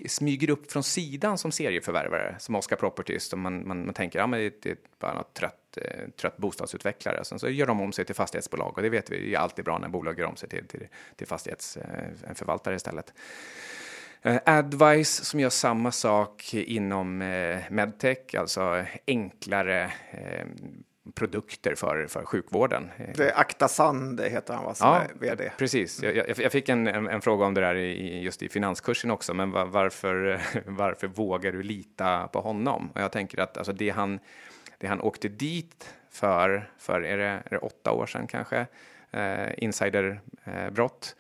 smyger 0.07 0.51
upp 0.51 0.73
från 0.73 0.83
sidan 0.83 1.39
som 1.39 1.53
serieförvärvare, 1.53 2.37
som 2.39 2.55
Oscar 2.55 2.77
Properties. 2.77 3.35
Man, 3.35 3.69
man, 3.69 3.85
man 3.85 3.95
tänker, 3.95 4.19
ja 4.19 4.27
men 4.27 4.41
det, 4.41 4.63
det 4.63 4.71
är 4.71 4.77
bara 4.99 5.15
något 5.15 5.35
trött, 5.35 5.62
eh, 5.77 6.09
trött 6.21 6.37
bostadsutvecklare. 6.37 7.25
Sen 7.25 7.39
så 7.39 7.49
gör 7.49 7.67
de 7.67 7.81
om 7.81 7.93
sig 7.93 8.05
till 8.05 8.15
fastighetsbolag 8.15 8.73
och 8.77 8.83
det 8.83 8.89
vet 8.89 9.11
vi, 9.11 9.31
det 9.31 9.35
är 9.35 9.39
alltid 9.39 9.65
bra 9.65 9.79
när 9.79 9.89
bolag 9.89 10.19
gör 10.19 10.27
om 10.27 10.37
sig 10.37 10.49
till, 10.49 10.67
till, 10.67 10.89
till 11.17 11.27
fastighetsförvaltare 11.27 12.75
eh, 12.75 12.77
istället. 12.77 13.15
Uh, 14.27 14.39
Advice 14.47 15.25
som 15.25 15.41
gör 15.41 15.51
samma 15.51 15.93
sak 15.93 16.55
inom 16.55 17.19
medtech, 17.71 18.35
alltså 18.35 18.85
enklare 19.07 19.93
produkter 21.15 21.75
för, 21.75 22.07
för 22.07 22.25
sjukvården. 22.25 22.91
Det 23.15 23.31
är 23.31 23.41
Akta 23.41 23.69
Sand 23.69 24.21
heter 24.21 24.55
han 24.55 24.65
va, 24.65 24.75
som 24.75 24.89
ja, 24.89 25.03
vd? 25.21 25.53
precis. 25.59 26.03
Jag, 26.03 26.17
jag, 26.17 26.39
jag 26.39 26.53
fick 26.53 26.69
en, 26.69 26.87
en, 26.87 27.09
en, 27.09 27.21
fråga 27.21 27.47
om 27.47 27.55
det 27.55 27.61
där 27.61 27.75
i, 27.75 28.23
just 28.23 28.43
i 28.43 28.49
finanskursen 28.49 29.11
också, 29.11 29.35
men 29.35 29.51
var, 29.51 29.65
varför, 29.65 30.41
varför 30.67 31.07
vågar 31.07 31.53
du 31.53 31.63
lita 31.63 32.29
på 32.29 32.41
honom? 32.41 32.91
Och 32.95 33.01
jag 33.01 33.13
tänker 33.13 33.41
att 33.41 33.57
alltså 33.57 33.73
det, 33.73 33.91
han, 33.91 34.21
det 34.83 34.89
han 34.89 35.01
åkte 35.01 35.29
dit 35.29 35.95
för, 36.11 36.71
för 36.79 37.01
är 37.01 37.19
det, 37.19 37.25
är 37.25 37.51
det 37.51 37.59
åtta 37.59 37.93
år 37.93 38.07
sedan 38.07 38.27
kanske, 38.27 38.67
eh, 39.11 39.49
insiderbrott, 39.57 41.17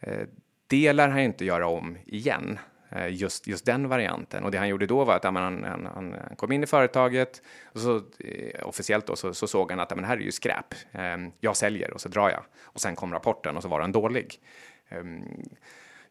eh, 0.00 0.26
det 0.66 0.92
lär 0.92 1.08
han 1.08 1.18
inte 1.18 1.44
göra 1.44 1.66
om 1.66 1.98
igen. 2.06 2.58
Eh, 2.90 3.08
just, 3.08 3.46
just 3.46 3.66
den 3.66 3.88
varianten. 3.88 4.44
Och 4.44 4.50
det 4.50 4.58
han 4.58 4.68
gjorde 4.68 4.86
då 4.86 5.04
var 5.04 5.16
att 5.16 5.24
han, 5.24 5.36
han, 5.36 5.64
han, 5.64 5.86
han 5.94 6.36
kom 6.36 6.52
in 6.52 6.62
i 6.62 6.66
företaget 6.66 7.42
och 7.64 7.80
så 7.80 7.96
eh, 8.18 8.68
officiellt 8.68 9.06
då 9.06 9.16
så, 9.16 9.34
så, 9.34 9.46
såg 9.46 9.70
han 9.70 9.80
att 9.80 9.96
men 9.96 10.04
här 10.04 10.16
är 10.16 10.20
ju 10.20 10.32
skräp. 10.32 10.74
Eh, 10.92 11.16
jag 11.40 11.56
säljer 11.56 11.90
och 11.90 12.00
så 12.00 12.08
drar 12.08 12.30
jag. 12.30 12.42
Och 12.62 12.80
sen 12.80 12.96
kom 12.96 13.12
rapporten 13.12 13.56
och 13.56 13.62
så 13.62 13.68
var 13.68 13.80
den 13.80 13.92
dålig. 13.92 14.40
Ehm, 14.88 15.24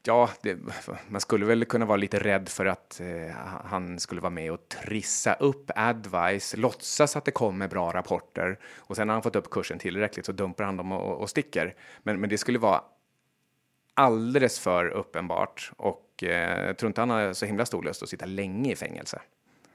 Eh, 0.08 0.14
ja, 0.14 0.30
det, 0.42 0.58
man 1.08 1.22
skulle 1.22 1.46
väl 1.46 1.66
kunna 1.66 1.86
vara 1.86 1.98
lite 1.98 2.20
rädd 2.20 2.50
för 2.50 2.66
att 2.66 3.00
eh, 3.00 3.36
han 3.66 4.00
skulle 4.00 4.22
vara 4.22 4.30
med 4.30 4.52
och 4.52 4.70
trissa 4.70 5.34
upp 5.34 5.72
Advice, 5.76 6.58
låtsas 6.58 7.16
att 7.16 7.26
det 7.26 7.32
kommer 7.32 7.68
bra 7.68 7.92
rapporter 7.92 8.60
och 8.78 8.96
sen 8.96 9.10
har 9.10 9.14
han 9.14 9.24
fått 9.24 9.36
upp 9.36 9.50
kursen 9.50 9.80
tillräckligt 9.80 10.26
så 10.26 10.32
dumpar 10.32 10.64
han 10.64 10.78
dem 10.78 10.92
och, 10.92 11.22
och 11.22 11.30
sticker. 11.30 11.76
Men, 12.04 12.22
men 12.22 12.30
det 12.30 12.38
skulle 12.38 12.60
vara 12.60 12.82
alldeles 13.94 14.60
för 14.60 14.86
uppenbart 14.86 15.72
och 15.78 16.24
eh, 16.24 16.66
jag 16.66 16.78
tror 16.78 16.88
inte 16.88 17.02
han 17.02 17.10
har 17.10 17.34
så 17.34 17.46
himla 17.46 17.66
stor 17.66 17.84
lust 17.84 18.04
att 18.04 18.10
sitta 18.10 18.26
länge 18.26 18.72
i 18.72 18.76
fängelse. 18.76 19.22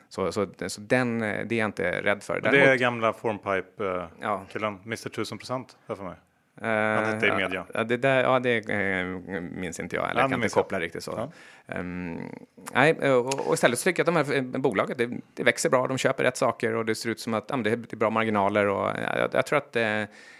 Så, 0.08 0.32
så, 0.32 0.46
så 0.66 0.80
den, 0.80 1.18
det 1.18 1.52
är 1.52 1.52
jag 1.52 1.68
inte 1.68 2.02
rädd 2.02 2.22
för. 2.22 2.40
Däremot, 2.40 2.66
det 2.66 2.72
är 2.72 2.76
gamla 2.76 3.12
Formpipe-killen, 3.12 4.10
ja. 4.20 4.78
Mr 4.84 5.06
1000 5.06 5.38
procent, 5.38 5.76
för 5.86 6.04
mig. 6.04 6.16
Uh, 6.62 6.68
Han 6.68 7.04
hette 7.04 7.26
i 7.26 7.32
media. 7.32 7.66
Ja, 7.74 7.84
det, 7.84 7.96
där, 7.96 8.22
ja, 8.22 8.38
det 8.38 8.68
uh, 8.68 9.40
minns 9.40 9.80
inte 9.80 9.96
jag, 9.96 10.10
eller 10.10 10.20
jag 10.20 10.30
kan 10.30 10.42
inte 10.42 10.54
koppla 10.54 10.80
riktigt 10.80 11.04
så. 11.04 11.30
Ja. 11.66 11.78
Um, 11.78 12.20
nej, 12.72 13.12
och, 13.12 13.48
och, 13.48 13.54
istället 13.54 13.78
så 13.78 13.84
tycker 13.84 14.04
jag 14.04 14.18
att 14.18 14.26
de 14.26 14.34
här 14.34 14.58
bolaget, 14.58 14.98
det, 14.98 15.10
det, 15.34 15.42
växer 15.42 15.70
bra, 15.70 15.86
de 15.86 15.98
köper 15.98 16.24
rätt 16.24 16.36
saker 16.36 16.74
och 16.74 16.86
det 16.86 16.94
ser 16.94 17.10
ut 17.10 17.20
som 17.20 17.34
att 17.34 17.44
ja, 17.48 17.56
det 17.56 17.70
är 17.70 17.96
bra 17.96 18.10
marginaler 18.10 18.66
och 18.66 18.90
jag, 19.16 19.30
jag 19.32 19.46
tror 19.46 19.58
att 19.58 19.76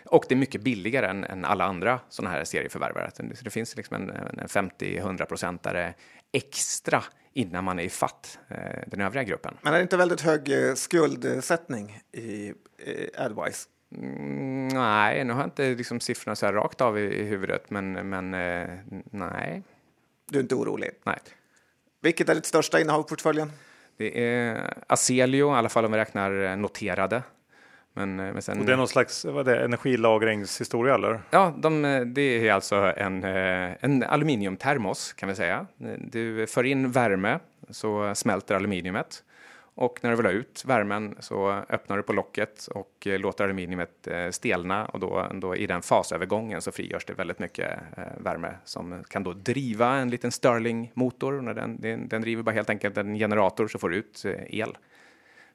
och 0.05 0.25
det 0.29 0.35
är 0.35 0.37
mycket 0.37 0.61
billigare 0.61 1.07
än, 1.07 1.25
än 1.25 1.45
alla 1.45 1.65
andra 1.65 2.01
sådana 2.09 2.35
här 2.35 2.45
serieförvärvare. 2.45 3.11
Det, 3.17 3.45
det 3.45 3.51
finns 3.51 3.77
liksom 3.77 3.97
en, 3.97 4.11
en 4.11 4.47
50-100 4.47 5.25
procentare 5.25 5.95
extra 6.33 7.03
innan 7.33 7.65
man 7.65 7.79
är 7.79 7.83
i 7.83 7.89
fatt 7.89 8.39
den 8.87 9.01
övriga 9.01 9.25
gruppen. 9.25 9.55
Men 9.63 9.73
är 9.73 9.77
det 9.77 9.83
inte 9.83 9.97
väldigt 9.97 10.21
hög 10.21 10.53
skuldsättning 10.77 12.01
i 12.13 12.53
Advice? 13.19 13.69
Mm, 13.95 14.69
nej, 14.69 15.25
nu 15.25 15.33
har 15.33 15.41
jag 15.41 15.47
inte 15.47 15.75
liksom 15.75 16.01
siffrorna 16.01 16.37
så 16.37 16.47
här 16.47 16.53
rakt 16.53 16.81
av 16.81 16.99
i, 16.99 17.03
i 17.03 17.25
huvudet, 17.25 17.71
men, 17.71 17.93
men 17.93 18.35
eh, 18.35 18.69
nej. 19.11 19.63
Du 20.31 20.39
är 20.39 20.43
inte 20.43 20.55
orolig? 20.55 20.91
Nej. 21.05 21.19
Vilket 22.01 22.29
är 22.29 22.35
ditt 22.35 22.47
största 22.47 22.81
innehav 22.81 23.01
i 23.01 23.05
portföljen? 23.05 23.53
Det 23.97 24.25
är 24.25 24.75
Aselio, 24.87 25.55
i 25.55 25.55
alla 25.55 25.69
fall 25.69 25.85
om 25.85 25.93
vi 25.93 25.99
räknar 25.99 26.57
noterade. 26.57 27.23
Men, 27.93 28.17
men 28.17 28.43
sen, 28.43 28.61
och 28.61 28.67
det 28.67 28.73
är 28.73 28.77
någon 28.77 28.89
slags 28.89 29.25
vad 29.25 29.45
det, 29.45 29.65
energilagringshistoria 29.65 30.95
eller? 30.95 31.21
Ja, 31.31 31.55
de, 31.59 31.83
det 32.15 32.49
är 32.49 32.53
alltså 32.53 32.77
en, 32.77 33.25
en 33.25 34.03
aluminiumtermos 34.03 35.13
kan 35.13 35.29
vi 35.29 35.35
säga. 35.35 35.67
Du 35.99 36.47
för 36.47 36.65
in 36.65 36.91
värme 36.91 37.39
så 37.71 38.15
smälter 38.15 38.55
aluminiumet 38.55 39.23
och 39.79 39.99
när 40.03 40.11
du 40.11 40.17
vill 40.17 40.27
ha 40.27 40.33
ut 40.33 40.65
värmen 40.67 41.17
så 41.19 41.51
öppnar 41.51 41.97
du 41.97 42.03
på 42.03 42.13
locket 42.13 42.67
och 42.67 43.07
eh, 43.07 43.19
låter 43.19 43.45
aluminiumet 43.45 44.07
eh, 44.07 44.31
stelna 44.31 44.87
och 44.87 45.01
då, 45.01 45.27
då 45.35 45.57
i 45.57 45.67
den 45.67 45.83
fasövergången 45.83 46.63
så 46.63 46.73
frigörs 46.73 47.05
det 47.05 47.13
väldigt 47.13 47.39
mycket 47.39 47.71
eh, 47.97 48.05
värme 48.19 48.57
som 48.65 49.05
kan 49.09 49.23
då 49.23 49.33
driva 49.33 49.97
en 49.97 50.11
liten 50.11 50.31
Stirling-motor. 50.31 51.55
Den, 51.55 51.81
den, 51.81 52.09
den 52.09 52.23
driver 52.23 52.43
bara 52.43 52.53
helt 52.53 52.71
enkelt 52.71 52.97
en 52.97 53.15
generator 53.15 53.69
så 53.69 53.79
får 53.79 53.89
du 53.89 53.97
ut 53.97 54.25
el. 54.47 54.77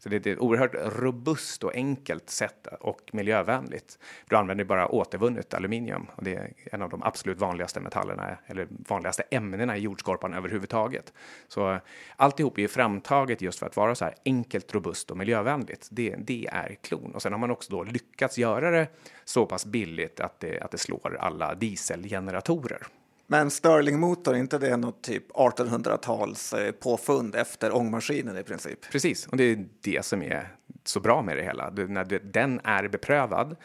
Så 0.03 0.09
det 0.09 0.25
är 0.25 0.33
ett 0.33 0.39
oerhört 0.39 0.75
robust 0.75 1.63
och 1.63 1.75
enkelt 1.75 2.29
sätt 2.29 2.67
och 2.79 3.01
miljövänligt. 3.13 3.99
Du 4.29 4.35
använder 4.35 4.65
bara 4.65 4.87
återvunnet 4.87 5.53
aluminium 5.53 6.07
och 6.15 6.23
det 6.23 6.35
är 6.35 6.53
en 6.71 6.81
av 6.81 6.89
de 6.89 7.03
absolut 7.03 7.39
vanligaste 7.39 7.79
metallerna 7.79 8.37
eller 8.45 8.67
vanligaste 8.69 9.23
ämnena 9.31 9.77
i 9.77 9.79
jordskorpan 9.79 10.33
överhuvudtaget. 10.33 11.13
Så 11.47 11.79
alltihop 12.15 12.57
är 12.57 12.61
ju 12.61 12.67
framtaget 12.67 13.41
just 13.41 13.59
för 13.59 13.65
att 13.65 13.75
vara 13.75 13.95
så 13.95 14.05
här 14.05 14.15
enkelt, 14.25 14.73
robust 14.73 15.11
och 15.11 15.17
miljövänligt. 15.17 15.87
Det, 15.91 16.15
det 16.17 16.47
är 16.51 16.75
klon. 16.81 17.11
Och 17.15 17.21
sen 17.21 17.31
har 17.31 17.39
man 17.39 17.51
också 17.51 17.71
då 17.71 17.83
lyckats 17.83 18.37
göra 18.37 18.71
det 18.71 18.87
så 19.25 19.45
pass 19.45 19.65
billigt 19.65 20.19
att 20.19 20.39
det, 20.39 20.59
att 20.59 20.71
det 20.71 20.77
slår 20.77 21.17
alla 21.19 21.55
dieselgeneratorer. 21.55 22.87
Men 23.31 23.51
Stirlingmotor, 23.51 24.35
inte 24.35 24.57
det 24.57 24.77
något 24.77 25.03
typ 25.03 25.31
1800-tals 25.31 26.53
eh, 26.53 26.71
påfund 26.71 27.35
efter 27.35 27.75
ångmaskinen 27.75 28.37
i 28.37 28.43
princip? 28.43 28.91
Precis, 28.91 29.27
och 29.27 29.37
det 29.37 29.43
är 29.43 29.65
det 29.81 30.05
som 30.05 30.21
är 30.21 30.55
så 30.83 30.99
bra 30.99 31.21
med 31.21 31.37
det 31.37 31.43
hela. 31.43 31.69
När 31.69 32.19
den 32.33 32.61
är 32.63 32.87
beprövad. 32.87 33.55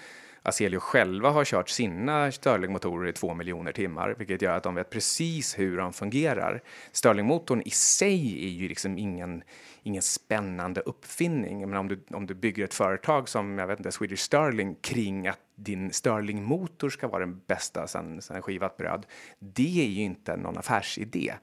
Aselio 0.42 0.80
själva 0.80 1.30
har 1.30 1.44
kört 1.44 1.68
sina 1.68 2.32
stirlingmotorer 2.32 3.08
i 3.08 3.12
två 3.12 3.34
miljoner 3.34 3.72
timmar, 3.72 4.14
vilket 4.18 4.42
gör 4.42 4.56
att 4.56 4.62
de 4.62 4.74
vet 4.74 4.90
precis 4.90 5.58
hur 5.58 5.76
de 5.76 5.92
fungerar. 5.92 6.62
Stirlingmotorn 6.92 7.62
i 7.64 7.70
sig 7.70 8.44
är 8.44 8.50
ju 8.50 8.68
liksom 8.68 8.98
ingen, 8.98 9.42
ingen 9.86 10.02
spännande 10.02 10.80
uppfinning. 10.80 11.70
Men 11.70 11.78
om 11.78 11.88
du, 11.88 12.04
om 12.10 12.26
du 12.26 12.34
bygger 12.34 12.64
ett 12.64 12.74
företag 12.74 13.28
som 13.28 13.58
jag 13.58 13.66
vet 13.66 13.78
inte, 13.78 13.92
Swedish 13.92 14.20
Sterling 14.20 14.74
kring 14.74 15.26
att 15.28 15.40
din 15.54 15.92
Stirling-motor 15.92 16.88
ska 16.88 17.08
vara 17.08 17.20
den 17.20 17.40
bästa 17.46 17.86
sen, 17.86 18.22
sen 18.22 18.42
skivat 18.42 18.76
bröd, 18.76 19.06
det 19.38 19.84
är 19.84 19.88
ju 19.88 20.02
inte 20.02 20.36
någon 20.36 20.58
affärsidé 20.58 21.34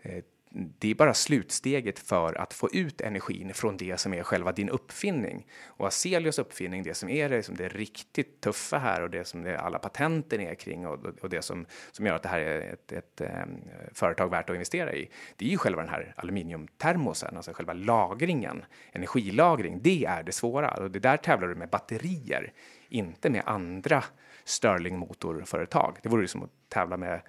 eh, 0.00 0.24
det 0.50 0.90
är 0.90 0.94
bara 0.94 1.14
slutsteget 1.14 1.98
för 1.98 2.40
att 2.40 2.54
få 2.54 2.68
ut 2.72 3.00
energin 3.00 3.54
från 3.54 3.76
det 3.76 4.00
som 4.00 4.14
är 4.14 4.22
själva 4.22 4.52
din 4.52 4.68
uppfinning. 4.68 5.46
Och 5.66 5.86
Aselios 5.86 6.38
uppfinning, 6.38 6.82
det 6.82 6.94
som 6.94 7.08
är 7.08 7.28
det, 7.28 7.42
som 7.42 7.56
det 7.56 7.68
riktigt 7.68 8.40
tuffa 8.40 8.78
här 8.78 9.02
och 9.02 9.10
det 9.10 9.24
som 9.24 9.42
det 9.42 9.58
alla 9.58 9.78
patenten 9.78 10.40
är 10.40 10.54
kring 10.54 10.86
och, 10.86 11.06
och 11.20 11.28
det 11.28 11.42
som, 11.42 11.66
som 11.92 12.06
gör 12.06 12.14
att 12.14 12.22
det 12.22 12.28
här 12.28 12.40
är 12.40 12.72
ett, 12.72 12.92
ett, 12.92 13.20
ett 13.20 13.28
företag 13.92 14.30
värt 14.30 14.50
att 14.50 14.54
investera 14.54 14.92
i, 14.92 15.10
det 15.36 15.44
är 15.44 15.50
ju 15.50 15.58
själva 15.58 15.82
den 15.82 15.90
här 15.90 16.14
aluminiumtermosen, 16.16 17.36
alltså 17.36 17.52
själva 17.52 17.72
lagringen, 17.72 18.64
energilagring, 18.92 19.80
det 19.82 20.04
är 20.04 20.22
det 20.22 20.32
svåra. 20.32 20.70
Och 20.70 20.90
det 20.90 21.00
där 21.00 21.16
tävlar 21.16 21.48
du 21.48 21.54
med 21.54 21.68
batterier, 21.68 22.52
inte 22.88 23.30
med 23.30 23.42
andra 23.46 24.04
Stirling-motorföretag. 24.44 25.96
Det 26.02 26.08
vore 26.08 26.22
ju 26.22 26.28
som 26.28 26.42
att 26.42 26.50
tävla 26.68 26.96
med, 26.96 27.20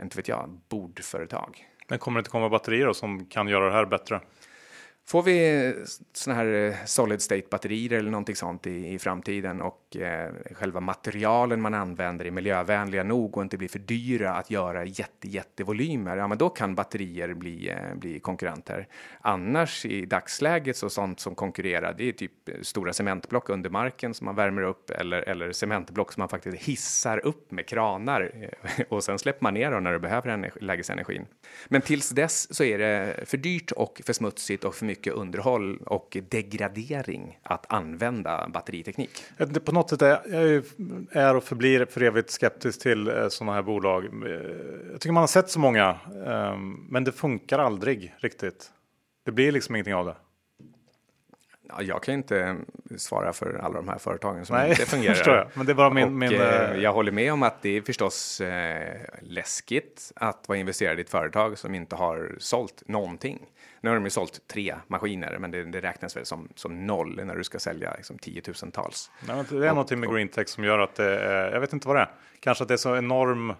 inte 0.00 0.16
vet 0.16 0.28
jag, 0.28 0.60
bordföretag. 0.68 1.68
Men 1.88 1.98
kommer 1.98 2.18
det 2.18 2.20
inte 2.20 2.30
komma 2.30 2.48
batterier 2.48 2.86
då 2.86 2.94
som 2.94 3.26
kan 3.26 3.48
göra 3.48 3.64
det 3.66 3.72
här 3.72 3.84
bättre? 3.84 4.20
Får 5.08 5.22
vi 5.22 5.74
såna 6.12 6.36
här 6.36 6.46
eh, 6.46 6.74
solid 6.84 7.22
state 7.22 7.46
batterier 7.50 7.98
eller 7.98 8.10
någonting 8.10 8.36
sånt 8.36 8.66
i, 8.66 8.94
i 8.94 8.98
framtiden 8.98 9.60
och 9.60 9.96
eh, 9.96 10.32
själva 10.52 10.80
materialen 10.80 11.60
man 11.60 11.74
använder 11.74 12.24
är 12.24 12.30
miljövänliga 12.30 13.02
nog 13.02 13.36
och 13.36 13.42
inte 13.42 13.58
blir 13.58 13.68
för 13.68 13.78
dyra 13.78 14.34
att 14.34 14.50
göra 14.50 14.84
jätte, 14.84 15.28
jättevolymer, 15.28 16.16
ja 16.16 16.28
men 16.28 16.38
då 16.38 16.48
kan 16.48 16.74
batterier 16.74 17.34
bli, 17.34 17.68
eh, 17.68 17.94
bli 17.94 18.20
konkurrenter. 18.20 18.88
Annars 19.20 19.86
i 19.86 20.06
dagsläget 20.06 20.76
så 20.76 20.90
sånt 20.90 21.20
som 21.20 21.34
konkurrerar, 21.34 21.94
det 21.98 22.08
är 22.08 22.12
typ 22.12 22.48
eh, 22.48 22.54
stora 22.62 22.92
cementblock 22.92 23.48
under 23.48 23.70
marken 23.70 24.14
som 24.14 24.24
man 24.24 24.34
värmer 24.34 24.62
upp 24.62 24.90
eller, 24.90 25.22
eller 25.22 25.52
cementblock 25.52 26.12
som 26.12 26.20
man 26.20 26.28
faktiskt 26.28 26.56
hissar 26.56 27.26
upp 27.26 27.50
med 27.50 27.66
kranar 27.66 28.32
eh, 28.34 28.84
och 28.88 29.04
sen 29.04 29.18
släpper 29.18 29.42
man 29.42 29.54
ner 29.54 29.70
dem 29.70 29.84
när 29.84 29.92
du 29.92 29.98
behöver 29.98 30.30
energi, 30.30 30.60
lägesenergin. 30.60 31.26
Men 31.68 31.80
tills 31.80 32.10
dess 32.10 32.54
så 32.54 32.64
är 32.64 32.78
det 32.78 33.24
för 33.26 33.36
dyrt 33.36 33.72
och 33.72 34.00
för 34.04 34.12
smutsigt 34.12 34.64
och 34.64 34.74
för 34.74 34.84
mycket 34.84 34.97
mycket 34.98 35.14
underhåll 35.14 35.78
och 35.86 36.16
degradering 36.28 37.38
att 37.42 37.72
använda 37.72 38.48
batteriteknik. 38.48 39.10
På 39.64 39.72
något 39.72 39.90
sätt 39.90 40.02
är 40.02 40.08
jag 40.08 40.62
är 41.10 41.36
och 41.36 41.44
förblir 41.44 41.84
för 41.84 42.02
evigt 42.02 42.30
skeptisk 42.30 42.82
till 42.82 43.08
eh, 43.08 43.28
sådana 43.28 43.52
här 43.52 43.62
bolag. 43.62 44.04
Eh, 44.04 44.30
jag 44.92 45.00
tycker 45.00 45.12
man 45.12 45.22
har 45.22 45.26
sett 45.26 45.50
så 45.50 45.60
många, 45.60 45.98
ehm, 46.26 46.86
men 46.88 47.04
det 47.04 47.12
funkar 47.12 47.58
aldrig 47.58 48.14
riktigt. 48.18 48.70
Det 49.24 49.32
blir 49.32 49.52
liksom 49.52 49.76
ingenting 49.76 49.94
av 49.94 50.06
det. 50.06 50.16
Ja, 51.68 51.82
jag 51.82 52.02
kan 52.02 52.14
inte 52.14 52.56
svara 52.96 53.32
för 53.32 53.60
alla 53.62 53.74
de 53.74 53.88
här 53.88 53.98
företagen 53.98 54.46
som 54.46 54.56
Nej, 54.56 54.70
inte 54.70 54.86
fungerar. 54.86 55.36
jag. 55.36 55.48
Men 55.54 55.66
det 55.66 55.74
bara 55.74 55.90
min, 55.90 56.04
och, 56.04 56.12
min, 56.12 56.34
eh, 56.34 56.76
jag 56.76 56.92
håller 56.92 57.12
med 57.12 57.32
om 57.32 57.42
att 57.42 57.62
det 57.62 57.76
är 57.76 57.82
förstås 57.82 58.40
eh, 58.40 59.00
läskigt 59.22 60.12
att 60.16 60.48
vara 60.48 60.58
investerad 60.58 60.98
i 60.98 61.00
ett 61.00 61.10
företag 61.10 61.58
som 61.58 61.74
inte 61.74 61.96
har 61.96 62.36
sålt 62.38 62.82
någonting. 62.86 63.46
Nu 63.80 63.90
har 63.90 63.96
de 63.96 64.04
ju 64.04 64.10
sålt 64.10 64.40
tre 64.46 64.74
maskiner, 64.86 65.38
men 65.38 65.50
det, 65.50 65.64
det 65.64 65.80
räknas 65.80 66.16
väl 66.16 66.24
som, 66.24 66.48
som 66.54 66.86
noll 66.86 67.20
när 67.24 67.36
du 67.36 67.44
ska 67.44 67.58
sälja 67.58 67.94
liksom, 67.96 68.18
tiotusentals. 68.18 69.10
Nej, 69.28 69.44
det 69.50 69.56
är 69.56 69.60
och, 69.60 69.66
någonting 69.66 70.00
med 70.00 70.10
Greentech 70.10 70.48
som 70.48 70.64
gör 70.64 70.78
att 70.78 70.94
det 70.94 71.20
är, 71.20 71.52
jag 71.52 71.60
vet 71.60 71.72
inte 71.72 71.88
vad 71.88 71.96
det 71.96 72.00
är, 72.00 72.10
kanske 72.40 72.62
att 72.62 72.68
det 72.68 72.74
är 72.74 72.78
så 72.78 72.96
enorm 72.96 73.54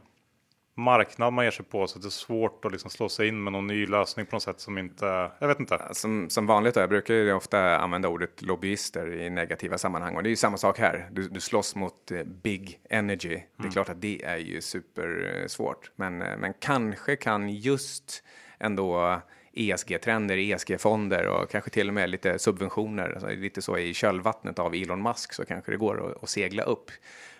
marknad 0.78 1.32
man 1.32 1.44
ger 1.44 1.50
sig 1.50 1.64
på 1.64 1.86
så 1.86 1.98
det 1.98 2.08
är 2.08 2.10
svårt 2.10 2.64
att 2.64 2.72
liksom 2.72 2.90
slå 2.90 3.08
sig 3.08 3.28
in 3.28 3.44
med 3.44 3.52
någon 3.52 3.66
ny 3.66 3.86
lösning 3.86 4.26
på 4.26 4.36
något 4.36 4.42
sätt 4.42 4.60
som 4.60 4.78
inte, 4.78 5.30
jag 5.38 5.48
vet 5.48 5.60
inte. 5.60 5.88
Som, 5.92 6.30
som 6.30 6.46
vanligt, 6.46 6.74
då, 6.74 6.80
jag 6.80 6.88
brukar 6.88 7.14
ju 7.14 7.32
ofta 7.32 7.78
använda 7.78 8.08
ordet 8.08 8.42
lobbyister 8.42 9.12
i 9.12 9.30
negativa 9.30 9.78
sammanhang 9.78 10.16
och 10.16 10.22
det 10.22 10.28
är 10.28 10.30
ju 10.30 10.36
samma 10.36 10.56
sak 10.56 10.78
här. 10.78 11.08
Du, 11.12 11.28
du 11.28 11.40
slåss 11.40 11.74
mot 11.74 12.10
eh, 12.10 12.24
big 12.24 12.80
energy. 12.90 13.34
Mm. 13.34 13.42
Det 13.56 13.60
är 13.60 13.62
mm. 13.62 13.72
klart 13.72 13.88
att 13.88 14.00
det 14.00 14.24
är 14.24 14.36
ju 14.36 14.60
supersvårt, 14.60 15.90
men, 15.96 16.22
eh, 16.22 16.36
men 16.38 16.54
kanske 16.60 17.16
kan 17.16 17.48
just 17.48 18.22
ändå 18.58 19.20
ESG-trender, 19.52 20.36
ESG-fonder 20.36 21.26
och 21.28 21.50
kanske 21.50 21.70
till 21.70 21.88
och 21.88 21.94
med 21.94 22.10
lite 22.10 22.38
subventioner, 22.38 23.10
alltså 23.10 23.28
lite 23.28 23.62
så 23.62 23.78
i 23.78 23.94
kölvattnet 23.94 24.58
av 24.58 24.74
Elon 24.74 25.02
Musk 25.02 25.32
så 25.32 25.44
kanske 25.44 25.72
det 25.72 25.76
går 25.76 26.10
att, 26.10 26.22
att 26.22 26.28
segla 26.28 26.62
upp. 26.62 26.90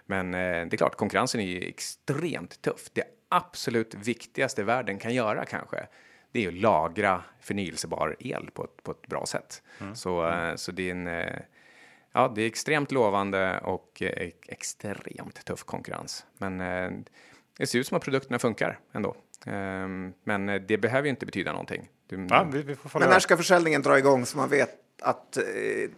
Men 0.07 0.34
eh, 0.34 0.41
det 0.41 0.74
är 0.74 0.76
klart, 0.76 0.97
konkurrensen 0.97 1.41
är 1.41 1.45
ju 1.45 1.68
extremt 1.68 2.62
tuff. 2.62 2.91
Det 2.93 3.05
absolut 3.28 3.94
viktigaste 3.94 4.64
världen 4.64 4.98
kan 4.98 5.14
göra 5.14 5.44
kanske, 5.44 5.86
det 6.32 6.44
är 6.44 6.48
att 6.48 6.54
lagra 6.54 7.24
förnyelsebar 7.40 8.16
el 8.18 8.50
på 8.54 8.64
ett, 8.64 8.82
på 8.82 8.90
ett 8.90 9.06
bra 9.06 9.26
sätt. 9.26 9.62
Mm. 9.80 9.96
Så, 9.96 10.22
mm. 10.22 10.58
så 10.58 10.72
det 10.72 10.82
är 10.82 10.90
en 10.90 11.06
eh, 11.06 11.40
Ja, 12.12 12.32
det 12.34 12.42
är 12.42 12.46
extremt 12.46 12.92
lovande 12.92 13.58
och 13.58 14.02
eh, 14.02 14.30
extremt 14.46 15.44
tuff 15.44 15.64
konkurrens. 15.64 16.26
Men 16.38 16.60
eh, 16.60 16.90
det 17.58 17.66
ser 17.66 17.78
ut 17.78 17.86
som 17.86 17.96
att 17.96 18.02
produkterna 18.02 18.38
funkar 18.38 18.78
ändå. 18.92 19.16
Ehm, 19.46 20.12
men 20.24 20.46
det 20.46 20.78
behöver 20.78 21.04
ju 21.04 21.10
inte 21.10 21.26
betyda 21.26 21.52
någonting. 21.52 21.88
Du, 22.06 22.26
ja, 22.30 22.48
vi, 22.52 22.62
vi 22.62 22.76
men 22.92 23.08
när 23.08 23.18
ska 23.18 23.36
försäljningen 23.36 23.82
dra 23.82 23.98
igång 23.98 24.26
så 24.26 24.36
man 24.36 24.48
vet 24.48 24.70
att 25.02 25.36
eh, 25.36 25.44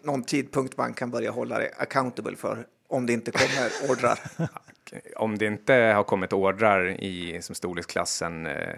någon 0.02 0.22
tidpunkt 0.22 0.76
man 0.76 0.94
kan 0.94 1.10
börja 1.10 1.30
hålla 1.30 1.58
det 1.58 1.70
accountable 1.76 2.36
för 2.36 2.66
om 2.90 3.06
det 3.06 3.12
inte 3.12 3.30
kommer 3.30 3.90
ordrar? 3.90 4.18
om 5.16 5.38
det 5.38 5.46
inte 5.46 5.74
har 5.74 6.04
kommit 6.04 6.32
ordrar 6.32 6.86
i 6.88 7.42
som 7.42 7.54
storleksklassen 7.54 8.46
eh, 8.46 8.68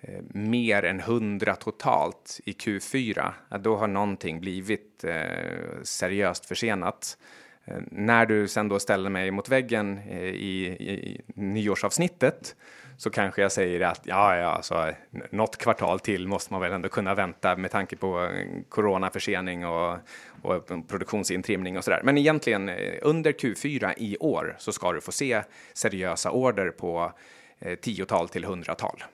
eh 0.00 0.22
mer 0.34 0.82
än 0.82 1.00
100 1.00 1.56
totalt 1.56 2.40
i 2.44 2.52
Q4, 2.52 3.32
då 3.60 3.76
har 3.76 3.88
någonting 3.88 4.40
blivit 4.40 5.04
eh, 5.04 5.82
seriöst 5.82 6.46
försenat. 6.46 7.18
Eh, 7.64 7.78
när 7.90 8.26
du 8.26 8.48
sen 8.48 8.68
då 8.68 8.78
ställer 8.78 9.10
mig 9.10 9.30
mot 9.30 9.48
väggen 9.48 9.98
eh, 9.98 10.22
i, 10.22 10.66
i 10.66 11.20
nyårsavsnittet 11.34 12.56
så 13.02 13.10
kanske 13.10 13.42
jag 13.42 13.52
säger 13.52 13.80
att 13.80 14.00
ja, 14.04 14.36
ja, 14.36 14.46
alltså, 14.46 14.92
något 15.30 15.56
kvartal 15.56 16.00
till 16.00 16.28
måste 16.28 16.52
man 16.52 16.60
väl 16.60 16.72
ändå 16.72 16.88
kunna 16.88 17.14
vänta 17.14 17.56
med 17.56 17.70
tanke 17.70 17.96
på 17.96 18.30
coronaförsening 18.68 19.66
och, 19.66 19.98
och 20.42 20.66
produktionsintrimning 20.88 21.78
och 21.78 21.84
sådär. 21.84 22.00
Men 22.04 22.18
egentligen 22.18 22.68
eh, 22.68 22.94
under 23.02 23.32
Q4 23.32 23.94
i 23.96 24.16
år 24.20 24.56
så 24.58 24.72
ska 24.72 24.92
du 24.92 25.00
få 25.00 25.12
se 25.12 25.42
seriösa 25.72 26.30
order 26.30 26.70
på 26.70 27.12
eh, 27.58 27.74
tiotal 27.74 28.28
till 28.28 28.44
hundratal. 28.44 29.04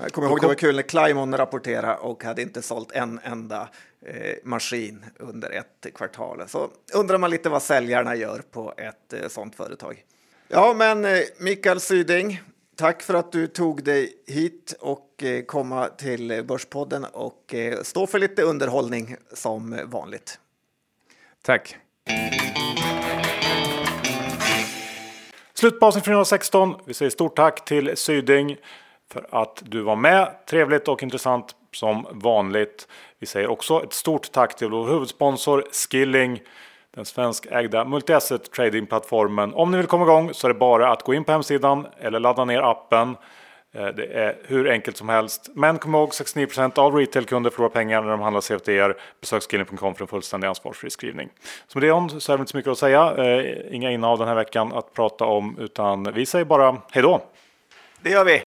Jag 0.00 0.12
kommer 0.12 0.28
ihåg 0.28 0.40
det 0.40 0.46
var 0.46 0.54
kul 0.54 0.76
när 0.76 0.82
Climon 0.82 1.36
rapporterade 1.36 1.94
och 1.94 2.24
hade 2.24 2.42
inte 2.42 2.62
sålt 2.62 2.92
en 2.92 3.20
enda 3.22 3.68
eh, 4.06 4.34
maskin 4.44 5.04
under 5.18 5.50
ett 5.50 5.86
kvartal. 5.94 6.42
Så 6.46 6.70
undrar 6.94 7.18
man 7.18 7.30
lite 7.30 7.48
vad 7.48 7.62
säljarna 7.62 8.16
gör 8.16 8.42
på 8.50 8.74
ett 8.76 9.12
eh, 9.12 9.28
sånt 9.28 9.54
företag. 9.54 10.04
Ja, 10.48 10.74
men 10.76 11.04
eh, 11.04 11.20
Mikael 11.38 11.80
Syding, 11.80 12.40
tack 12.80 13.02
för 13.02 13.14
att 13.14 13.32
du 13.32 13.46
tog 13.46 13.84
dig 13.84 14.12
hit 14.26 14.74
och 14.80 15.22
eh, 15.22 15.42
komma 15.42 15.88
till 15.88 16.44
Börspodden 16.44 17.04
och 17.04 17.54
eh, 17.54 17.82
stå 17.82 18.06
för 18.06 18.18
lite 18.18 18.42
underhållning 18.42 19.16
som 19.32 19.80
vanligt. 19.84 20.38
Tack. 21.42 21.76
Slut 25.54 25.80
på 25.80 25.86
avsnitt 25.86 26.04
416. 26.04 26.74
Vi 26.84 26.94
säger 26.94 27.10
stort 27.10 27.36
tack 27.36 27.64
till 27.64 27.96
Syding 27.96 28.56
för 29.10 29.26
att 29.30 29.62
du 29.64 29.82
var 29.82 29.96
med. 29.96 30.34
Trevligt 30.46 30.88
och 30.88 31.02
intressant 31.02 31.54
som 31.72 32.06
vanligt. 32.10 32.88
Vi 33.18 33.26
säger 33.26 33.48
också 33.48 33.84
ett 33.84 33.92
stort 33.92 34.32
tack 34.32 34.56
till 34.56 34.68
vår 34.68 34.88
huvudsponsor 34.88 35.64
Skilling. 35.72 36.40
Den 36.94 37.04
svenskägda 37.04 37.84
multi-asset 37.84 38.50
tradingplattformen. 38.52 39.54
Om 39.54 39.70
ni 39.70 39.76
vill 39.76 39.86
komma 39.86 40.04
igång 40.04 40.34
så 40.34 40.46
är 40.46 40.52
det 40.52 40.58
bara 40.58 40.92
att 40.92 41.02
gå 41.02 41.14
in 41.14 41.24
på 41.24 41.32
hemsidan 41.32 41.86
eller 42.00 42.20
ladda 42.20 42.44
ner 42.44 42.60
appen. 42.60 43.16
Eh, 43.74 43.86
det 43.86 44.06
är 44.06 44.36
hur 44.44 44.70
enkelt 44.70 44.96
som 44.96 45.08
helst. 45.08 45.50
Men 45.54 45.78
kom 45.78 45.94
ihåg 45.94 46.10
69% 46.10 46.78
av 46.78 46.94
retailkunder 46.94 47.50
förlorar 47.50 47.70
pengar 47.70 48.02
när 48.02 48.10
de 48.10 48.20
handlar 48.20 48.40
CFDR. 48.40 48.96
Besök 49.20 49.42
skilling.com 49.42 49.94
för 49.94 50.04
en 50.04 50.08
fullständig 50.08 50.48
ansvarsfri 50.48 50.90
skrivning. 50.90 51.28
Så 51.66 51.78
med 51.78 51.88
det 51.88 52.20
så 52.20 52.32
är 52.32 52.36
det 52.36 52.40
inte 52.40 52.50
så 52.50 52.56
mycket 52.56 52.72
att 52.72 52.78
säga. 52.78 53.14
Eh, 53.16 53.74
inga 53.74 53.90
innehav 53.90 54.18
den 54.18 54.28
här 54.28 54.34
veckan 54.34 54.72
att 54.72 54.94
prata 54.94 55.24
om 55.24 55.56
utan 55.58 56.12
vi 56.12 56.26
säger 56.26 56.44
bara 56.44 56.76
hej 56.90 57.02
då. 57.02 57.22
Det 58.00 58.10
gör 58.10 58.24
vi. 58.24 58.42